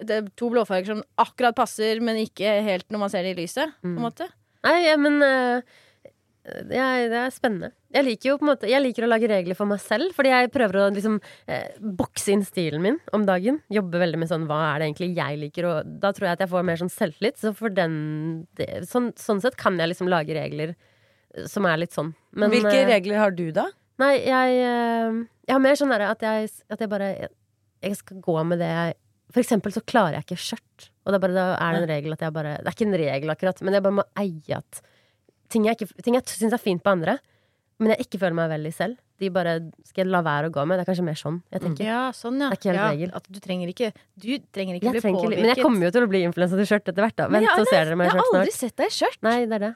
det 0.00 0.16
er 0.16 0.28
to 0.38 0.48
blåfarger 0.52 0.94
som 0.94 1.02
akkurat 1.20 1.56
passer, 1.56 2.00
men 2.04 2.16
ikke 2.22 2.54
helt 2.64 2.86
når 2.88 3.02
man 3.02 3.12
ser 3.12 3.26
det 3.26 3.34
i 3.34 3.42
lyset. 3.42 3.74
Måte. 3.84 4.30
Nei, 4.64 4.76
ja, 4.86 4.96
men 5.00 5.18
eh, 5.24 5.74
jeg, 6.72 7.08
det 7.12 7.18
er 7.20 7.34
spennende. 7.34 7.70
Jeg 7.90 8.06
liker 8.06 8.30
jo 8.30 8.34
på 8.38 8.44
en 8.44 8.50
måte 8.52 8.68
Jeg 8.70 8.80
liker 8.84 9.02
å 9.02 9.08
lage 9.10 9.28
regler 9.28 9.56
for 9.58 9.68
meg 9.68 9.80
selv, 9.82 10.12
fordi 10.16 10.30
jeg 10.30 10.52
prøver 10.54 10.78
å 10.78 10.86
liksom 10.94 11.18
eh, 11.50 11.76
bokse 11.98 12.32
inn 12.32 12.44
stilen 12.46 12.84
min 12.84 13.00
om 13.16 13.26
dagen. 13.28 13.60
Jobbe 13.72 14.00
veldig 14.02 14.20
med 14.22 14.30
sånn 14.30 14.46
hva 14.48 14.60
er 14.70 14.80
det 14.80 14.90
egentlig 14.90 15.10
jeg 15.18 15.40
liker, 15.44 15.68
og 15.68 15.90
da 16.02 16.14
tror 16.16 16.30
jeg 16.30 16.38
at 16.38 16.44
jeg 16.46 16.52
får 16.54 16.66
mer 16.70 16.80
sånn 16.80 16.94
selvtillit. 16.94 17.40
Så 17.40 17.52
for 17.56 17.74
den 17.74 17.98
det, 18.60 18.70
sånn, 18.88 19.10
sånn 19.20 19.42
sett 19.44 19.58
kan 19.60 19.76
jeg 19.80 19.92
liksom 19.92 20.10
lage 20.12 20.36
regler 20.36 20.76
som 21.46 21.66
er 21.70 21.76
litt 21.82 21.94
sånn. 21.94 22.14
Men, 22.32 22.50
Hvilke 22.50 22.74
eh, 22.74 22.88
regler 22.88 23.20
har 23.22 23.30
du, 23.36 23.50
da? 23.54 23.66
Nei, 24.00 24.14
jeg, 24.24 24.56
eh, 24.64 25.20
jeg 25.46 25.54
har 25.54 25.62
mer 25.62 25.76
sånn 25.78 25.92
derre 25.92 26.10
at, 26.14 26.22
at 26.24 26.80
jeg 26.80 26.88
bare 26.90 27.10
jeg, 27.82 27.96
skal 27.96 28.20
gå 28.24 28.36
med 28.48 28.58
det 28.60 28.68
jeg 28.70 28.94
For 29.32 29.40
eksempel 29.44 29.72
så 29.72 29.82
klarer 29.86 30.18
jeg 30.18 30.26
ikke 30.26 30.40
skjørt. 30.42 30.88
Og 31.04 31.12
det 31.12 31.18
er 31.18 31.22
bare, 31.22 31.34
da 31.36 31.44
er 31.56 31.74
det 31.76 31.82
en 31.82 31.90
regel 31.94 32.12
at 32.16 32.24
jeg 32.26 32.34
bare 32.34 32.54
Det 32.58 32.66
er 32.66 32.74
ikke 32.76 32.86
en 32.88 32.98
regel, 32.98 33.30
akkurat, 33.34 33.60
men 33.62 33.76
jeg 33.76 33.84
bare 33.86 33.98
må 34.00 34.04
eie 34.18 34.56
at 34.56 34.80
ting 35.50 35.64
jeg, 35.66 35.76
ikke- 35.78 36.02
ting 36.06 36.14
jeg 36.14 36.24
syns 36.30 36.52
er 36.54 36.62
fint 36.62 36.82
på 36.82 36.90
andre, 36.92 37.18
men 37.80 37.90
jeg 37.94 38.06
ikke 38.06 38.18
føler 38.20 38.34
meg 38.38 38.50
vel 38.52 38.66
i 38.68 38.70
selv, 38.70 38.98
de 39.18 39.28
bare 39.30 39.54
skal 39.84 40.04
jeg 40.04 40.10
la 40.12 40.20
være 40.22 40.48
å 40.48 40.52
gå 40.54 40.62
med. 40.66 40.78
Det 40.78 40.84
er 40.84 40.90
kanskje 40.92 41.04
mer 41.04 41.18
sånn 41.18 41.42
jeg 41.52 41.60
tenker. 41.64 41.84
Ja, 41.84 42.02
sånn, 42.16 42.38
ja. 42.40 42.48
Det 42.50 42.56
er 42.56 42.60
ikke 42.60 42.70
helt 42.70 42.80
ja 42.80 42.88
regel. 42.92 43.10
At 43.16 43.26
du 43.30 43.38
trenger 43.40 43.68
ikke 43.72 43.92
Du 44.16 44.28
trenger 44.52 44.76
ikke 44.78 44.86
Jeg 44.88 44.92
bli 44.96 45.00
trenger 45.00 45.20
påvirket. 45.24 45.40
men 45.44 45.50
jeg 45.54 45.64
kommer 45.64 45.84
jo 45.86 45.90
til 45.90 46.06
å 46.06 46.10
bli 46.12 46.20
influensa 46.28 46.56
til 46.60 46.68
skjørt 46.70 46.88
etter 46.92 47.02
hvert, 47.04 47.16
da. 47.16 47.28
Vent, 47.28 47.46
ja, 47.48 47.56
så 47.56 47.66
ser 47.68 47.84
dere 47.84 47.96
meg 48.00 48.06
i 48.06 48.10
Jeg 48.10 48.20
har 48.20 48.34
aldri 48.40 48.52
sett 48.56 48.76
deg 48.76 48.86
i 48.86 48.96
skjørt. 48.96 49.20
Nei, 49.26 49.38
det 49.46 49.56
er 49.58 49.64
det. 49.66 49.74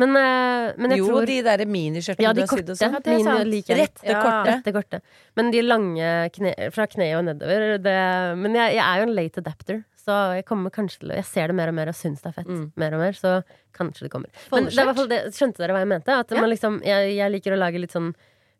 Men, 0.00 0.16
eh, 0.16 0.72
men 0.80 0.94
jeg 0.94 1.02
jo, 1.02 1.08
tror 1.10 1.26
de 1.28 1.36
der 1.44 1.62
miniskjørtene 1.68 2.24
Ja, 2.24 2.32
du 2.32 2.40
har 2.40 2.48
sydd 2.54 2.70
og 2.72 2.78
sånn. 2.80 3.50
Liker 3.50 3.76
jeg. 3.76 3.90
Rette, 3.90 4.06
Ja. 4.08 4.22
korte. 4.24 4.54
Rette, 4.54 4.72
korte. 4.72 5.00
Men 5.36 5.50
de 5.52 5.60
lange 5.66 6.08
kne, 6.32 6.54
fra 6.72 6.86
kneet 6.88 7.18
og 7.18 7.24
nedover 7.28 7.76
det, 7.82 7.96
Men 8.40 8.54
jeg, 8.56 8.76
jeg 8.78 8.84
er 8.86 8.96
jo 9.02 9.06
en 9.10 9.14
late 9.14 9.38
adapter, 9.44 9.84
så 10.00 10.16
jeg 10.38 10.46
kommer 10.48 10.70
kanskje 10.72 11.00
til 11.04 11.08
Jeg 11.18 11.24
ser 11.28 11.46
det 11.52 11.54
mer 11.58 11.68
og 11.68 11.74
mer 11.76 11.88
og 11.92 11.94
syns 11.98 12.22
det 12.24 12.30
er 12.32 12.36
fett. 12.40 12.48
Mm. 12.48 12.72
Mer 12.80 12.94
og 12.96 13.00
mer, 13.04 13.12
så 13.12 13.42
kanskje 13.76 14.06
det 14.08 14.10
kommer. 14.10 14.30
Men 14.50 14.64
det 14.70 14.78
er 14.78 15.06
det, 15.12 15.20
skjønte 15.36 15.58
dere 15.60 15.76
hva 15.76 15.84
jeg 15.84 15.88
mente? 15.92 16.08
At 16.24 16.30
Ja. 16.32 16.40
man 16.40 16.50
liksom, 16.50 16.80
jeg, 16.82 17.16
jeg 17.16 17.30
liker 17.32 17.52
å 17.52 17.58
lage 17.60 17.78
litt 17.80 17.92
sånn 17.92 18.14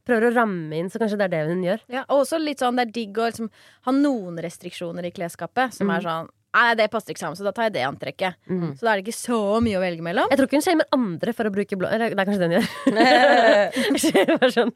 Prøver 0.09 0.31
å 0.31 0.35
ramme 0.35 0.73
inn, 0.75 0.89
så 0.89 0.99
kanskje 0.99 1.19
det 1.21 1.27
er 1.29 1.29
det 1.29 1.41
hun 1.51 1.63
gjør. 1.63 1.81
Ja, 1.93 2.01
og 2.09 2.23
også 2.25 2.39
litt 2.41 2.59
sånn 2.59 2.75
det 2.75 2.87
er 2.89 2.91
digg 2.91 3.19
å 3.21 3.27
liksom, 3.29 3.51
ha 3.85 3.93
noen 3.93 4.39
restriksjoner 4.43 5.05
i 5.07 5.11
klesskapet 5.13 5.75
som 5.77 5.87
Mm. 5.87 5.97
er 5.97 6.01
sånn 6.01 6.29
Nei, 6.51 6.71
det 6.75 6.89
passer 6.91 7.15
ikke 7.15 7.23
sammen, 7.23 7.39
så 7.39 7.47
da 7.47 7.53
tar 7.55 7.69
jeg 7.69 7.77
det 7.77 7.85
antrekket. 7.87 8.39
Mm. 8.51 8.73
Så 8.75 8.83
da 8.83 8.93
er 8.93 8.99
det 8.99 9.05
ikke 9.07 9.19
så 9.21 9.39
mye 9.63 9.79
å 9.79 9.83
velge 9.85 10.03
mellom. 10.03 10.31
Jeg 10.33 10.41
tror 10.41 10.49
ikke 10.49 10.59
hun 10.59 10.65
shamer 10.67 10.89
andre 10.97 11.35
for 11.37 11.47
å 11.47 11.53
bruke 11.55 11.79
blå 11.79 11.91
Eller 11.95 12.11
det 12.11 12.19
er 12.19 12.31
kanskje 12.31 12.43
den 12.43 12.57
gjør. 12.57 14.33
Bare 14.41 14.51
sånn 14.57 14.73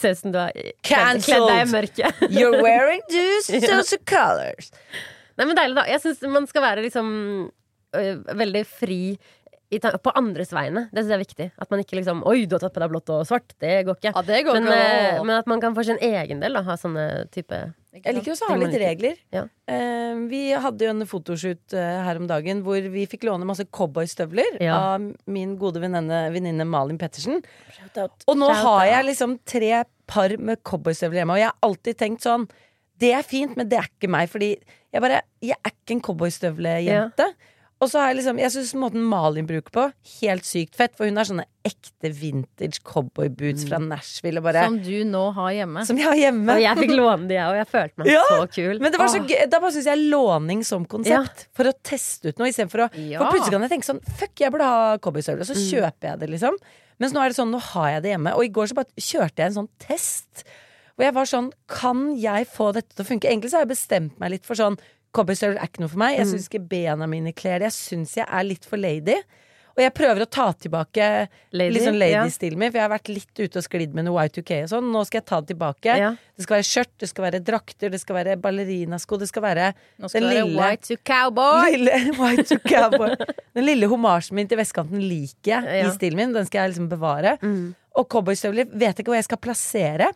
Ser 0.00 0.22
du 0.24 0.38
har 0.40 0.56
kledd 0.88 1.44
deg 1.50 1.60
i 1.60 1.68
mørket. 1.74 2.22
You're 2.38 2.62
wearing 2.64 3.04
those, 3.12 3.48
social 3.52 4.00
colors. 4.08 4.72
Nei, 5.38 5.44
men 5.44 5.56
deilig, 5.58 5.76
da. 5.76 5.84
Jeg 5.92 6.02
syns 6.02 6.24
man 6.32 6.48
skal 6.50 6.64
være 6.64 6.86
liksom 6.86 7.10
øh, 7.98 8.14
veldig 8.40 8.64
fri 8.66 9.02
i 9.68 9.78
på 9.78 10.12
andres 10.16 10.48
vegne. 10.56 10.86
Det 10.88 11.02
synes 11.02 11.12
jeg 11.12 11.18
er 11.18 11.24
viktig. 11.26 11.48
At 11.60 11.72
man 11.72 11.82
ikke 11.82 11.98
liksom 11.98 12.22
Oi, 12.28 12.46
du 12.48 12.56
har 12.56 12.62
tatt 12.64 12.72
på 12.72 12.80
deg 12.82 12.92
blått 12.94 13.12
og 13.12 13.26
svart. 13.28 13.52
Det 13.60 13.82
går 13.84 13.98
ikke. 14.00 14.14
Ja, 14.14 14.24
det 14.24 14.40
går 14.46 14.56
Men, 14.56 14.70
ikke. 14.72 15.26
men 15.28 15.34
at 15.36 15.50
man 15.50 15.60
kan 15.60 15.76
for 15.76 15.84
sin 15.84 16.00
egen 16.00 16.40
del 16.40 16.56
da, 16.56 16.64
ha 16.64 16.78
sånne 16.80 17.04
type 17.34 17.60
Jeg 18.04 18.16
liker 18.16 18.32
også 18.34 18.46
å 18.46 18.52
ha 18.52 18.58
litt 18.60 18.76
regler. 18.80 19.18
Ja. 19.34 19.42
Uh, 19.68 20.22
vi 20.30 20.40
hadde 20.54 20.86
jo 20.86 20.92
en 20.94 21.06
fotoshoot 21.08 21.74
uh, 21.76 21.82
her 22.06 22.20
om 22.20 22.26
dagen 22.30 22.62
hvor 22.66 22.80
vi 22.92 23.04
fikk 23.10 23.26
låne 23.28 23.46
masse 23.48 23.66
cowboystøvler 23.74 24.58
Ja. 24.64 24.78
av 24.94 25.08
min 25.26 25.56
gode 25.60 25.82
venninne, 25.82 26.64
Malin 26.68 26.98
Pettersen. 27.00 27.42
Og 28.26 28.36
nå 28.38 28.48
har 28.62 28.86
jeg 28.86 29.08
liksom 29.10 29.38
tre 29.48 29.84
par 30.08 30.34
med 30.38 30.62
cowboystøvler 30.64 31.22
hjemme, 31.22 31.36
og 31.36 31.42
jeg 31.42 31.50
har 31.50 31.68
alltid 31.68 31.98
tenkt 32.00 32.24
sånn 32.26 32.48
Det 32.98 33.12
er 33.14 33.22
fint, 33.22 33.54
men 33.56 33.68
det 33.68 33.78
er 33.78 33.86
ikke 33.86 34.10
meg, 34.10 34.28
fordi 34.32 34.56
jeg 34.92 35.02
bare 35.04 35.20
Jeg 35.44 35.56
er 35.62 35.70
ikke 35.70 35.94
en 35.98 36.02
cowboystøvlejente. 36.08 37.28
Og 37.78 37.86
så 37.86 38.00
har 38.00 38.08
jeg 38.10 38.16
liksom 38.18 38.38
Jeg 38.42 38.50
syns 38.50 38.72
måten 38.74 39.04
Malin 39.06 39.46
bruker 39.46 39.70
på, 39.74 39.84
helt 40.18 40.46
sykt 40.48 40.74
fett, 40.78 40.96
for 40.98 41.06
hun 41.06 41.18
har 41.20 41.28
sånne 41.28 41.44
ekte 41.68 42.10
vintage 42.16 42.80
cowboyboots 42.86 43.66
fra 43.68 43.78
Nashville 43.82 44.42
bare 44.42 44.64
Som 44.66 44.80
du 44.82 45.04
nå 45.06 45.22
har 45.36 45.52
hjemme. 45.60 45.84
Som 45.86 46.00
jeg 46.00 46.08
har 46.08 46.18
hjemme. 46.18 46.56
Og 46.56 46.64
jeg 46.64 46.80
fikk 46.82 46.94
låne 46.96 47.28
de, 47.30 47.36
jeg, 47.38 47.46
og 47.52 47.60
jeg 47.60 47.68
følte 47.70 48.02
meg 48.02 48.10
Ja, 48.10 48.24
så 48.32 48.48
kul. 48.56 48.82
Men 48.82 48.94
det 48.94 48.98
var 49.02 49.12
så 49.14 49.22
gøy, 49.22 49.44
da 49.52 49.62
bare 49.62 49.76
syns 49.76 49.90
jeg 49.92 50.04
låning 50.10 50.64
som 50.66 50.88
konsept. 50.90 51.46
For 51.54 51.70
å 51.70 51.74
teste 51.86 52.32
ut 52.32 52.42
noe. 52.42 52.50
Istedenfor 52.50 52.88
å 52.88 52.90
Ja. 52.98 53.22
For 53.22 53.36
plutselig 53.36 53.54
kan 53.54 53.66
jeg 53.68 53.74
tenke 53.76 53.90
sånn 53.92 54.02
Fuck, 54.18 54.34
jeg 54.42 54.54
burde 54.54 54.66
ha 54.74 54.98
cowboystøvler. 54.98 55.46
Og 55.46 55.50
så 55.52 55.58
kjøper 55.58 56.10
jeg 56.12 56.22
det, 56.24 56.30
liksom. 56.34 56.58
Mens 56.98 57.14
nå 57.14 57.22
er 57.22 57.30
det 57.30 57.38
sånn, 57.38 57.52
nå 57.54 57.60
har 57.62 57.90
jeg 57.94 58.02
det 58.08 58.14
hjemme. 58.16 58.34
Og 58.34 58.42
i 58.48 58.50
går 58.58 58.72
så 58.72 58.78
bare 58.80 58.90
kjørte 58.98 59.38
jeg 59.38 59.52
en 59.52 59.58
sånn 59.60 59.70
test. 59.78 60.42
Og 60.98 61.04
jeg 61.06 61.14
var 61.14 61.28
sånn 61.30 61.52
Kan 61.70 62.08
jeg 62.18 62.48
få 62.50 62.72
dette 62.74 62.90
til 62.96 63.04
å 63.04 63.08
funke? 63.08 63.30
Egentlig 63.30 63.52
så 63.52 63.60
har 63.60 63.66
jeg 63.68 63.76
bestemt 63.76 64.18
meg 64.18 64.34
litt 64.34 64.48
for 64.48 64.58
sånn 64.58 64.78
Cowboystøvler 65.16 65.58
er 65.62 65.68
ikke 65.70 65.80
noe 65.84 65.88
for 65.92 65.98
meg. 66.04 66.18
Jeg 66.18 66.26
syns 66.34 66.48
ikke 66.50 66.64
bena 66.68 67.06
mine 67.08 67.32
kler 67.32 67.58
det. 67.62 67.70
Jeg 67.72 67.78
syns 67.78 68.16
jeg 68.20 68.26
er 68.28 68.44
litt 68.44 68.64
for 68.68 68.76
lady. 68.80 69.16
Og 69.78 69.82
jeg 69.84 69.92
prøver 69.94 70.24
å 70.24 70.26
ta 70.26 70.44
tilbake 70.58 71.04
Lady, 71.54 71.76
litt 71.76 71.84
sånn 71.86 72.00
lady-stilen 72.00 72.58
min, 72.58 72.72
for 72.72 72.80
jeg 72.80 72.82
har 72.82 72.90
vært 72.90 73.10
litt 73.14 73.30
ute 73.38 73.60
og 73.60 73.62
sklidd 73.62 73.92
med 73.94 74.08
noe 74.08 74.24
Y2K 74.26 74.56
og 74.64 74.70
sånn. 74.72 74.88
Nå 74.90 75.04
skal 75.06 75.20
jeg 75.20 75.26
ta 75.30 75.38
det 75.38 75.52
tilbake. 75.52 75.94
Ja. 76.00 76.08
Det 76.34 76.42
skal 76.42 76.56
være 76.56 76.66
skjørt, 76.66 76.90
det 76.98 77.08
skal 77.12 77.24
være 77.28 77.40
drakter, 77.46 77.92
det 77.94 78.00
skal 78.02 78.18
være 78.18 78.34
ballerinasko, 78.42 79.20
det 79.22 79.28
skal 79.30 79.44
være 79.46 79.68
Nå 80.02 80.10
skal 80.10 80.26
den 80.26 80.34
det 80.34 80.42
lille- 80.48 80.72
Y2Cowboy! 80.98 81.70
lille 81.76 81.94
white 82.18 82.58
cowboy. 82.66 83.14
Den 83.54 83.68
lille 83.70 83.86
homasjen 83.94 84.34
min 84.34 84.50
til 84.50 84.58
vestkanten 84.58 84.98
liker 84.98 85.52
jeg 85.62 85.78
Ja. 85.84 85.86
i 85.86 85.94
stilen 85.94 86.16
min. 86.24 86.32
Den 86.34 86.50
skal 86.50 86.64
jeg 86.66 86.74
liksom 86.74 86.90
bevare. 86.90 87.36
Mm. 87.40 87.70
Og 88.02 88.08
cowboystøvler 88.10 88.66
vet 88.74 88.96
jeg 88.98 89.04
ikke 89.06 89.12
hvor 89.14 89.20
jeg 89.22 89.28
skal 89.30 89.38
plassere. 89.46 90.10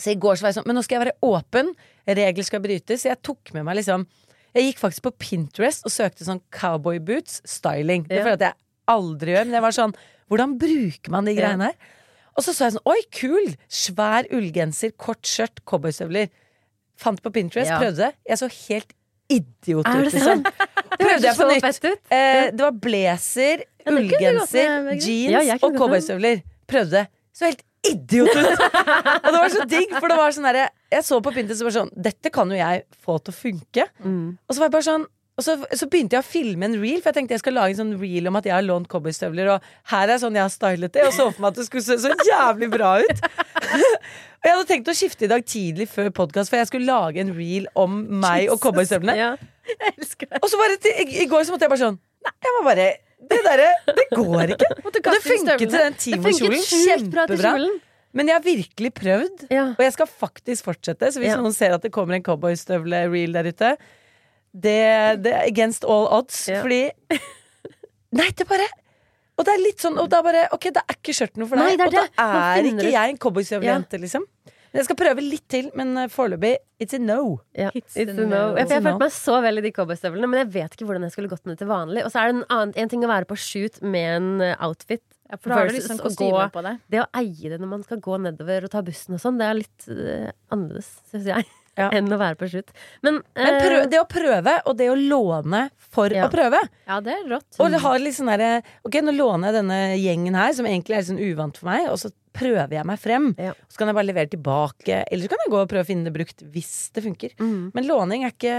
Så 0.00 0.12
i 0.12 0.18
går 0.20 0.36
så 0.36 0.44
var 0.46 0.52
jeg 0.52 0.58
sånn 0.58 0.66
Men 0.66 0.76
nå 0.78 0.82
skal 0.84 0.98
jeg 0.98 1.04
være 1.06 1.16
åpen. 1.22 1.72
Regler 2.06 2.46
skal 2.46 2.62
brytes. 2.64 3.02
Så 3.04 3.10
jeg 3.12 3.20
tok 3.22 3.52
med 3.54 3.64
meg 3.68 3.78
liksom 3.80 4.06
Jeg 4.54 4.68
gikk 4.68 4.78
faktisk 4.82 5.02
på 5.08 5.14
Pinterest 5.18 5.86
og 5.86 5.90
søkte 5.94 6.26
sånn 6.26 6.42
cowboy 6.54 6.98
boots 7.02 7.40
styling. 7.48 8.06
Det 8.08 8.20
føler 8.22 8.34
jeg 8.36 8.40
at 8.40 8.46
jeg 8.50 8.58
aldri 8.94 9.34
gjør. 9.34 9.44
Men 9.50 9.58
jeg 9.58 9.66
var 9.66 9.76
sånn 9.78 9.94
Hvordan 10.32 10.56
bruker 10.58 11.10
man 11.14 11.28
de 11.28 11.34
greiene 11.36 11.70
her? 11.70 11.92
Og 12.34 12.42
så 12.42 12.54
så 12.54 12.66
jeg 12.68 12.76
sånn 12.76 12.88
Oi, 12.90 13.00
kul! 13.14 13.54
Svær 13.70 14.26
ullgenser, 14.34 14.94
kort 14.98 15.22
skjørt, 15.28 15.62
cowboystøvler. 15.68 16.30
Fant 16.98 17.20
på 17.22 17.30
Pinterest, 17.34 17.70
Ja. 17.70 17.78
prøvde. 17.82 18.12
Jeg 18.26 18.38
så 18.38 18.48
helt 18.68 18.92
idiot 19.30 19.86
ut, 19.86 20.12
liksom. 20.12 20.42
Prøvde 20.98 21.26
jeg 21.26 21.36
på 21.38 21.46
nytt. 21.50 22.10
Eh, 22.12 22.50
det 22.50 22.60
var 22.60 22.74
blazer, 22.78 23.62
det 23.64 23.94
ullgenser, 23.94 24.90
jeans 25.00 25.46
Ja, 25.48 25.56
og 25.62 25.78
cowboystøvler. 25.78 26.42
Prøvde. 26.70 27.06
Så 27.34 27.48
helt 27.48 27.62
idiot 27.90 28.30
ut! 28.32 28.62
og 29.24 29.28
det 29.30 29.40
var 29.40 29.52
så 29.52 29.66
digg, 29.68 29.92
for 29.98 30.10
det 30.10 30.20
var 30.20 30.36
sånn 30.36 30.48
derre 30.48 30.68
Jeg 30.92 31.06
så 31.06 31.18
på 31.24 31.32
Pinterest 31.34 31.64
og 31.64 31.70
var 31.70 31.76
sånn 31.80 31.92
Dette 32.06 32.32
kan 32.34 32.50
jo 32.52 32.58
jeg 32.58 32.86
få 33.04 33.18
til 33.20 33.34
å 33.34 33.36
funke. 33.36 33.86
Mm. 34.04 34.34
Og 34.36 34.54
så 34.54 34.62
var 34.62 34.70
jeg 34.70 34.76
bare 34.78 34.88
sånn 34.88 35.06
og 35.34 35.42
så, 35.42 35.56
så 35.74 35.88
begynte 35.90 36.14
jeg 36.14 36.22
å 36.22 36.26
filme 36.26 36.66
en 36.68 36.76
reel, 36.78 37.00
for 37.02 37.10
jeg 37.10 37.16
tenkte 37.16 37.34
jeg 37.34 37.42
skal 37.42 37.56
lage 37.58 37.74
en 37.74 37.80
sånn 37.80 37.96
reel 37.98 38.30
om 38.30 38.36
at 38.38 38.46
jeg 38.46 38.54
har 38.54 38.62
lånt 38.62 38.86
cowboystøvler, 38.90 39.48
og 39.56 39.64
her 39.90 40.12
er 40.14 40.20
sånn 40.22 40.36
jeg 40.38 40.44
har 40.44 40.52
stylet 40.52 40.94
det, 40.94 41.02
og 41.08 41.16
så 41.16 41.26
for 41.26 41.42
meg 41.42 41.50
at 41.50 41.58
det 41.58 41.64
skulle 41.66 41.82
se 41.82 41.96
så 42.04 42.12
jævlig 42.28 42.68
bra 42.70 42.92
ut. 43.02 43.24
og 44.38 44.46
jeg 44.46 44.52
hadde 44.52 44.68
tenkt 44.68 44.92
å 44.92 44.94
skifte 44.94 45.26
i 45.26 45.32
dag 45.32 45.42
tidlig 45.42 45.88
før 45.90 46.12
podkast, 46.14 46.52
for 46.52 46.62
jeg 46.62 46.70
skulle 46.70 46.86
lage 46.86 47.24
en 47.24 47.34
reel 47.34 47.66
om 47.74 47.98
meg 48.22 48.46
og 48.52 48.60
cowboystøvlene. 48.62 49.16
Ja. 49.18 49.32
Og 50.38 50.46
så 50.52 50.60
bare 50.60 50.78
til, 50.78 51.02
i, 51.02 51.24
i 51.24 51.26
går 51.26 51.48
så 51.48 51.54
måtte 51.54 51.66
jeg 51.66 51.72
bare 51.72 51.82
sånn 51.82 52.02
Nei, 52.24 52.32
jeg 52.40 52.52
var 52.54 52.64
bare 52.68 52.84
Det 53.30 53.40
derre 53.46 53.70
Det 53.98 54.06
går 54.12 54.54
ikke. 54.54 54.70
Og 54.84 54.92
det 54.94 55.02
funket 55.24 55.58
til 55.64 55.74
den 55.74 55.98
Timo-kjolen. 56.04 56.62
Kjempebra. 56.68 57.56
Men 58.14 58.30
jeg 58.30 58.36
har 58.38 58.44
virkelig 58.46 58.92
prøvd. 58.94 59.44
Ja. 59.50 59.66
Og 59.74 59.82
jeg 59.82 59.92
skal 59.96 60.06
faktisk 60.06 60.68
fortsette. 60.68 61.10
Så 61.10 61.22
hvis 61.22 61.32
Ja. 61.34 61.40
noen 61.40 61.54
ser 61.56 61.74
at 61.74 61.82
det 61.82 61.90
kommer 61.94 62.14
en 62.14 62.22
cowboystøvle-reel 62.22 63.34
der 63.34 63.50
ute 63.50 63.76
det, 64.54 65.22
det 65.24 65.32
er 65.34 65.48
against 65.48 65.84
all 65.84 66.06
odds. 66.14 66.44
Ja. 66.48 66.60
Fordi 66.62 66.90
Nei, 68.14 68.28
det 68.38 68.46
bare 68.46 68.68
Og 69.34 69.42
det 69.46 69.50
er 69.56 69.62
litt 69.64 69.82
sånn 69.82 69.96
Og 69.98 70.06
da 70.12 70.20
bare 70.22 70.44
Ok, 70.54 70.68
det 70.70 70.78
er 70.84 70.94
ikke 70.94 71.14
skjørt 71.16 71.40
noe 71.40 71.50
for 71.50 71.58
deg. 71.58 71.72
Nei, 71.72 71.76
det 71.80 71.82
er 71.82 71.90
og 71.90 71.96
da 71.96 72.04
det. 72.06 72.60
Er 72.62 72.68
ikke 72.70 72.92
jeg 72.94 73.14
en 73.14 73.18
cowboystøvlejente, 73.24 73.98
liksom. 74.04 74.26
Jeg 74.74 74.84
skal 74.88 74.96
prøve 74.98 75.22
litt 75.22 75.44
til, 75.52 75.68
men 75.78 75.92
eh, 76.02 76.08
foreløpig 76.10 76.56
it's 76.82 76.96
a 76.96 76.98
no. 76.98 77.38
Ja, 77.54 77.68
It's 77.78 77.94
it's 77.94 78.10
a 78.10 78.24
a 78.24 78.26
no. 78.26 78.30
no. 78.32 78.56
Jeg 78.58 78.66
følte 78.72 78.96
meg 79.04 79.12
så 79.14 79.36
vel 79.44 79.60
i 79.60 79.64
de 79.64 79.70
cowboystøvlene, 79.76 80.28
men 80.32 80.40
jeg 80.42 80.50
vet 80.56 80.74
ikke 80.74 80.88
hvordan 80.88 81.06
jeg 81.06 81.14
skulle 81.14 81.30
gått 81.30 81.46
ned 81.46 81.60
til 81.60 81.70
vanlig. 81.70 82.02
Og 82.04 82.10
så 82.12 82.20
er 82.24 82.30
det 82.32 82.36
en, 82.40 82.46
annen, 82.50 82.74
en 82.82 82.90
ting 82.90 83.04
å 83.06 83.10
være 83.12 83.28
på 83.30 83.38
shoot 83.38 83.78
med 83.86 84.08
en 84.16 84.30
eh, 84.48 84.56
outfit. 84.66 85.04
Ja, 85.30 85.38
for 85.40 85.54
da 85.54 85.60
har 85.62 85.70
du 85.70 85.76
liksom 85.78 85.98
kostyme 86.02 86.32
gå- 86.36 86.48
på 86.52 86.62
deg. 86.66 86.80
Det 86.92 87.00
å 87.00 87.06
eie 87.22 87.52
det 87.54 87.60
når 87.62 87.70
man 87.70 87.84
skal 87.86 88.02
gå 88.04 88.18
nedover 88.26 88.66
og 88.66 88.72
ta 88.74 88.82
bussen 88.84 89.14
og 89.16 89.22
sånn, 89.22 89.38
det 89.40 89.46
er 89.48 89.56
litt 89.62 89.86
uh, 89.88 90.28
annerledes, 90.52 90.90
syns 91.10 91.30
jeg, 91.30 91.46
Ja. 91.76 91.88
enn 91.90 92.06
å 92.12 92.18
være 92.20 92.38
på 92.38 92.46
slutt. 92.50 92.70
Men, 93.02 93.20
Men 93.34 93.54
eh, 93.54 93.64
prøv, 93.66 93.86
det 93.90 93.98
å 93.98 94.06
prøve, 94.10 94.52
og 94.64 94.76
det 94.78 94.86
å 94.92 94.96
låne 94.98 95.64
for 95.76 96.12
Ja. 96.14 96.28
å 96.28 96.32
prøve. 96.32 96.60
Ja, 96.86 97.00
det 97.02 97.16
er 97.16 97.24
rått. 97.32 97.58
Og 97.58 97.72
har 97.82 97.98
litt 97.98 98.14
sånn 98.14 98.30
derre 98.30 98.62
Ok, 98.86 99.00
nå 99.02 99.14
låner 99.16 99.50
jeg 99.50 99.58
denne 99.58 99.80
gjengen 99.98 100.34
her, 100.38 100.52
som 100.54 100.66
egentlig 100.66 100.94
er 100.94 101.02
litt 101.02 101.10
sånn 101.10 101.24
uvant 101.24 101.58
for 101.58 101.70
meg, 101.70 101.88
og 101.90 101.98
så 101.98 102.12
prøver 102.34 102.78
jeg 102.78 102.86
meg 102.86 102.98
frem. 102.98 103.30
Ja. 103.38 103.54
Så 103.68 103.78
kan 103.78 103.90
jeg 103.90 103.96
bare 103.98 104.08
levere 104.08 104.30
tilbake, 104.30 105.04
eller 105.10 105.24
så 105.24 105.32
kan 105.32 105.42
jeg 105.44 105.52
gå 105.54 105.62
og 105.62 105.70
prøve 105.70 105.84
å 105.86 105.90
finne 105.90 106.04
det 106.08 106.14
brukt 106.14 106.44
hvis 106.54 106.90
det 106.94 107.04
funker. 107.06 107.34
Mm. 107.38 107.72
Men 107.74 107.88
låning 107.90 108.24
er 108.26 108.34
ikke 108.34 108.54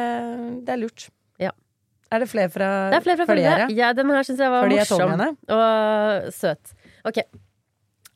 Det 0.66 0.76
er 0.76 0.82
lurt. 0.82 1.10
Ja. 1.42 1.52
Er 2.12 2.20
det 2.24 2.30
flere 2.32 2.52
fra 2.52 2.70
Det 2.92 3.00
er 3.00 3.06
flere 3.08 3.18
fra 3.22 3.30
følgere? 3.32 3.70
Ja, 3.76 3.94
den 3.94 4.12
her 4.14 4.24
syns 4.24 4.40
jeg 4.44 4.52
var 4.52 4.68
Fordi 4.68 4.80
morsom 4.80 5.16
jeg 5.20 5.38
og 5.56 6.34
søt. 6.36 6.76
Ok. 7.06 7.24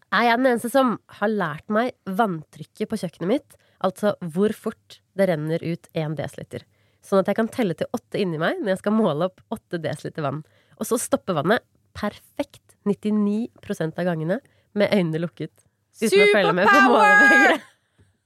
Er 0.09 0.23
jeg 0.25 0.37
den 0.41 0.51
eneste 0.53 0.71
som 0.73 0.95
har 1.19 1.29
lært 1.29 1.67
meg 1.69 1.93
vanntrykket 2.07 2.89
på 2.89 2.97
kjøkkenet 2.97 3.29
mitt? 3.29 3.57
Altså 3.85 4.15
hvor 4.19 4.53
fort 4.55 4.99
det 5.17 5.29
renner 5.29 5.63
ut 5.63 5.87
én 5.97 6.15
desiliter. 6.17 6.65
Sånn 7.05 7.21
at 7.21 7.31
jeg 7.31 7.37
kan 7.39 7.51
telle 7.51 7.77
til 7.79 7.87
åtte 7.95 8.19
inni 8.19 8.39
meg 8.41 8.59
når 8.59 8.73
jeg 8.73 8.81
skal 8.83 8.95
måle 8.97 9.29
opp 9.29 9.43
åtte 9.55 9.79
desiliter 9.81 10.25
vann. 10.25 10.43
Og 10.79 10.87
så 10.87 10.99
stopper 10.99 11.37
vannet 11.39 11.63
perfekt 11.95 12.75
99% 12.87 13.99
av 13.99 14.07
gangene 14.07 14.39
med 14.77 14.93
øynene 14.93 15.23
lukket. 15.23 15.53
Uten 15.99 16.23
å 16.23 16.31
følge 16.31 16.55
med 16.55 16.69
på 16.69 16.77
Superpower! 16.77 17.59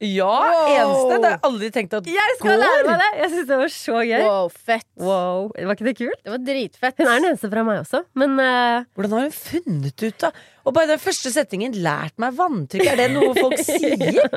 Ja! 0.03 0.25
Wow. 0.27 0.65
Eneste. 0.67 1.15
Det 1.15 1.23
har 1.23 1.31
jeg 1.31 1.41
aldri 1.47 1.69
tenkt 1.71 1.93
at 1.95 2.07
Jeg 2.11 2.35
skal 2.39 2.59
lære 2.59 2.81
meg 2.89 2.99
det! 2.99 3.09
Jeg 3.21 3.31
syns 3.33 3.45
det 3.47 3.59
var 3.61 3.71
så 3.71 4.01
gøy. 4.03 4.23
Wow, 4.25 4.49
fett. 4.51 4.87
Wow. 4.99 5.45
Var 5.55 5.77
ikke 5.77 5.87
det 5.87 5.93
kult? 6.01 6.19
Det 6.19 6.33
var 6.33 6.41
dritfett. 6.49 6.97
Hun 6.99 7.07
er 7.07 7.21
den 7.21 7.29
eneste 7.29 7.51
fra 7.53 7.63
meg 7.67 7.79
også, 7.85 8.03
men 8.19 8.35
uh... 8.41 8.89
Hvordan 8.97 9.15
har 9.15 9.25
hun 9.29 9.37
funnet 9.37 10.03
ut 10.03 10.19
da? 10.25 10.33
Og 10.63 10.75
bare 10.75 10.91
den 10.91 11.01
første 11.03 11.31
setningen 11.31 11.77
'lært 11.85 12.19
meg 12.19 12.35
vanntrykk', 12.35 12.91
er 12.91 12.99
det 12.99 13.09
noe 13.15 13.31
folk 13.37 13.55
sier? 13.69 14.27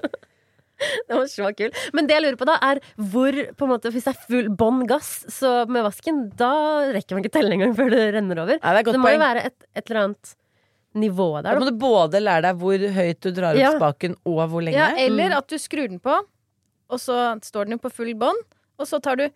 Det 1.08 1.14
var 1.16 1.26
så 1.32 1.50
kul. 1.56 1.70
Men 1.96 2.06
det 2.08 2.16
jeg 2.18 2.22
lurer 2.26 2.36
på 2.40 2.46
da, 2.48 2.56
er 2.62 2.80
hvor 3.00 3.32
på 3.56 3.64
en 3.64 3.70
måte, 3.72 3.92
Hvis 3.94 4.04
det 4.04 4.12
er 4.14 4.24
full 4.28 4.48
bånn 4.60 4.82
gass 4.90 5.12
så 5.32 5.52
med 5.72 5.86
vasken, 5.86 6.18
da 6.36 6.50
rekker 6.92 7.16
man 7.16 7.24
ikke 7.24 7.32
telle 7.38 7.54
engang 7.56 7.72
før 7.78 7.88
det 7.94 8.02
renner 8.16 8.42
over. 8.42 8.58
Ja, 8.60 8.74
det 8.76 8.84
det 8.92 8.98
må 9.00 9.08
poeng. 9.08 9.16
jo 9.16 9.22
være 9.24 9.44
et, 9.48 9.56
et 9.74 9.90
eller 9.90 10.02
annet 10.02 10.34
nivå 10.96 11.28
der. 11.38 11.42
Da 11.48 11.54
der. 11.54 11.60
må 11.60 11.70
du 11.70 11.76
både 11.80 12.20
lære 12.22 12.42
deg 12.48 12.60
hvor 12.60 12.84
høyt 12.98 13.20
du 13.24 13.30
drar 13.36 13.52
opp 13.56 13.60
Ja. 13.60 13.72
spaken, 13.76 14.16
og 14.26 14.42
hvor 14.52 14.62
lenge. 14.64 14.76
Ja, 14.80 14.90
eller 15.06 15.36
at 15.38 15.48
du 15.48 15.56
skrur 15.60 15.88
den 15.88 15.98
på, 16.00 16.14
og 16.88 17.00
så 17.02 17.16
står 17.44 17.64
den 17.68 17.76
jo 17.78 17.82
på 17.82 17.90
full 17.92 18.12
bånn, 18.14 18.38
og 18.78 18.86
så 18.88 19.00
tar 19.00 19.16
du 19.16 19.26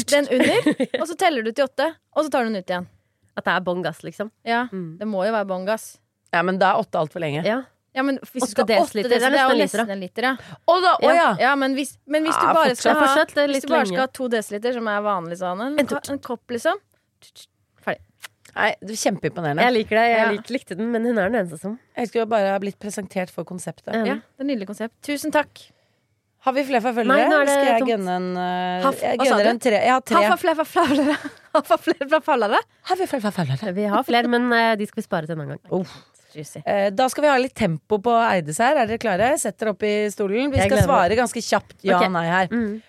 den 0.00 0.28
under, 0.36 0.70
og 1.00 1.06
så 1.08 1.16
teller 1.20 1.44
du 1.44 1.52
til 1.52 1.64
åtte, 1.68 1.90
og 2.16 2.24
så 2.24 2.30
tar 2.32 2.44
du 2.44 2.52
den 2.52 2.60
ut 2.64 2.68
igjen. 2.72 2.88
At 3.36 3.44
det 3.46 3.52
er 3.54 3.60
bånn 3.64 3.82
gass, 3.84 4.00
liksom. 4.04 4.30
Ja, 4.44 4.64
Mm. 4.72 4.96
det 4.98 5.06
må 5.08 5.24
jo 5.24 5.32
være 5.32 5.46
bånn 5.48 5.64
gass. 5.68 5.98
Ja, 6.32 6.42
men 6.42 6.58
da 6.58 6.72
er 6.74 6.80
åtte 6.84 6.98
altfor 7.00 7.20
lenge. 7.20 7.44
Ja. 7.44 7.62
Ja, 7.96 8.04
men 8.06 8.20
hvis 8.22 8.44
du 8.44 8.52
skal 8.52 8.68
desiliter, 8.68 9.10
det 9.10 9.16
er 9.18 9.24
desiliter, 9.24 9.34
det 9.34 9.40
er 9.40 9.48
jo 9.50 9.62
nesten 9.64 9.94
en 9.96 10.02
liter, 10.04 10.26
ja. 10.28 10.56
Å 10.62 10.76
da, 10.84 10.92
å 11.02 11.14
ja! 11.14 11.30
Ja, 11.42 11.54
men 11.58 11.74
hvis, 11.74 11.96
men 12.06 12.28
hvis 12.28 12.38
du 12.38 12.46
bare 12.46 12.76
skal 12.78 13.00
ha 13.00 13.08
Hvis 13.50 13.66
du 13.66 13.72
bare 13.72 13.88
skal 13.90 14.04
ha 14.04 14.10
to 14.20 14.28
desiliter, 14.30 14.76
som 14.78 14.90
er 14.92 15.02
vanlig 15.02 15.40
sånn, 15.42 15.64
en, 15.66 15.80
En 15.80 15.96
en 15.98 16.22
kopp, 16.22 16.44
liksom 16.54 16.78
Nei, 18.50 18.70
du 18.82 18.92
er 18.94 18.98
Kjempeimponerende. 18.98 19.62
Jeg 19.62 19.74
liker 19.76 19.96
det. 19.96 20.06
Jeg 20.10 20.20
Ja. 20.20 20.30
lik, 20.30 20.48
likte 20.50 20.76
den, 20.76 20.90
men 20.90 21.04
hun 21.04 21.18
er 21.18 21.30
den 21.30 21.40
eneste 21.40 21.58
som 21.60 21.78
Jeg 21.96 22.08
skulle 22.08 22.26
bare 22.26 22.50
ha 22.50 22.58
blitt 22.58 22.78
presentert 22.78 23.30
for 23.30 23.44
konseptet. 23.44 23.94
Ja. 23.94 24.16
Det 24.18 24.40
er 24.40 24.44
Nydelig 24.44 24.66
konsept. 24.66 24.94
Tusen 25.02 25.30
takk. 25.30 25.70
Har 26.40 26.52
vi 26.56 26.64
flere 26.64 26.80
forfølgere? 26.80 27.06
Nei, 27.06 27.28
nå 27.28 27.36
er 27.36 27.44
det 27.44 27.54
Skal 27.54 27.66
jeg 27.68 27.82
gunne 27.84 28.14
en 28.16 28.28
uh, 28.36 28.82
Haff, 28.86 29.02
Jeg 29.02 29.18
gunner 29.20 29.50
en 29.50 29.58
tre. 29.60 29.80
Jeg 29.84 29.92
har 29.92 30.00
tre. 30.00 30.22
Haffa 30.24 30.36
flere 30.40 30.56
forfølgere? 30.56 31.16
Har 31.52 32.96
vi 32.96 33.06
flere 33.06 33.20
forfølgere? 33.20 33.74
Vi 33.74 33.84
har 33.84 34.02
flere, 34.04 34.28
men 34.30 34.52
eh, 34.52 34.76
de 34.76 34.86
skal 34.86 35.02
vi 35.02 35.04
spare 35.04 35.26
til 35.26 35.34
en 35.34 35.42
annen 35.42 35.58
gang. 35.58 35.72
Oh. 35.74 35.86
Juicy. 36.36 36.62
Eh, 36.64 36.88
Da 36.94 37.08
skal 37.12 37.26
vi 37.26 37.32
ha 37.32 37.38
litt 37.40 37.56
tempo 37.58 37.98
på 38.02 38.14
Eides 38.22 38.60
her. 38.62 38.78
Er 38.78 38.90
dere 38.90 39.02
klare? 39.02 39.32
Sett 39.40 39.58
dere 39.60 39.74
opp 39.74 39.84
i 39.86 39.94
stolen. 40.12 40.52
Vi 40.52 40.62
skal 40.62 40.84
svare 40.84 41.18
ganske 41.18 41.42
kjapt 41.44 41.84
ja 41.86 41.98
okay. 41.98 42.12
nei 42.12 42.24
her. 42.28 42.50
Mm. 42.52 42.80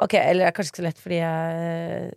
Ok, 0.00 0.16
eller 0.16 0.46
det 0.46 0.50
er 0.50 0.56
kanskje 0.56 0.72
ikke 0.72 0.82
så 0.82 0.88
lett 0.88 1.00
fordi 1.04 1.20
jeg 1.20 2.12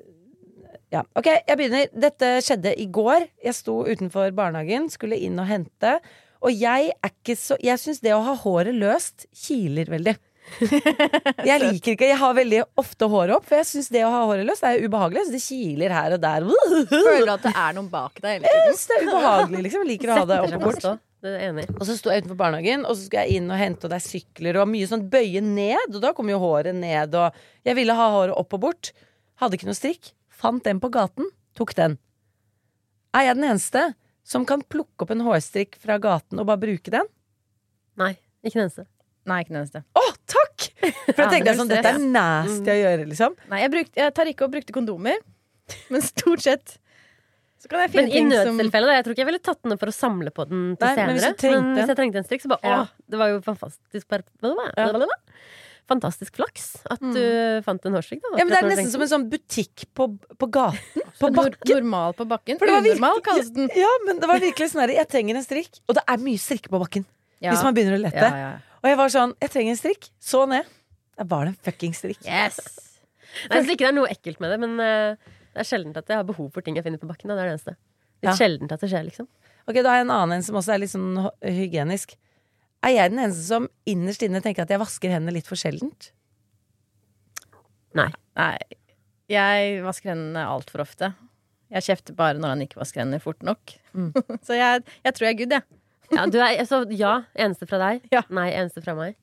Ja, 0.93 1.01
ok, 1.17 1.27
jeg 1.47 1.57
begynner. 1.57 1.87
Dette 2.05 2.27
skjedde 2.45 2.75
i 2.77 2.85
går. 2.85 3.25
Jeg 3.43 3.57
sto 3.57 3.79
utenfor 3.87 4.29
barnehagen, 4.37 4.91
skulle 4.93 5.17
inn 5.17 5.39
og 5.41 5.49
hente. 5.49 5.97
Og 6.43 6.53
jeg 6.53 6.91
er 6.93 7.09
ikke 7.09 7.35
så 7.39 7.57
Jeg 7.63 7.81
syns 7.81 8.03
det 8.03 8.13
å 8.13 8.21
ha 8.25 8.35
håret 8.43 8.75
løst 8.77 9.25
kiler 9.33 9.89
veldig. 9.89 10.15
Jeg 11.49 11.59
liker 11.61 11.93
ikke 11.95 12.09
Jeg 12.09 12.19
har 12.19 12.35
veldig 12.37 12.59
ofte 12.79 13.07
håret 13.09 13.35
opp, 13.37 13.45
for 13.47 13.57
jeg 13.59 13.67
syns 13.69 13.89
det 13.93 14.03
å 14.05 14.11
ha 14.13 14.19
håret 14.29 14.45
løst 14.47 14.65
er 14.67 14.83
ubehagelig. 14.83 15.25
Så 15.27 15.35
det 15.35 15.41
kiler 15.45 15.95
her 15.95 16.17
og 16.17 16.21
der. 16.23 16.45
Føler 16.91 17.25
du 17.25 17.33
at 17.33 17.47
det 17.47 17.53
er 17.63 17.77
noen 17.77 17.89
bak 17.93 18.19
deg 18.19 18.37
hele 18.37 18.51
tiden? 18.51 18.69
Yes, 18.73 18.85
det 18.89 18.99
er 18.99 19.07
ubehagelig, 19.09 19.63
liksom. 19.67 19.83
Jeg 19.85 19.91
liker 19.93 20.13
å 20.13 20.19
ha 20.19 20.27
det 20.29 20.39
oppe 20.47 20.61
bort. 20.65 20.87
Det 21.23 21.33
enig. 21.39 21.65
Og 21.77 21.85
så 21.87 21.95
sto 21.95 22.11
jeg 22.11 22.25
utenfor 22.25 22.39
barnehagen, 22.41 22.83
og 22.83 22.97
så 22.97 23.05
skulle 23.05 23.23
jeg 23.23 23.39
inn 23.39 23.47
og 23.47 23.59
hente, 23.61 23.87
og 23.87 23.93
det 23.93 23.99
er 24.01 24.03
sykler 24.03 24.59
og 24.59 24.67
mye 24.67 24.89
sånn 24.89 25.05
bøye 25.11 25.43
ned. 25.45 25.93
Og 25.95 26.01
da 26.03 26.11
kom 26.17 26.27
jo 26.31 26.41
håret 26.41 26.75
ned, 26.75 27.15
og 27.15 27.43
jeg 27.63 27.79
ville 27.79 27.95
ha 27.95 28.09
håret 28.17 28.35
opp 28.35 28.57
og 28.57 28.65
bort. 28.65 28.91
Hadde 29.39 29.55
ikke 29.55 29.69
noe 29.69 29.79
strikk. 29.79 30.11
Fant 30.43 30.65
den 30.67 30.83
på 30.83 30.91
gaten. 30.91 31.29
Tok 31.55 31.71
den. 31.79 31.95
Er 33.15 33.29
jeg 33.29 33.37
den 33.39 33.47
eneste 33.53 33.93
som 34.27 34.43
kan 34.47 34.63
plukke 34.67 35.05
opp 35.05 35.11
en 35.13 35.23
hårstrikk 35.23 35.77
fra 35.79 35.99
gaten 36.01 36.41
og 36.41 36.47
bare 36.49 36.61
bruke 36.63 36.91
den? 36.91 37.07
Nei, 37.99 38.15
ikke 38.43 38.57
den 38.57 38.67
eneste. 38.67 38.85
Nei, 39.25 39.39
ikke 39.43 39.53
den 39.53 39.61
eneste. 39.61 39.83
Å, 39.95 40.03
takk! 40.27 40.69
For 40.83 41.19
da 41.21 41.27
tenkte 41.31 41.51
jeg 41.53 41.59
sånn, 41.61 41.69
dette 41.71 41.91
er 41.95 41.99
nasty 42.03 42.71
å 42.73 42.77
gjøre, 42.79 43.05
liksom. 43.07 43.35
Nei, 43.51 43.59
jeg, 43.63 43.71
brukte, 43.71 44.01
jeg 44.03 44.13
tar 44.17 44.31
ikke 44.33 44.47
og 44.47 44.51
brukte 44.57 44.75
kondomer, 44.75 45.21
men 45.93 46.03
stort 46.03 46.43
sett 46.43 46.77
så 47.63 47.69
kan 47.71 47.79
jeg 47.85 47.93
finne 47.93 48.09
Men 48.09 48.11
ting 48.11 48.31
som 48.35 48.57
nødstilfelle, 48.57 48.87
da. 48.89 48.95
Jeg 48.97 49.03
tror 49.05 49.13
ikke 49.15 49.23
jeg 49.23 49.29
ville 49.29 49.39
tatt 49.47 49.61
den 49.63 49.71
opp 49.71 49.79
for 49.79 49.87
å 49.87 49.95
samle 49.95 50.33
på 50.35 50.43
den 50.49 50.63
til 50.75 50.83
Nei, 50.83 50.89
men 50.89 50.97
senere. 50.99 51.13
hvis 51.15 51.39
trengte- 51.39 51.61
men 51.63 51.77
hvis 51.77 51.91
jeg 51.93 51.99
trengte 52.01 52.19
en 52.19 52.25
strikk, 52.27 52.41
så 52.43 52.49
bare 52.51 52.67
Ja. 52.67 52.79
åh, 52.81 52.89
det 53.07 53.19
var 53.21 53.27
jo 53.31 53.39
fantastisk 53.45 54.07
bare, 54.11 54.23
Ja. 54.75 55.07
Fantastisk 55.87 56.35
flaks 56.39 56.65
at 56.89 56.99
du 56.99 57.23
fant 57.65 57.85
en 57.85 57.95
hårstrikk. 57.97 58.21
Ja, 58.23 58.45
men 58.45 58.51
Det 58.53 58.59
er 58.61 58.69
nesten 58.69 58.91
som 58.91 59.01
en 59.03 59.07
sånn 59.11 59.25
butikk 59.31 59.83
på, 59.93 60.07
på 60.39 60.47
gaten. 60.49 61.03
På 61.19 61.29
bakken. 61.31 61.75
normal 61.75 62.13
på 62.17 62.25
bakken. 62.27 62.57
For 62.59 62.65
det 62.67 62.73
var 62.73 62.81
Unormal 62.87 63.19
kalles 63.23 63.49
den. 63.53 63.67
Ja, 63.77 63.89
men 64.05 64.19
det 64.19 64.27
var 64.27 64.39
virkelig 64.39 64.71
sånn 64.71 64.81
her, 64.83 64.93
Jeg 64.95 65.07
trenger 65.11 65.35
en 65.39 65.43
strikk, 65.45 65.79
og 65.87 65.95
det 65.95 66.03
er 66.07 66.17
mye 66.23 66.39
strikke 66.41 66.71
på 66.71 66.79
bakken. 66.81 67.05
Ja. 67.39 67.51
Hvis 67.53 67.63
man 67.63 67.75
begynner 67.75 67.95
å 67.95 68.01
lette. 68.01 68.27
Ja, 68.27 68.39
ja. 68.43 68.51
Og 68.83 68.89
jeg 68.91 68.99
var 68.99 69.11
sånn, 69.13 69.33
jeg 69.41 69.51
trenger 69.53 69.75
en 69.75 69.79
strikk. 69.79 70.09
Så 70.19 70.43
ned. 70.51 70.67
Der 71.17 71.27
var 71.29 71.45
det 71.47 71.53
en 71.53 71.61
fucking 71.63 71.93
strikk. 71.95 72.19
Yes! 72.27 72.59
Nei, 73.47 73.55
jeg 73.57 73.63
synes 73.63 73.71
ikke 73.73 73.85
det 73.85 73.91
er 73.93 73.95
noe 73.97 74.11
ekkelt 74.11 74.41
med 74.43 74.51
det, 74.53 74.57
men 74.61 74.73
uh, 74.77 75.31
det 75.55 75.63
er 75.63 75.67
sjelden 75.69 75.95
at 75.97 76.09
jeg 76.11 76.19
har 76.19 76.27
behov 76.27 76.51
for 76.53 76.65
ting 76.65 76.75
jeg 76.77 76.85
finner 76.85 77.01
på 77.01 77.07
bakken. 77.09 77.31
Da. 77.31 77.37
Det 77.39 77.45
er 77.45 77.49
det 77.51 77.55
eneste. 77.55 77.75
Litt 78.23 78.29
Ja. 78.29 78.35
sjeldent 78.37 78.71
at 78.75 78.83
det 78.83 78.89
skjer, 78.91 79.05
liksom. 79.07 79.27
Ok, 79.67 79.79
Da 79.79 79.89
har 79.93 80.01
jeg 80.01 80.05
en 80.09 80.13
annen 80.13 80.35
en 80.37 80.43
som 80.45 80.55
også 80.59 80.73
er 80.75 80.81
litt 80.83 80.91
sånn 80.91 81.15
hygienisk. 81.41 82.17
Er 82.83 82.91
jeg 82.97 83.13
den 83.13 83.21
eneste 83.23 83.45
som 83.47 83.69
innerst 83.87 84.23
inne 84.27 84.41
tenker 84.43 84.65
at 84.65 84.71
jeg 84.73 84.81
vasker 84.81 85.13
hendene 85.15 85.37
litt 85.37 85.47
for 85.47 85.55
sjeldent? 85.59 86.11
Nei. 87.95 88.09
Nei, 88.35 88.57
jeg 89.31 89.77
vasker 89.85 90.11
hendene 90.13 90.43
altfor 90.49 90.83
ofte. 90.83 91.13
Jeg 91.73 91.85
kjefter 91.87 92.15
bare 92.17 92.37
når 92.41 92.53
han 92.53 92.63
ikke 92.65 92.81
vasker 92.81 93.03
hendene 93.03 93.21
fort 93.23 93.41
nok. 93.45 93.75
så 94.45 94.57
jeg, 94.57 94.83
jeg 95.05 95.15
tror 95.15 95.27
jeg 95.29 95.33
er 95.35 95.39
good, 95.43 95.55
jeg. 95.57 95.63
Ja, 95.63 95.82
du 96.33 96.39
er, 96.43 96.63
så, 96.69 96.83
ja, 96.95 97.13
eneste 97.35 97.67
fra 97.69 97.79
deg. 97.81 98.07
Ja. 98.13 98.23
Nei, 98.33 98.49
eneste 98.55 98.83
fra 98.85 98.95
meg. 98.97 99.15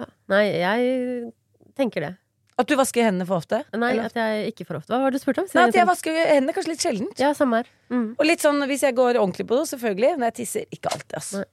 Ja. 0.00 0.06
Nei, 0.32 0.44
jeg 0.60 1.32
tenker 1.78 2.04
det. 2.06 2.12
At 2.56 2.68
du 2.70 2.72
vasker 2.78 3.04
hendene 3.04 3.26
for 3.28 3.36
ofte? 3.42 3.58
Nei, 3.76 3.90
Eller- 3.92 4.08
at 4.08 4.14
jeg 4.16 4.52
ikke 4.54 4.64
for 4.64 4.78
ofte. 4.78 4.88
Hva 4.94 5.02
var 5.02 5.12
det 5.12 5.20
du 5.20 5.24
spurte 5.24 5.42
om? 5.44 5.48
Nei, 5.54 5.66
at 5.68 5.76
jeg 5.76 5.88
vasker 5.88 6.14
hendene 6.30 6.54
kanskje 6.56 6.72
litt 6.72 6.84
sjeldent. 6.84 7.18
Ja, 7.20 7.34
samme 7.36 7.60
her. 7.60 7.68
Mm. 7.92 8.14
Og 8.16 8.24
litt 8.24 8.40
sånn 8.40 8.62
hvis 8.70 8.84
jeg 8.86 8.96
går 8.96 9.18
ordentlig 9.20 9.44
på 9.48 9.58
do, 9.58 9.66
selvfølgelig. 9.68 10.14
Men 10.16 10.30
jeg 10.30 10.36
tisser. 10.40 10.64
Ikke 10.72 10.92
alltid, 10.92 11.14
altså. 11.20 11.44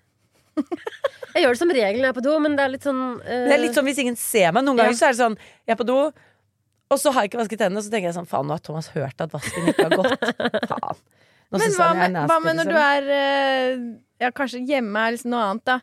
Jeg 1.34 1.42
gjør 1.48 1.56
det 1.56 1.60
som 1.64 1.72
regel 1.74 1.98
når 1.98 2.06
jeg 2.06 2.14
er 2.14 2.18
på 2.20 2.22
do, 2.28 2.34
men 2.44 2.56
det 2.56 2.62
er 2.62 2.70
litt 2.76 2.84
sånn 2.86 3.00
uh... 3.18 3.26
Det 3.26 3.56
er 3.56 3.62
litt 3.64 3.74
sånn 3.74 3.88
hvis 3.88 3.98
ingen 4.04 4.18
ser 4.22 4.52
meg. 4.54 4.62
Noen 4.68 4.78
ganger 4.78 4.94
Ja. 4.94 4.98
så 5.00 5.08
er 5.08 5.16
det 5.16 5.18
sånn, 5.24 5.38
jeg 5.66 5.74
er 5.74 5.80
på 5.80 5.88
do, 5.90 5.96
og 6.94 7.00
så 7.02 7.10
har 7.16 7.26
jeg 7.26 7.32
ikke 7.32 7.40
vasket 7.42 7.64
hendene, 7.66 7.82
og 7.82 7.86
så 7.88 7.90
tenker 7.90 8.12
jeg 8.12 8.18
sånn, 8.20 8.28
faen, 8.30 8.46
nå 8.46 8.54
har 8.54 8.62
Thomas 8.62 8.92
hørt 8.94 9.24
at 9.26 9.34
vasken 9.34 9.72
ikke 9.72 9.88
har 9.88 9.96
gått. 9.98 10.28
Faen. 10.76 11.02
Men 11.62 11.76
hva 11.78 11.90
med, 11.98 12.16
nasty, 12.16 12.30
hva 12.32 12.40
med 12.44 12.58
når 12.60 12.70
liksom. 12.70 12.74
du 12.74 12.80
er 12.84 13.12
eh, 13.18 13.84
Ja, 14.24 14.32
kanskje 14.36 14.64
hjemme 14.70 15.04
er 15.04 15.16
liksom 15.16 15.34
noe 15.34 15.44
annet, 15.50 15.66
da. 15.70 15.80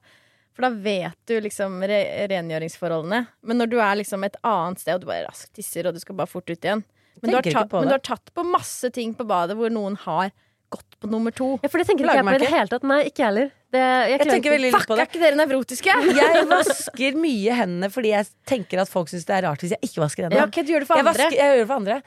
For 0.57 0.67
da 0.67 0.71
vet 0.85 1.19
du 1.31 1.37
liksom 1.41 1.79
re 1.89 2.01
rengjøringsforholdene. 2.31 3.21
Men 3.47 3.61
når 3.63 3.71
du 3.71 3.77
er 3.81 4.01
liksom 4.01 4.27
et 4.27 4.39
annet 4.47 4.83
sted, 4.83 4.97
og 4.97 5.05
du 5.05 5.11
bare 5.13 5.29
raskt 5.29 5.55
tisser, 5.57 5.89
og 5.89 5.95
du 5.97 6.03
skal 6.03 6.19
bare 6.19 6.31
fort 6.31 6.51
ut 6.51 6.59
igjen 6.59 6.83
Men, 7.21 7.31
du 7.31 7.37
har, 7.39 7.47
tatt, 7.47 7.73
men 7.73 7.89
du 7.89 7.95
har 7.95 8.05
tatt 8.05 8.33
på 8.35 8.45
masse 8.47 8.91
ting 8.95 9.15
på 9.17 9.27
badet 9.29 9.57
hvor 9.59 9.73
noen 9.73 9.99
har 10.07 10.35
gått 10.71 10.97
på 11.03 11.09
nummer 11.11 11.35
to. 11.35 11.49
Ja, 11.63 11.69
for 11.73 11.79
det 11.83 11.87
tenker 11.89 12.05
ikke 12.07 12.17
jeg 12.21 12.27
på 12.29 12.35
i 12.35 12.43
det 12.45 12.51
hele 12.53 12.71
tatt. 12.73 12.85
Nei, 12.87 12.99
ikke 13.11 13.25
heller. 13.27 13.49
Det, 13.71 13.81
jeg, 13.81 14.11
Jeg 14.19 14.29
tenker 14.31 14.51
veldig 14.55 14.67
litt 14.71 14.75
Fuck, 14.77 14.87
på 14.91 14.97
er 14.99 15.03
ikke 15.07 15.21
dere 15.23 15.39
nevrotiske? 15.39 15.97
Jeg 16.21 16.45
vasker 16.51 17.19
mye 17.23 17.57
hendene 17.61 17.91
fordi 17.95 18.11
jeg 18.11 18.27
tenker 18.51 18.81
at 18.83 18.91
folk 18.91 19.13
syns 19.13 19.27
det 19.29 19.37
er 19.37 19.45
rart 19.47 19.63
hvis 19.63 19.75
jeg 19.77 19.87
ikke 19.87 20.03
vasker 20.03 20.25
Ja, 20.25 20.29
hendene. 20.31 20.47
ok, 20.51 20.59
du 20.67 20.73
gjør 20.75 20.83
det 20.83 20.89
for 20.91 20.99
Jeg, 20.99 21.07
andre. 21.07 21.13
vasker, 21.23 21.37
jeg 21.39 21.53
gjør 21.55 21.61
det 21.63 21.69
for 21.71 21.77
andre. 21.83 21.99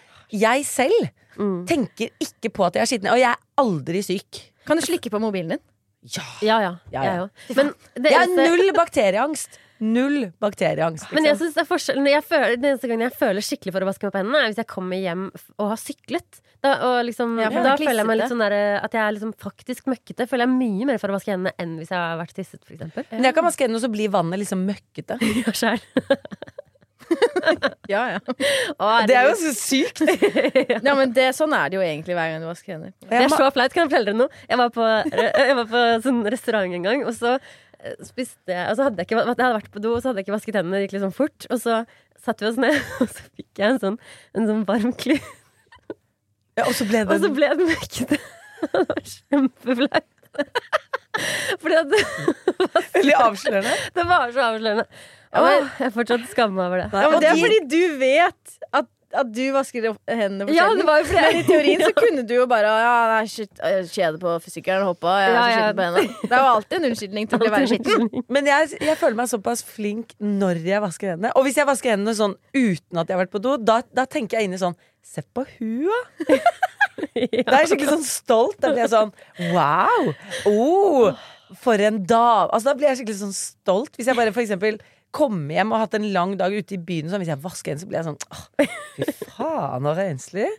Jeg 0.44 0.66
selv 0.72 1.12
Mm. 1.34 1.64
tenker 1.66 2.12
ikke 2.22 2.50
på 2.54 2.62
at 2.68 2.76
jeg 2.78 2.82
er 2.84 2.90
skitten, 2.92 3.10
og 3.10 3.18
jeg 3.18 3.32
er 3.32 3.40
aldri 3.58 4.02
syk. 4.06 4.42
Kan 4.68 4.78
du 4.78 4.84
slikke 4.86 5.10
på 5.10 5.18
mobilen 5.24 5.56
din? 5.56 5.62
Ja. 6.14 6.22
Ja, 6.46 6.58
ja. 6.62 6.74
Ja, 6.94 7.04
ja. 7.08 7.28
Jeg. 7.48 7.56
Men 7.58 7.72
det 7.96 8.12
Jeg 8.12 8.20
har 8.20 8.28
null 8.38 8.70
bakterieangst. 8.78 9.58
Null 9.82 10.32
bakterieangst. 10.40 11.10
Men 11.12 11.26
jeg 11.26 11.34
Liksom. 11.34 11.40
synes 11.48 11.54
det 11.58 11.62
er 11.64 11.70
forskjell 11.70 11.98
når 12.00 12.12
jeg 12.14 12.24
føler, 12.24 12.56
Den 12.58 12.70
eneste 12.72 12.88
gangen 12.88 13.06
jeg 13.10 13.16
føler 13.20 13.42
skikkelig 13.44 13.74
for 13.74 13.82
å 13.82 13.90
vaske 13.90 14.04
meg 14.08 14.14
på 14.14 14.20
hendene, 14.22 14.40
er 14.44 14.48
hvis 14.54 14.62
jeg 14.62 14.68
kommer 14.68 14.98
hjem 15.02 15.26
og 15.58 15.70
har 15.74 15.80
syklet. 15.82 16.40
Da, 16.64 16.74
og 16.88 17.04
liksom, 17.10 17.34
Ja, 17.42 17.50
da 17.50 17.64
det 17.64 17.72
er 17.74 17.78
føler 17.84 18.00
jeg 18.04 18.08
meg 18.08 18.18
litt 18.22 18.32
sånn 18.32 18.40
der, 18.46 18.56
at 18.80 18.94
jeg 18.96 19.02
er 19.04 19.12
liksom 19.18 19.34
faktisk 19.36 19.90
møkkete. 19.92 20.28
Føler 20.32 20.46
jeg 20.48 20.54
mye 20.56 20.86
mer 20.88 20.98
for 21.02 21.12
å 21.12 21.18
vaske 21.18 21.34
hendene 21.34 21.52
enn 21.60 21.74
hvis 21.82 21.90
jeg 21.92 22.00
har 22.00 22.16
vært 22.22 22.34
tisset, 22.38 22.64
for. 22.64 23.04
Men 23.12 23.24
jeg 23.28 23.36
kan 23.36 23.44
vaske 23.44 23.66
hendene, 23.66 23.82
og 23.82 23.84
så 23.84 23.92
blir 23.92 24.14
vannet 24.14 24.40
liksom 24.40 24.64
møkkete. 24.70 25.20
Ja, 25.44 25.52
selv. 25.52 25.82
Ja, 27.92 28.04
ja. 28.16 28.20
Å, 28.80 28.88
Det 29.06 29.16
er 29.18 29.28
jo 29.28 29.34
så 29.38 29.52
sykt. 29.54 30.02
ja 30.88 30.94
men 30.96 31.12
det, 31.14 31.28
sånn 31.38 31.54
er 31.54 31.70
det 31.70 31.78
jo 31.78 31.84
egentlig 31.86 32.16
hver 32.18 32.32
gang 32.32 32.42
du 32.42 32.48
vasker 32.48 32.74
hender. 32.78 32.94
Det 33.04 33.20
er 33.26 33.30
så 33.30 33.50
flaut. 33.54 33.74
Kan 33.76 33.84
jeg 33.84 33.92
fortelle 33.92 34.08
dere 34.12 34.20
noe? 34.24 34.42
Jeg 34.50 34.58
var 34.62 34.72
på, 34.74 34.88
jeg 35.12 35.58
var 35.60 35.68
på 35.74 35.84
sånn 36.08 36.22
restaurant 36.34 36.78
en 36.80 36.88
gang, 36.88 37.04
og 37.06 37.14
så 37.18 37.36
spiste 38.08 38.54
jeg 38.54 38.72
Og 38.72 38.80
hadde 38.86 39.02
jeg 39.02 39.10
ikke 39.10 39.20
Jeg 39.20 39.30
hadde 39.34 39.54
vært 39.58 39.72
på 39.74 39.82
do, 39.84 39.94
og 39.96 40.02
så 40.02 40.10
hadde 40.10 40.22
jeg 40.22 40.28
ikke 40.28 40.36
vasket 40.38 40.58
hendene. 40.60 40.80
Det 40.80 40.88
gikk 40.88 40.96
litt 40.98 41.06
sånn 41.06 41.16
fort. 41.16 41.48
Og 41.50 41.62
så 41.62 41.80
satte 42.24 42.46
vi 42.46 42.52
oss 42.52 42.62
ned, 42.62 42.78
og 43.04 43.10
så 43.12 43.26
fikk 43.34 43.62
jeg 43.62 43.76
en 43.76 43.82
sånn, 43.84 43.98
en 44.38 44.50
sånn 44.50 44.64
varm 44.70 44.94
klut. 45.00 45.32
Ja, 46.54 46.68
og 46.68 46.74
så 46.78 46.86
ble 46.86 47.02
det 47.02 47.16
Og 47.16 47.24
så 47.24 47.32
ble 47.34 47.52
den 47.58 47.70
møkkete. 47.72 48.20
Det 48.64 48.80
var 48.88 49.00
kjempeflaut. 49.04 50.12
Fordi 51.62 51.76
at 51.78 51.92
veldig 52.94 53.16
avslørende. 53.20 53.74
det 53.94 54.06
var 54.10 54.32
så 54.34 54.46
avslørende. 54.48 54.86
Og 55.38 55.48
jeg, 55.50 55.66
jeg 55.84 55.94
fortsatt 55.98 56.24
skammer 56.32 56.56
meg 56.56 56.70
over 56.70 56.82
det. 56.82 56.88
Ja, 57.04 57.10
men 57.12 57.22
det 57.22 57.30
er 57.30 57.42
fordi 57.42 57.60
du 57.70 57.98
vet 58.00 58.56
at, 58.80 58.88
at 59.20 59.30
du 59.34 59.42
vasker 59.56 59.86
hendene 60.10 60.48
for 60.48 60.54
Ja, 60.56 60.66
sjelden. 60.68 60.80
det 60.82 60.86
var 60.90 61.00
jo 61.02 61.06
fordi 61.10 61.24
Men 61.26 61.38
i 61.40 61.44
teorien 61.48 61.84
så 61.86 61.92
kunne 62.02 62.24
du 62.28 62.34
jo 62.36 62.46
bare 62.52 62.72
Ja, 62.84 62.94
nei, 63.14 63.26
shit, 63.32 63.52
kjede 63.94 64.20
på 64.22 64.36
sykkelen, 64.48 64.86
hoppa, 64.90 65.14
jeg 65.22 65.30
er 65.32 65.36
Ja, 65.38 65.44
ja. 65.54 65.68
på 65.78 65.86
hendene. 65.88 66.16
Det 66.24 66.32
er 66.32 66.42
jo 66.42 66.50
alltid 66.54 66.78
en 66.80 66.88
unnskyldning 66.92 67.30
til 67.32 67.40
å 67.46 67.52
være 67.54 67.70
skitten. 67.74 68.08
Men 68.34 68.50
jeg, 68.50 68.72
jeg 68.82 68.98
føler 69.02 69.20
meg 69.22 69.30
såpass 69.32 69.62
flink 69.68 70.16
når 70.24 70.64
jeg 70.66 70.82
vasker 70.84 71.14
hendene. 71.14 71.34
Og 71.38 71.46
hvis 71.48 71.60
jeg 71.62 71.70
vasker 71.70 71.96
hendene 71.96 72.16
sånn 72.18 72.34
uten 72.56 73.04
at 73.04 73.08
jeg 73.08 73.18
har 73.18 73.24
vært 73.26 73.34
på 73.36 73.44
do, 73.44 73.58
da, 73.62 73.82
da 73.94 74.06
tenker 74.10 74.40
jeg 74.42 74.50
inni 74.52 74.62
sånn 74.62 74.76
Se 75.04 75.20
på 75.36 75.44
hua! 75.60 75.98
Da 77.14 77.58
er 77.58 77.64
jeg 77.64 77.70
skikkelig 77.74 77.90
sånn 77.92 78.06
stolt. 78.08 78.58
Da 78.64 78.70
blir 78.72 78.84
jeg 78.86 78.92
sånn 78.94 79.12
wow! 79.54 80.12
Oh, 80.50 81.26
for 81.62 81.82
en 81.84 82.00
dame! 82.08 82.48
Altså, 82.54 82.70
da 82.70 82.76
blir 82.78 82.90
jeg 82.92 83.02
skikkelig 83.02 83.20
sånn 83.20 83.36
stolt. 83.36 83.94
Hvis 83.98 84.10
jeg 84.10 84.18
bare 84.18 84.34
for 84.34 84.44
eksempel 84.46 84.78
kommer 85.14 85.54
hjem 85.56 85.72
og 85.76 85.82
hatt 85.84 85.96
en 85.98 86.10
lang 86.16 86.34
dag 86.40 86.54
ute 86.56 86.76
i 86.76 86.82
byen, 86.82 87.10
sånn, 87.12 87.22
hvis 87.24 87.32
jeg 87.34 87.42
vasker 87.44 87.74
hendene, 87.74 87.84
så 87.84 87.90
blir 87.92 88.00
jeg 88.00 88.08
sånn 88.10 88.20
åh, 88.34 88.44
fy 88.98 89.08
faen, 89.36 89.88
så 89.88 89.94
renslig. 90.00 90.50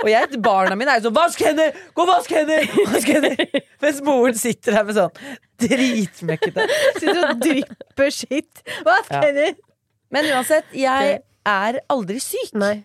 Og 0.00 0.08
jeg, 0.08 0.38
barna 0.40 0.76
mine 0.80 0.94
er 0.94 1.00
jo 1.00 1.08
sånn 1.10 1.16
'vask 1.18 1.42
hender! 1.44 1.74
Gå 1.94 2.04
og 2.06 2.08
vask 2.08 2.30
hender!' 2.32 2.68
Vask 2.88 3.08
hender! 3.12 3.42
Mens 3.84 3.98
moren 4.06 4.38
sitter 4.40 4.78
der 4.78 4.86
med 4.88 4.96
sånn 4.96 5.10
dritmøkkete. 5.60 6.64
Sitter 6.98 7.20
og 7.28 7.42
drypper 7.44 8.14
skitt. 8.14 8.62
Vask 8.86 9.10
Ja. 9.12 9.20
hender! 9.26 9.58
Men 10.10 10.24
uansett, 10.32 10.64
jeg 10.74 11.20
er 11.46 11.80
aldri 11.92 12.18
syk. 12.24 12.54
Nei. 12.58 12.84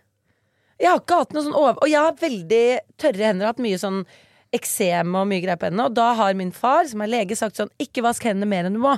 Jeg 0.79 0.91
har 0.91 0.99
ikke 0.99 1.21
hatt 1.23 1.31
noe 1.33 1.45
sånn 1.45 1.55
over... 1.55 1.79
Og 1.81 1.89
jeg 1.89 2.03
har 2.03 2.19
veldig 2.19 2.65
tørre 2.99 3.29
hender, 3.31 3.47
hatt 3.47 3.63
mye 3.63 3.79
sånn 3.79 4.03
eksem 4.55 5.15
og 5.19 5.27
mye 5.29 5.43
greier 5.43 5.59
på 5.59 5.69
hendene. 5.69 5.87
Og 5.89 5.95
da 5.97 6.09
har 6.17 6.37
min 6.37 6.53
far, 6.55 6.87
som 6.89 7.03
er 7.03 7.11
lege, 7.11 7.37
sagt 7.37 7.59
sånn 7.59 7.71
ikke 7.81 8.03
vask 8.05 8.25
hendene 8.27 8.49
mer 8.49 8.67
enn 8.67 8.77
du 8.77 8.81
må. 8.83 8.95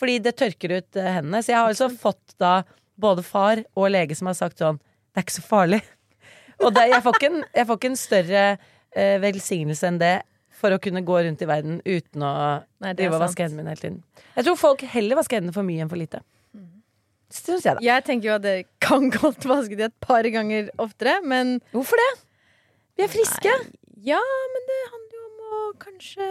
Fordi 0.00 0.18
det 0.24 0.36
tørker 0.38 0.78
ut 0.78 1.00
eh, 1.00 1.12
hendene. 1.18 1.42
Så 1.42 1.54
jeg 1.54 1.60
har 1.60 1.72
altså 1.72 1.90
fått 1.92 2.36
da 2.42 2.60
både 3.00 3.24
far 3.26 3.62
og 3.76 3.90
lege 3.92 4.16
som 4.16 4.30
har 4.30 4.38
sagt 4.38 4.62
sånn 4.62 4.78
det 4.80 5.22
er 5.22 5.24
ikke 5.24 5.38
så 5.38 5.46
farlig. 5.48 5.82
Og 6.64 6.72
det, 6.76 6.86
jeg, 6.90 7.02
får 7.04 7.18
ikke 7.18 7.28
en, 7.28 7.42
jeg 7.56 7.68
får 7.68 7.78
ikke 7.78 7.88
en 7.88 7.98
større 8.00 8.42
eh, 8.52 9.16
velsignelse 9.20 9.88
enn 9.88 10.00
det 10.00 10.14
for 10.56 10.72
å 10.72 10.80
kunne 10.80 11.02
gå 11.04 11.18
rundt 11.24 11.42
i 11.44 11.48
verden 11.48 11.78
uten 11.84 12.24
å 12.24 12.32
Nei, 12.84 12.92
drive 12.96 13.16
og 13.18 13.22
vaske 13.26 13.44
hendene 13.44 13.60
mine 13.60 13.74
hele 13.74 13.82
tiden. 13.82 13.98
Jeg 14.36 14.46
tror 14.46 14.56
folk 14.60 14.84
heller 14.92 15.18
vasker 15.18 15.40
hendene 15.40 15.56
for 15.56 15.68
mye 15.68 15.84
enn 15.84 15.92
for 15.92 16.00
lite. 16.00 16.22
Syns 17.32 17.64
jeg, 17.66 17.76
da. 17.76 17.82
Jeg 17.82 18.04
tenker 18.06 18.28
jo 18.30 18.36
at 18.36 18.44
det 18.44 18.56
kan 18.82 19.08
godt 19.12 19.44
vaske 19.48 19.76
de 19.78 19.88
et 19.88 19.96
par 20.04 20.26
ganger 20.32 20.70
oftere, 20.82 21.18
men 21.26 21.58
Hvorfor 21.74 22.00
det? 22.00 22.12
Vi 22.96 23.04
er 23.04 23.12
friske. 23.12 23.52
Ja, 24.04 24.20
men 24.52 24.64
det 24.68 24.78
handler 24.92 25.16
jo 25.16 25.22
om 25.26 25.44
å 25.46 25.60
kanskje 25.80 26.26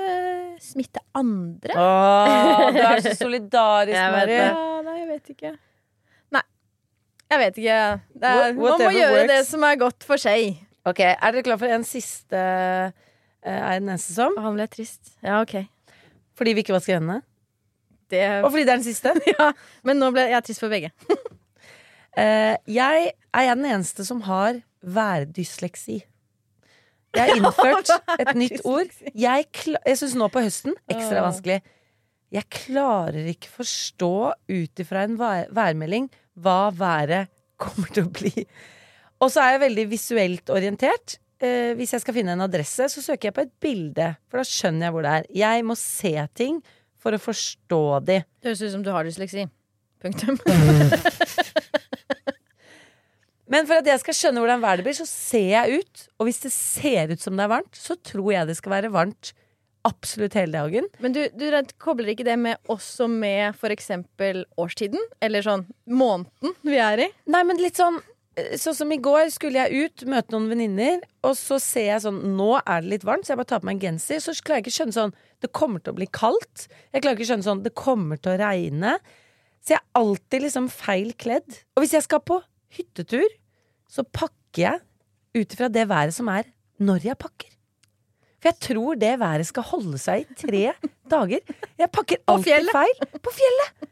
smitte 0.61 1.01
andre. 1.17 1.73
Åh, 1.73 2.65
du 2.75 2.79
er 2.83 3.01
så 3.07 3.13
solidarisk, 3.17 3.97
Mari. 4.15 4.35
Ja, 4.37 4.81
nei, 4.85 4.97
jeg 4.99 5.07
vet 5.09 5.31
ikke. 5.33 5.51
Nei. 6.35 6.43
Jeg 7.33 7.41
vet 7.41 7.57
ikke. 7.63 7.79
Det 8.13 8.29
er, 8.35 8.43
What- 8.59 8.77
man 8.77 8.85
må 8.85 8.91
gjøre 8.93 9.15
works. 9.17 9.31
det 9.33 9.39
som 9.49 9.65
er 9.65 9.79
godt 9.81 10.05
for 10.05 10.21
seg. 10.21 10.59
Ok, 10.85 10.99
Er 11.01 11.17
dere 11.33 11.41
klar 11.47 11.57
for 11.57 11.71
en 11.73 11.83
siste 11.87 12.37
uh, 12.37 12.91
Er 13.41 13.79
den 13.79 13.89
eneste 13.89 14.13
som? 14.13 14.35
Han 14.37 14.53
ble 14.59 14.67
trist. 14.69 15.15
Ja, 15.25 15.39
ok. 15.41 15.55
Fordi 16.37 16.53
vi 16.53 16.61
ikke 16.61 16.75
vasker 16.75 16.99
hendene? 16.99 17.23
Det, 18.13 18.21
Og 18.45 18.51
fordi 18.53 18.67
det 18.67 18.73
er 18.75 18.77
den 18.77 18.85
siste? 18.85 19.15
ja, 19.33 19.47
men 19.87 19.97
nå 19.97 20.11
ble 20.13 20.27
jeg 20.29 20.45
trist 20.45 20.61
for 20.61 20.69
begge. 20.69 20.91
uh, 21.09 22.53
jeg 22.79 23.07
er 23.33 23.47
jeg 23.49 23.57
den 23.57 23.65
eneste 23.73 24.05
som 24.05 24.21
har 24.29 24.61
værdysleksi. 24.85 26.03
Jeg 27.15 27.23
har 27.23 27.35
innført 27.39 27.91
et 28.19 28.33
nytt 28.37 28.61
ord. 28.67 28.91
Jeg, 29.15 29.47
jeg 29.75 29.99
syns 30.01 30.15
nå 30.19 30.29
på 30.33 30.43
høsten 30.45 30.75
ekstra 30.91 31.23
vanskelig. 31.25 31.61
Jeg 32.35 32.49
klarer 32.51 33.29
ikke 33.31 33.51
forstå 33.53 34.13
ut 34.51 34.81
ifra 34.83 35.05
en 35.05 35.17
vær 35.19 35.51
værmelding 35.55 36.09
hva 36.43 36.71
været 36.75 37.31
kommer 37.61 37.91
til 37.95 38.07
å 38.07 38.11
bli. 38.11 38.33
Og 39.23 39.31
så 39.31 39.43
er 39.45 39.55
jeg 39.55 39.63
veldig 39.69 39.85
visuelt 39.93 40.51
orientert. 40.51 41.19
Eh, 41.39 41.71
hvis 41.79 41.93
jeg 41.95 42.03
skal 42.03 42.17
finne 42.17 42.35
en 42.35 42.43
adresse, 42.45 42.89
så 42.91 43.03
søker 43.03 43.29
jeg 43.29 43.37
på 43.37 43.45
et 43.45 43.53
bilde. 43.63 44.09
For 44.27 44.41
da 44.41 44.47
skjønner 44.49 44.87
jeg 44.89 44.95
hvor 44.95 45.05
det 45.05 45.13
er. 45.19 45.29
Jeg 45.45 45.67
må 45.67 45.77
se 45.79 46.15
ting 46.35 46.59
for 46.99 47.15
å 47.15 47.21
forstå 47.21 47.83
de. 48.07 48.19
Det 48.41 48.51
høres 48.51 48.65
ut 48.65 48.75
som 48.75 48.83
du 48.83 48.91
har 48.91 49.07
dysleksi. 49.07 49.47
Punktum. 50.03 50.41
Men 53.55 53.67
for 53.69 53.79
at 53.79 53.87
jeg 53.87 54.01
skal 54.01 54.17
skjønne 54.17 54.41
hvordan 54.43 54.63
været 54.63 54.83
blir, 54.83 54.95
så 54.97 55.07
ser 55.07 55.47
jeg 55.53 55.79
ut. 55.79 56.05
Og 56.19 56.27
hvis 56.27 56.41
det 56.43 56.51
ser 56.51 57.13
ut 57.13 57.21
som 57.23 57.37
det 57.37 57.45
er 57.45 57.53
varmt, 57.53 57.77
så 57.79 57.95
tror 58.03 58.33
jeg 58.33 58.49
det 58.49 58.57
skal 58.59 58.73
være 58.73 58.91
varmt 58.91 59.31
absolutt 59.85 60.35
hele 60.35 60.57
dagen. 60.57 60.89
Men 60.99 61.13
du, 61.15 61.21
du 61.31 61.45
kobler 61.81 62.11
ikke 62.11 62.25
det 62.27 62.35
med 62.41 62.59
også 62.71 63.07
med 63.11 63.55
eksempel 63.71 64.43
årstiden? 64.59 64.99
Eller 65.23 65.45
sånn 65.45 65.67
måneden 65.87 66.57
vi 66.65 66.81
er 66.81 67.05
i? 67.05 67.07
Nei, 67.31 67.43
men 67.47 67.61
litt 67.61 67.79
sånn 67.79 68.01
eh, 68.35 68.57
Sånn 68.59 68.75
som 68.75 68.91
i 68.91 68.99
går 68.99 69.29
skulle 69.31 69.61
jeg 69.61 69.85
ut, 69.85 70.07
møte 70.11 70.33
noen 70.33 70.49
venninner, 70.51 71.05
og 71.23 71.37
så 71.39 71.59
ser 71.63 71.91
jeg 71.93 72.03
sånn 72.07 72.17
Nå 72.35 72.49
er 72.57 72.83
det 72.83 72.91
litt 72.95 73.07
varmt, 73.07 73.27
så 73.27 73.35
jeg 73.35 73.41
bare 73.43 73.51
tar 73.53 73.61
på 73.63 73.69
meg 73.69 73.77
en 73.77 73.85
genser. 73.85 74.23
Så 74.23 74.35
klarer 74.41 74.59
jeg 74.59 74.67
ikke 74.67 74.73
å 74.73 74.79
skjønne 74.79 74.97
sånn 74.97 75.15
Det 75.45 75.53
kommer 75.55 75.85
til 75.85 75.95
å 75.95 75.99
bli 76.01 76.09
kaldt. 76.11 76.67
Jeg 76.91 77.05
klarer 77.05 77.15
ikke 77.15 77.29
å 77.29 77.31
skjønne 77.31 77.49
sånn 77.51 77.63
Det 77.63 77.75
kommer 77.77 78.19
til 78.19 78.33
å 78.33 78.41
regne. 78.41 78.97
Så 79.61 79.77
jeg 79.77 79.81
er 79.81 80.01
alltid 80.01 80.45
liksom 80.45 80.69
feil 80.73 81.15
kledd. 81.17 81.61
Og 81.77 81.85
hvis 81.85 81.95
jeg 81.95 82.05
skal 82.05 82.21
på 82.25 82.41
hyttetur, 82.75 83.25
så 83.95 84.03
pakker 84.03 84.61
jeg 84.61 84.81
ut 85.35 85.55
ifra 85.55 85.69
det 85.71 85.87
været 85.87 86.15
som 86.15 86.29
er 86.31 86.47
når 86.83 87.07
jeg 87.07 87.19
pakker. 87.19 87.51
For 88.41 88.51
jeg 88.51 88.61
tror 88.61 88.99
det 88.99 89.11
været 89.21 89.47
skal 89.47 89.67
holde 89.71 89.99
seg 90.01 90.23
i 90.25 90.39
tre 90.39 90.63
dager. 91.13 91.43
Jeg 91.79 91.91
pakker 91.95 92.23
alltid 92.31 92.71
feil. 92.75 93.05
På 93.23 93.33
fjellet! 93.35 93.91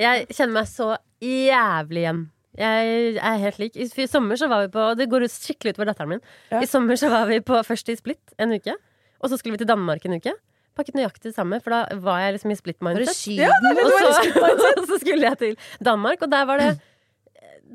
Jeg 0.00 0.26
kjenner 0.32 0.56
meg 0.56 0.70
så 0.70 0.94
jævlig 1.22 2.06
igjen. 2.06 2.22
Jeg 2.58 3.16
er 3.16 3.36
helt 3.40 3.60
lik. 3.62 3.76
I, 3.80 4.06
sommer 4.10 4.36
så 4.36 4.48
var 4.50 4.66
vi 4.66 4.72
på 4.74 4.88
Det 4.98 5.06
går 5.08 5.24
skikkelig 5.30 5.72
utover 5.72 5.88
datteren 5.88 6.16
min. 6.16 6.24
Ja. 6.50 6.60
I 6.60 6.68
sommer 6.68 6.98
så 7.00 7.08
var 7.12 7.28
vi 7.30 7.38
på 7.44 7.60
først 7.64 7.92
i 7.92 7.96
Split 7.96 8.34
en 8.42 8.52
uke. 8.52 8.74
Og 9.22 9.30
så 9.30 9.38
skulle 9.38 9.56
vi 9.56 9.62
til 9.62 9.70
Danmark 9.70 10.04
en 10.08 10.18
uke. 10.18 10.34
Pakket 10.76 10.96
nøyaktig 10.96 11.30
det 11.30 11.36
samme, 11.36 11.60
for 11.60 11.72
da 11.72 12.00
var 12.00 12.22
jeg 12.24 12.38
liksom 12.38 12.52
i 12.52 12.56
split-mindset. 12.56 13.36
Ja, 13.36 13.50
og, 13.52 13.90
så, 13.92 14.42
og 14.80 14.86
så 14.88 14.98
skulle 15.02 15.28
jeg 15.28 15.38
til 15.38 15.56
Danmark, 15.84 16.24
og 16.24 16.32
der 16.32 16.46
var 16.48 16.62
det 16.62 16.70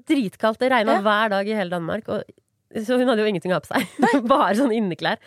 dritkaldt. 0.06 0.60
Det 0.62 0.70
regna 0.72 0.98
Ja. 1.00 1.02
hver 1.06 1.30
dag 1.34 1.48
i 1.50 1.56
hele 1.58 1.70
Danmark. 1.74 2.08
Og, 2.10 2.24
så 2.76 2.98
hun 3.00 3.08
hadde 3.08 3.24
jo 3.24 3.30
ingenting 3.32 3.52
å 3.54 3.58
ha 3.58 3.64
på 3.64 3.72
seg. 3.74 3.88
Bare 4.32 4.56
sånn 4.60 4.74
inneklær. 4.76 5.18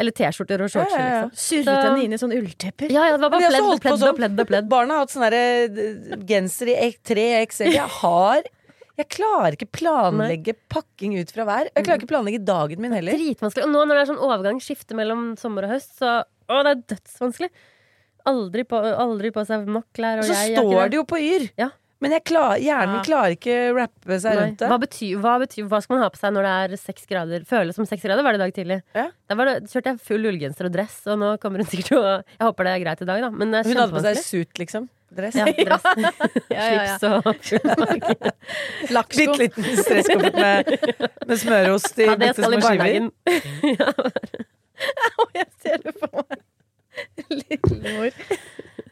Eller 0.00 0.14
T-skjorter 0.16 0.62
og 0.64 0.70
shortser, 0.70 0.96
Ja, 0.96 1.06
ja, 1.10 1.24
liksom. 1.26 1.64
Surret 1.64 1.82
henne 1.84 2.04
inn 2.06 2.14
i 2.14 2.18
sånn 2.20 2.32
ulltepper? 2.32 2.92
Ja, 2.94 3.08
ja, 3.10 3.16
det 3.18 3.24
var 3.26 3.32
bare 3.34 3.42
har 3.42 3.50
pledd 3.52 3.66
og 3.66 3.80
pledd 3.82 3.98
sånn. 4.00 4.12
og 4.14 4.16
pledd 4.20 4.40
og 4.40 4.48
pledd. 4.48 4.68
Barna 4.70 4.94
har 4.96 5.02
hatt 5.04 5.12
sånn 5.12 5.24
derre 5.26 5.42
eh, 5.66 6.22
genser 6.30 6.70
i 6.72 6.76
tre 7.04 7.26
3XL. 7.44 7.72
Jeg 7.74 7.88
har 8.00 8.46
Jeg 9.00 9.08
klarer 9.16 9.56
ikke 9.56 9.68
planlegge 9.72 10.54
pakking 10.72 11.18
ut 11.18 11.30
fra 11.34 11.44
vær. 11.48 11.68
Jeg 11.74 11.84
klarer 11.84 12.00
ikke 12.00 12.10
planlegge 12.14 12.40
dagen 12.44 12.80
min 12.84 12.92
heller. 12.96 13.16
Dritvanskelig. 13.18 13.64
Og 13.66 13.72
nå 13.74 13.82
når 13.88 13.98
det 13.98 14.02
er 14.06 14.10
sånn 14.14 14.22
overgang, 14.24 14.60
skifte 14.62 14.96
mellom 14.96 15.34
sommer 15.40 15.64
og 15.68 15.74
høst, 15.74 15.98
så 16.00 16.20
Å, 16.50 16.62
det 16.66 16.70
er 16.72 16.80
dødsvanskelig. 16.94 17.50
Aldri 18.30 18.64
på, 18.68 18.76
aldri 19.04 19.30
på 19.32 19.44
seg 19.48 19.68
nok 19.70 19.86
klær. 19.96 20.20
Og 20.20 20.26
Og 20.26 20.30
så 20.32 20.38
jeg 20.48 20.56
står 20.58 20.90
det 20.92 20.98
jo 20.98 21.04
på 21.08 21.20
Yr. 21.20 21.46
Ja. 21.60 21.70
Men 22.00 22.14
jeg 22.16 22.22
klar, 22.24 22.54
hjernen 22.56 22.96
Ja. 22.96 23.02
klarer 23.04 23.34
ikke 23.36 23.56
rappe 23.76 24.16
seg 24.22 24.32
Nei. 24.32 24.40
rundt 24.44 24.58
det. 24.62 24.68
Hva 24.70 24.78
betyr, 24.80 25.14
hva 25.20 25.34
betyr 25.42 25.64
Hva 25.68 25.78
skal 25.84 25.94
man 25.96 26.02
ha 26.04 26.08
på 26.14 26.20
seg 26.20 26.30
når 26.32 26.42
det 26.48 26.52
er 26.60 26.68
seks 26.80 27.04
grader? 27.10 27.40
Føles 27.44 27.74
som 27.76 27.84
seks 27.88 28.00
grader, 28.02 28.22
var 28.24 28.32
det 28.32 28.40
i 28.40 28.44
dag 28.44 28.54
tidlig. 28.56 28.78
Ja. 28.96 29.06
Da 29.28 29.32
var 29.36 29.44
det, 29.50 29.56
kjørte 29.68 29.88
jeg 29.92 30.00
full 30.00 30.24
ullgenser 30.30 30.64
og 30.70 30.72
dress, 30.72 30.96
og 31.12 31.16
nå 31.20 31.28
kommer 31.42 31.56
hun 31.60 31.68
sikkert 31.68 31.88
til 31.92 31.98
å 32.00 32.02
Jeg 32.24 32.40
håper 32.46 32.62
det 32.64 32.72
er 32.72 32.80
greit 32.86 33.02
i 33.04 33.08
dag, 33.10 33.18
da. 33.26 33.30
Men 33.30 33.50
det 33.52 33.66
Hun 33.66 33.76
hadde 33.76 33.92
på 33.98 34.02
seg 34.06 34.16
suit, 34.24 34.54
liksom. 34.58 34.88
Dress. 35.10 35.34
Ja, 35.34 35.42
dress. 35.68 35.82
Ja, 36.48 36.54
ja, 36.54 36.86
ja. 36.86 36.96
Slips 36.96 37.04
og 37.04 37.22
full 37.42 37.60
pakke. 37.82 38.14
Bitte 39.10 39.34
liten 39.40 39.64
stresskoffert 39.82 40.36
med, 40.38 40.62
med 41.26 41.36
smørost 41.42 41.98
i 41.98 42.06
Ja, 42.06 42.14
det 42.14 42.30
bitte 42.30 42.46
små 42.46 42.62
skiver. 42.64 43.10
Å, 45.20 45.22
jeg 45.36 45.48
ser 45.60 45.76
det 45.84 45.92
for 45.98 46.08
meg. 46.22 46.38
Lillemor. 47.28 48.10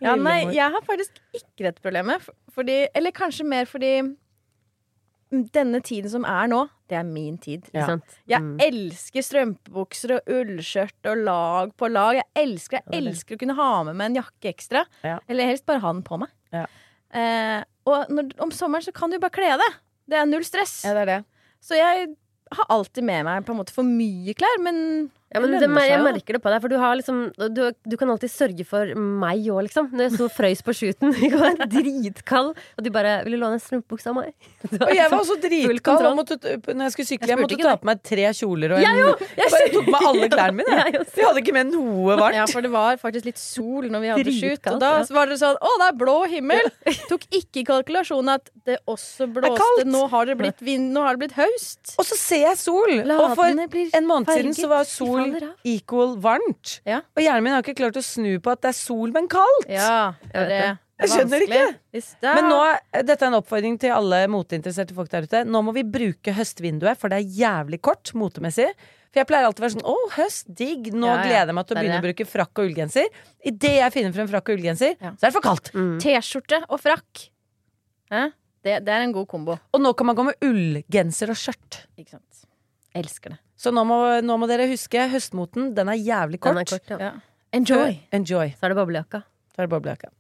Ja, 0.01 0.15
nei, 0.17 0.41
jeg 0.55 0.71
har 0.73 0.83
faktisk 0.87 1.19
ikke 1.35 1.67
dette 1.69 1.83
problemet. 1.83 2.27
Fordi, 2.55 2.87
eller 2.95 3.11
kanskje 3.17 3.45
mer 3.47 3.65
fordi 3.67 3.93
denne 5.53 5.81
tiden 5.85 6.09
som 6.09 6.25
er 6.25 6.47
nå, 6.49 6.63
det 6.89 6.97
er 6.97 7.05
min 7.05 7.37
tid. 7.39 7.67
Ja. 7.77 7.99
Jeg 8.31 8.41
Mm. 8.41 8.57
elsker 8.65 9.21
strømpebukser 9.27 10.15
og 10.17 10.23
ullskjørt 10.33 11.11
og 11.11 11.17
lag 11.27 11.75
på 11.77 11.91
lag. 11.93 12.15
Jeg 12.17 12.25
elsker, 12.35 12.81
jeg 12.91 13.03
elsker 13.03 13.37
å 13.37 13.39
kunne 13.39 13.55
ha 13.59 13.83
med 13.85 13.97
meg 13.97 14.07
en 14.07 14.23
jakke 14.23 14.49
ekstra. 14.55 14.87
Ja. 15.05 15.19
Eller 15.29 15.45
helst 15.51 15.67
bare 15.67 15.81
ha 15.81 15.93
den 15.93 16.03
på 16.03 16.19
meg. 16.19 16.29
Ja. 16.53 16.65
Eh, 17.13 17.63
og 17.87 18.09
når, 18.09 18.33
om 18.41 18.51
sommeren 18.51 18.83
så 18.85 18.93
kan 18.93 19.11
du 19.11 19.19
bare 19.19 19.31
kle 19.31 19.53
deg. 19.61 19.77
Det 20.09 20.17
er 20.17 20.25
null 20.27 20.45
stress. 20.45 20.83
Ja, 20.85 20.95
det 20.95 21.03
er 21.03 21.07
det. 21.19 21.25
Så 21.61 21.77
jeg 21.77 22.17
har 22.53 22.67
alltid 22.71 23.05
med 23.05 23.25
meg 23.25 23.45
på 23.45 23.53
en 23.53 23.59
måte 23.59 23.73
for 23.75 23.85
mye 23.85 24.33
klær, 24.35 24.59
men 24.65 25.11
Ja, 25.29 25.43
men 25.45 25.53
det 25.53 25.69
jeg 25.85 26.01
merker 26.01 26.39
det 26.39 26.41
på 26.41 26.49
deg, 26.49 26.63
for 26.63 26.73
du 26.73 26.79
har 26.81 26.95
liksom 26.97 27.19
Du, 27.53 27.61
du 27.69 27.97
kan 28.01 28.09
alltid 28.09 28.31
sørge 28.33 28.65
for 28.65 28.95
meg 28.97 29.45
òg, 29.53 29.61
liksom. 29.67 29.91
Når 29.93 30.07
jeg 30.07 30.13
sto 30.15 30.29
og 30.29 30.33
frøys 30.33 30.63
på 30.65 30.73
shooten 30.77 31.13
i 31.13 31.29
går, 31.33 31.59
dritkald, 31.75 32.55
og 32.57 32.85
du 32.85 32.89
bare 32.95 33.19
'Vil 33.25 33.37
du 33.37 33.41
låne 33.43 33.59
en 33.59 33.63
strømpebukse 33.63 34.09
av 34.09 34.17
meg?' 34.17 34.33
Og 34.89 34.95
jeg 34.95 35.11
var 35.11 35.19
liksom 35.19 35.25
også 35.25 35.37
dritkald 35.43 36.07
og 36.09 36.17
måtte, 36.17 36.39
når 36.73 36.89
jeg 36.89 36.95
skulle 36.95 37.09
sykle. 37.11 37.29
Jeg 37.29 37.37
Jeg 37.37 37.43
måtte 37.45 37.59
ta 37.61 37.75
på 37.77 37.89
meg 37.91 38.03
tre 38.09 38.25
kjoler 38.41 38.73
og 38.73 38.81
en 38.81 38.87
Jeg 38.87 39.03
jo! 39.03 39.11
Jeg 39.43 39.53
bare 39.53 39.69
tok 39.75 39.91
meg 39.93 40.07
alle 40.09 40.31
klærne 40.33 40.57
mine. 40.63 40.79
Jeg 40.79 40.97
Jeg, 40.97 41.27
hadde 41.29 41.43
ikke 41.45 41.57
med 41.59 41.73
noe 41.75 42.17
varmt. 42.17 42.39
Ja, 42.39 42.47
for 42.49 42.65
det 42.65 42.73
var 42.73 42.97
faktisk 42.97 43.29
litt 43.29 43.43
sol 43.43 43.91
når 43.93 44.05
vi 44.05 44.13
hadde 44.15 44.37
shoot. 44.39 44.73
Og 44.73 44.81
da 44.81 44.93
var 45.13 45.29
det 45.29 45.39
sånn 45.43 45.61
Å, 45.61 45.75
det 45.83 45.91
er 45.91 45.99
blå 46.01 46.17
himmel! 46.33 46.73
Tok 47.13 47.29
ikke 47.29 47.63
i 47.63 47.67
kalkulasjonen 47.69 48.33
at 48.39 48.49
det 48.65 48.79
også 48.89 49.29
blåste. 49.29 49.85
Nå 49.89 50.07
har 50.09 50.29
det 50.29 50.39
blitt 50.41 50.65
vind, 50.65 50.89
nå 50.97 51.05
har 51.05 51.17
det 51.17 51.27
blitt 51.27 51.37
høst. 51.37 51.95
Og 51.99 52.09
så 52.09 52.17
ser 52.17 52.45
jeg 52.49 52.61
sol! 52.65 52.97
og 53.19 53.37
for 53.37 53.51
en 53.53 54.07
måned 54.09 54.31
siden 54.33 54.55
så 54.57 54.69
var 54.71 54.87
De 54.89 54.91
sol 55.19 55.55
equal 55.65 56.17
varmt. 56.25 56.79
Ja. 56.89 57.01
Og 57.17 57.23
hjernen 57.25 57.45
min 57.49 57.57
har 57.57 57.63
ikke 57.65 57.77
klart 57.81 57.97
å 58.01 58.05
snu 58.05 58.39
på 58.45 58.53
at 58.55 58.63
det 58.65 58.73
er 58.73 58.79
sol, 58.79 59.11
men 59.15 59.29
kaldt. 59.33 59.69
Ja, 59.73 60.15
er 60.33 60.47
det. 60.53 60.61
det. 60.63 60.77
Jeg 60.99 61.11
skjønner 61.13 61.43
ikke. 61.47 61.65
Men 62.27 62.49
nå, 62.51 62.57
dette 63.07 63.23
er 63.23 63.29
en 63.29 63.37
oppfordring 63.39 63.77
til 63.79 63.93
alle 63.95 64.25
moteinteresserte 64.33 64.97
folk 64.97 65.11
der 65.13 65.29
ute. 65.29 65.45
Nå 65.47 65.61
må 65.63 65.71
vi 65.77 65.85
bruke 65.87 66.33
høstvinduet, 66.35 66.99
for 66.99 67.13
det 67.13 67.21
er 67.21 67.29
jævlig 67.39 67.79
kort 67.87 68.11
motemessig. 68.19 68.67
For 69.13 69.21
jeg 69.23 69.29
pleier 69.31 69.47
alltid 69.47 69.63
å 69.63 69.65
være 69.69 69.75
sånn 69.77 69.87
å, 69.89 69.95
høst, 70.17 70.51
digg. 70.59 70.91
Nå 70.93 71.07
Ja, 71.07 71.15
ja. 71.21 71.23
gleder 71.29 71.53
jeg 71.53 71.55
meg 71.61 71.69
til 71.69 71.77
å 71.77 71.81
begynne 71.81 72.01
å 72.03 72.07
bruke 72.09 72.27
frakk 72.29 72.59
og 72.59 72.67
ullgenser. 72.67 73.07
Idet 73.47 73.77
jeg 73.79 73.95
finner 73.95 74.13
frem 74.19 74.29
frakk 74.29 74.51
og 74.51 74.59
ullgenser, 74.59 74.97
Ja. 75.01 75.13
så 75.15 75.23
er 75.23 75.31
det 75.31 75.37
for 75.39 75.47
kaldt. 75.47 75.71
Mm. 75.73 75.95
T-skjorte 76.03 76.61
og 76.69 76.83
frakk. 76.83 77.29
Hæ? 78.11 78.25
Det, 78.67 78.75
det 78.85 78.93
er 78.93 79.07
en 79.07 79.15
god 79.15 79.29
kombo. 79.31 79.55
Og 79.73 79.81
nå 79.81 79.95
kan 79.97 80.11
man 80.11 80.19
gå 80.19 80.27
med 80.33 80.43
ullgenser 80.45 81.31
og 81.31 81.39
skjørt. 81.39 81.85
Ikke 81.97 82.17
sant. 82.19 82.43
Elsker 82.99 83.37
det. 83.37 83.39
Så 83.59 83.73
nå 83.75 83.83
må, 83.89 83.99
nå 84.23 84.37
må 84.39 84.47
dere 84.51 84.69
huske, 84.71 85.09
høstmoten, 85.11 85.73
den 85.75 85.91
er 85.91 85.99
jævlig 85.99 86.39
kort. 86.39 86.55
Den 86.55 86.63
er 86.63 86.71
kort, 86.71 86.93
ja. 86.95 86.99
Ja. 87.09 87.39
Enjoy. 87.59 87.97
Enjoy. 88.15 88.53
Så 88.55 88.69
er 88.69 88.75
det 88.75 88.79
boblejakka. 88.79 89.23
Så 89.51 89.63
er 89.63 89.67
det 89.67 89.73
boblejakka. 89.73 90.13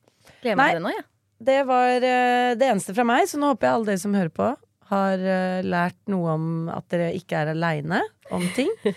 Gleder 0.42 0.58
meg 0.58 0.72
til 0.72 0.80
det 0.80 0.86
nå, 0.86 0.94
jeg. 0.96 1.06
Det 1.48 1.58
var 1.68 1.92
uh, 2.02 2.54
det 2.58 2.66
eneste 2.66 2.94
fra 2.96 3.04
meg, 3.06 3.28
så 3.30 3.38
nå 3.38 3.52
håper 3.52 3.68
jeg 3.68 3.76
alle 3.76 3.90
dere 3.92 4.02
som 4.02 4.16
hører 4.18 4.32
på, 4.34 4.48
har 4.90 5.22
uh, 5.22 5.60
lært 5.62 5.98
noe 6.10 6.34
om 6.34 6.48
at 6.72 6.88
dere 6.90 7.12
ikke 7.14 7.44
er 7.44 7.52
aleine 7.52 8.02
om 8.34 8.42
ting. 8.56 8.72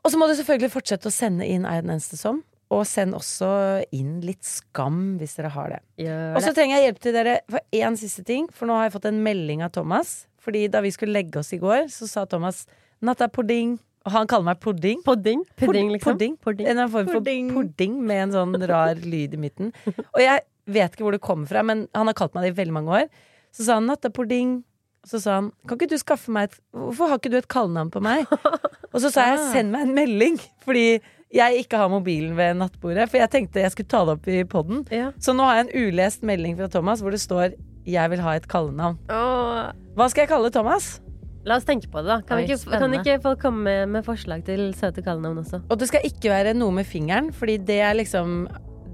Og 0.00 0.08
så 0.08 0.16
må 0.16 0.24
dere 0.24 0.38
selvfølgelig 0.38 0.72
fortsette 0.72 1.10
å 1.10 1.12
sende 1.12 1.44
inn 1.44 1.66
Er 1.68 1.82
den 1.84 1.92
eneste 1.92 2.16
som. 2.16 2.40
Og 2.72 2.86
send 2.86 3.12
også 3.18 3.50
inn 3.92 4.20
litt 4.22 4.46
skam 4.46 5.18
hvis 5.20 5.34
dere 5.36 5.50
har 5.52 5.72
det. 5.74 5.80
det. 5.98 6.12
Og 6.38 6.40
så 6.44 6.54
trenger 6.56 6.78
jeg 6.78 6.86
hjelp 6.86 7.00
til 7.02 7.16
dere 7.16 7.34
for 7.50 7.80
én 7.82 7.98
siste 7.98 8.22
ting, 8.24 8.46
for 8.54 8.70
nå 8.70 8.78
har 8.78 8.86
jeg 8.86 8.94
fått 8.94 9.08
en 9.10 9.18
melding 9.26 9.64
av 9.66 9.74
Thomas. 9.74 10.20
Fordi 10.40 10.68
da 10.72 10.80
vi 10.80 10.92
skulle 10.94 11.18
legge 11.18 11.42
oss 11.42 11.50
i 11.52 11.58
går, 11.60 11.90
så 11.92 12.08
sa 12.08 12.24
Thomas 12.30 12.62
'natta 13.02 13.28
pudding'. 13.28 13.78
Og 14.06 14.12
han 14.12 14.26
kaller 14.26 14.44
meg 14.44 14.60
pudding. 14.60 15.02
Pudding. 15.04 15.44
Pudding, 15.60 15.90
liksom. 15.92 16.14
Pudding. 16.14 16.36
Pudding. 16.40 16.68
En 16.68 16.88
form 16.88 17.06
for 17.06 17.20
Pudding. 17.20 17.50
pudding 17.52 17.98
med 18.06 18.22
en 18.22 18.32
sånn 18.32 18.68
rar 18.68 18.94
lyd 18.94 19.34
i 19.34 19.36
midten. 19.36 19.72
Og 20.14 20.20
jeg 20.22 20.40
vet 20.66 20.94
ikke 20.94 21.04
hvor 21.04 21.12
det 21.12 21.20
kommer 21.20 21.46
fra, 21.46 21.62
men 21.62 21.86
han 21.94 22.06
har 22.08 22.14
kalt 22.14 22.34
meg 22.34 22.46
det 22.46 22.54
i 22.54 22.62
veldig 22.62 22.72
mange 22.72 22.88
år. 23.02 23.08
Så 23.52 23.64
sa 23.66 23.74
han 23.74 23.86
'nattapudding'. 23.86 24.62
Og 25.04 25.08
så 25.08 25.20
sa 25.20 25.34
han 25.34 25.52
'kan 25.66 25.76
ikke 25.78 25.90
du 25.90 25.98
skaffe 25.98 26.28
meg 26.28 26.50
et 26.50 26.60
Hvorfor 26.72 27.08
har 27.08 27.18
ikke 27.18 27.30
du 27.30 27.36
et 27.36 27.48
kallenavn 27.48 27.90
på 27.90 28.00
meg?' 28.00 28.26
Og 28.94 29.00
så 29.00 29.10
sa 29.10 29.34
jeg 29.34 29.38
'send 29.52 29.70
meg 29.70 29.82
en 29.82 29.94
melding', 29.94 30.40
fordi 30.64 31.00
jeg 31.32 31.64
ikke 31.64 31.76
har 31.76 31.88
mobilen 31.88 32.36
ved 32.36 32.54
nattbordet. 32.56 33.08
For 33.08 33.18
jeg 33.18 33.30
tenkte 33.30 33.60
jeg 33.60 33.70
skulle 33.70 33.88
ta 33.88 34.04
det 34.04 34.16
opp 34.18 34.28
i 34.28 34.44
poden. 34.44 34.86
Ja. 34.90 35.12
Så 35.18 35.32
nå 35.32 35.44
har 35.44 35.56
jeg 35.56 35.68
en 35.68 35.88
ulest 35.88 36.22
melding 36.22 36.56
fra 36.56 36.68
Thomas 36.68 37.00
hvor 37.00 37.10
det 37.10 37.20
står 37.20 37.54
jeg 37.86 38.10
vil 38.10 38.20
ha 38.20 38.34
et 38.36 38.48
kallenavn. 38.48 38.98
Åh. 39.08 39.72
Hva 39.96 40.08
skal 40.10 40.22
jeg 40.22 40.28
kalle 40.28 40.50
Thomas? 40.50 41.00
La 41.48 41.56
oss 41.56 41.64
tenke 41.64 41.88
på 41.88 42.02
det, 42.02 42.10
da. 42.10 42.18
Kan, 42.26 42.42
Oi, 42.42 42.44
ikke, 42.44 42.78
kan 42.82 42.94
ikke 42.98 43.14
folk 43.24 43.40
komme 43.40 43.62
med, 43.64 43.88
med 43.94 44.04
forslag 44.04 44.42
til 44.44 44.74
søte 44.76 45.00
kallenavn 45.04 45.40
også? 45.40 45.62
Og 45.72 45.78
det 45.80 45.88
skal 45.88 46.04
ikke 46.04 46.32
være 46.32 46.52
noe 46.56 46.74
med 46.76 46.88
fingeren, 46.88 47.30
fordi 47.32 47.56
det 47.70 47.78
er 47.86 47.96
liksom 47.96 48.42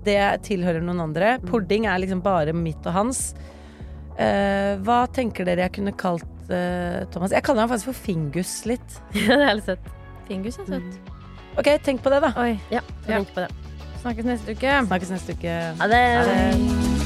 Det 0.06 0.20
tilhører 0.46 0.84
noen 0.86 1.00
andre. 1.08 1.32
Pudding 1.42 1.88
er 1.90 1.98
liksom 1.98 2.20
bare 2.22 2.52
mitt 2.54 2.84
og 2.86 2.94
hans. 2.94 3.32
Uh, 4.16 4.78
hva 4.86 5.02
tenker 5.12 5.44
dere 5.44 5.66
jeg 5.66 5.74
kunne 5.80 5.92
kalt 5.98 6.28
uh, 6.46 7.02
Thomas? 7.10 7.34
Jeg 7.34 7.42
kaller 7.42 7.66
han 7.66 7.72
faktisk 7.72 7.90
for 7.90 7.98
Fingus 8.06 8.60
litt. 8.70 9.00
Ja, 9.26 9.34
det 9.34 9.48
er 9.50 9.58
litt 9.58 9.66
søtt. 9.72 9.90
Fingus 10.30 10.60
er 10.62 10.70
søtt. 10.76 11.12
Ok, 11.58 11.72
tenk 11.82 12.04
på 12.06 12.14
det, 12.14 12.22
da. 12.22 12.30
Oi. 12.38 12.54
Ja, 12.70 12.84
Ja. 13.08 13.18
tenk 13.18 13.34
på 13.34 13.42
det. 13.42 13.50
Snakkes 14.04 14.30
neste 14.30 14.54
uke. 14.54 14.78
Snakkes 14.86 15.12
neste 15.16 15.34
uke. 15.34 15.58
Ha 15.82 15.90
det. 15.90 16.06
Ha 16.20 16.24
det. 16.30 17.05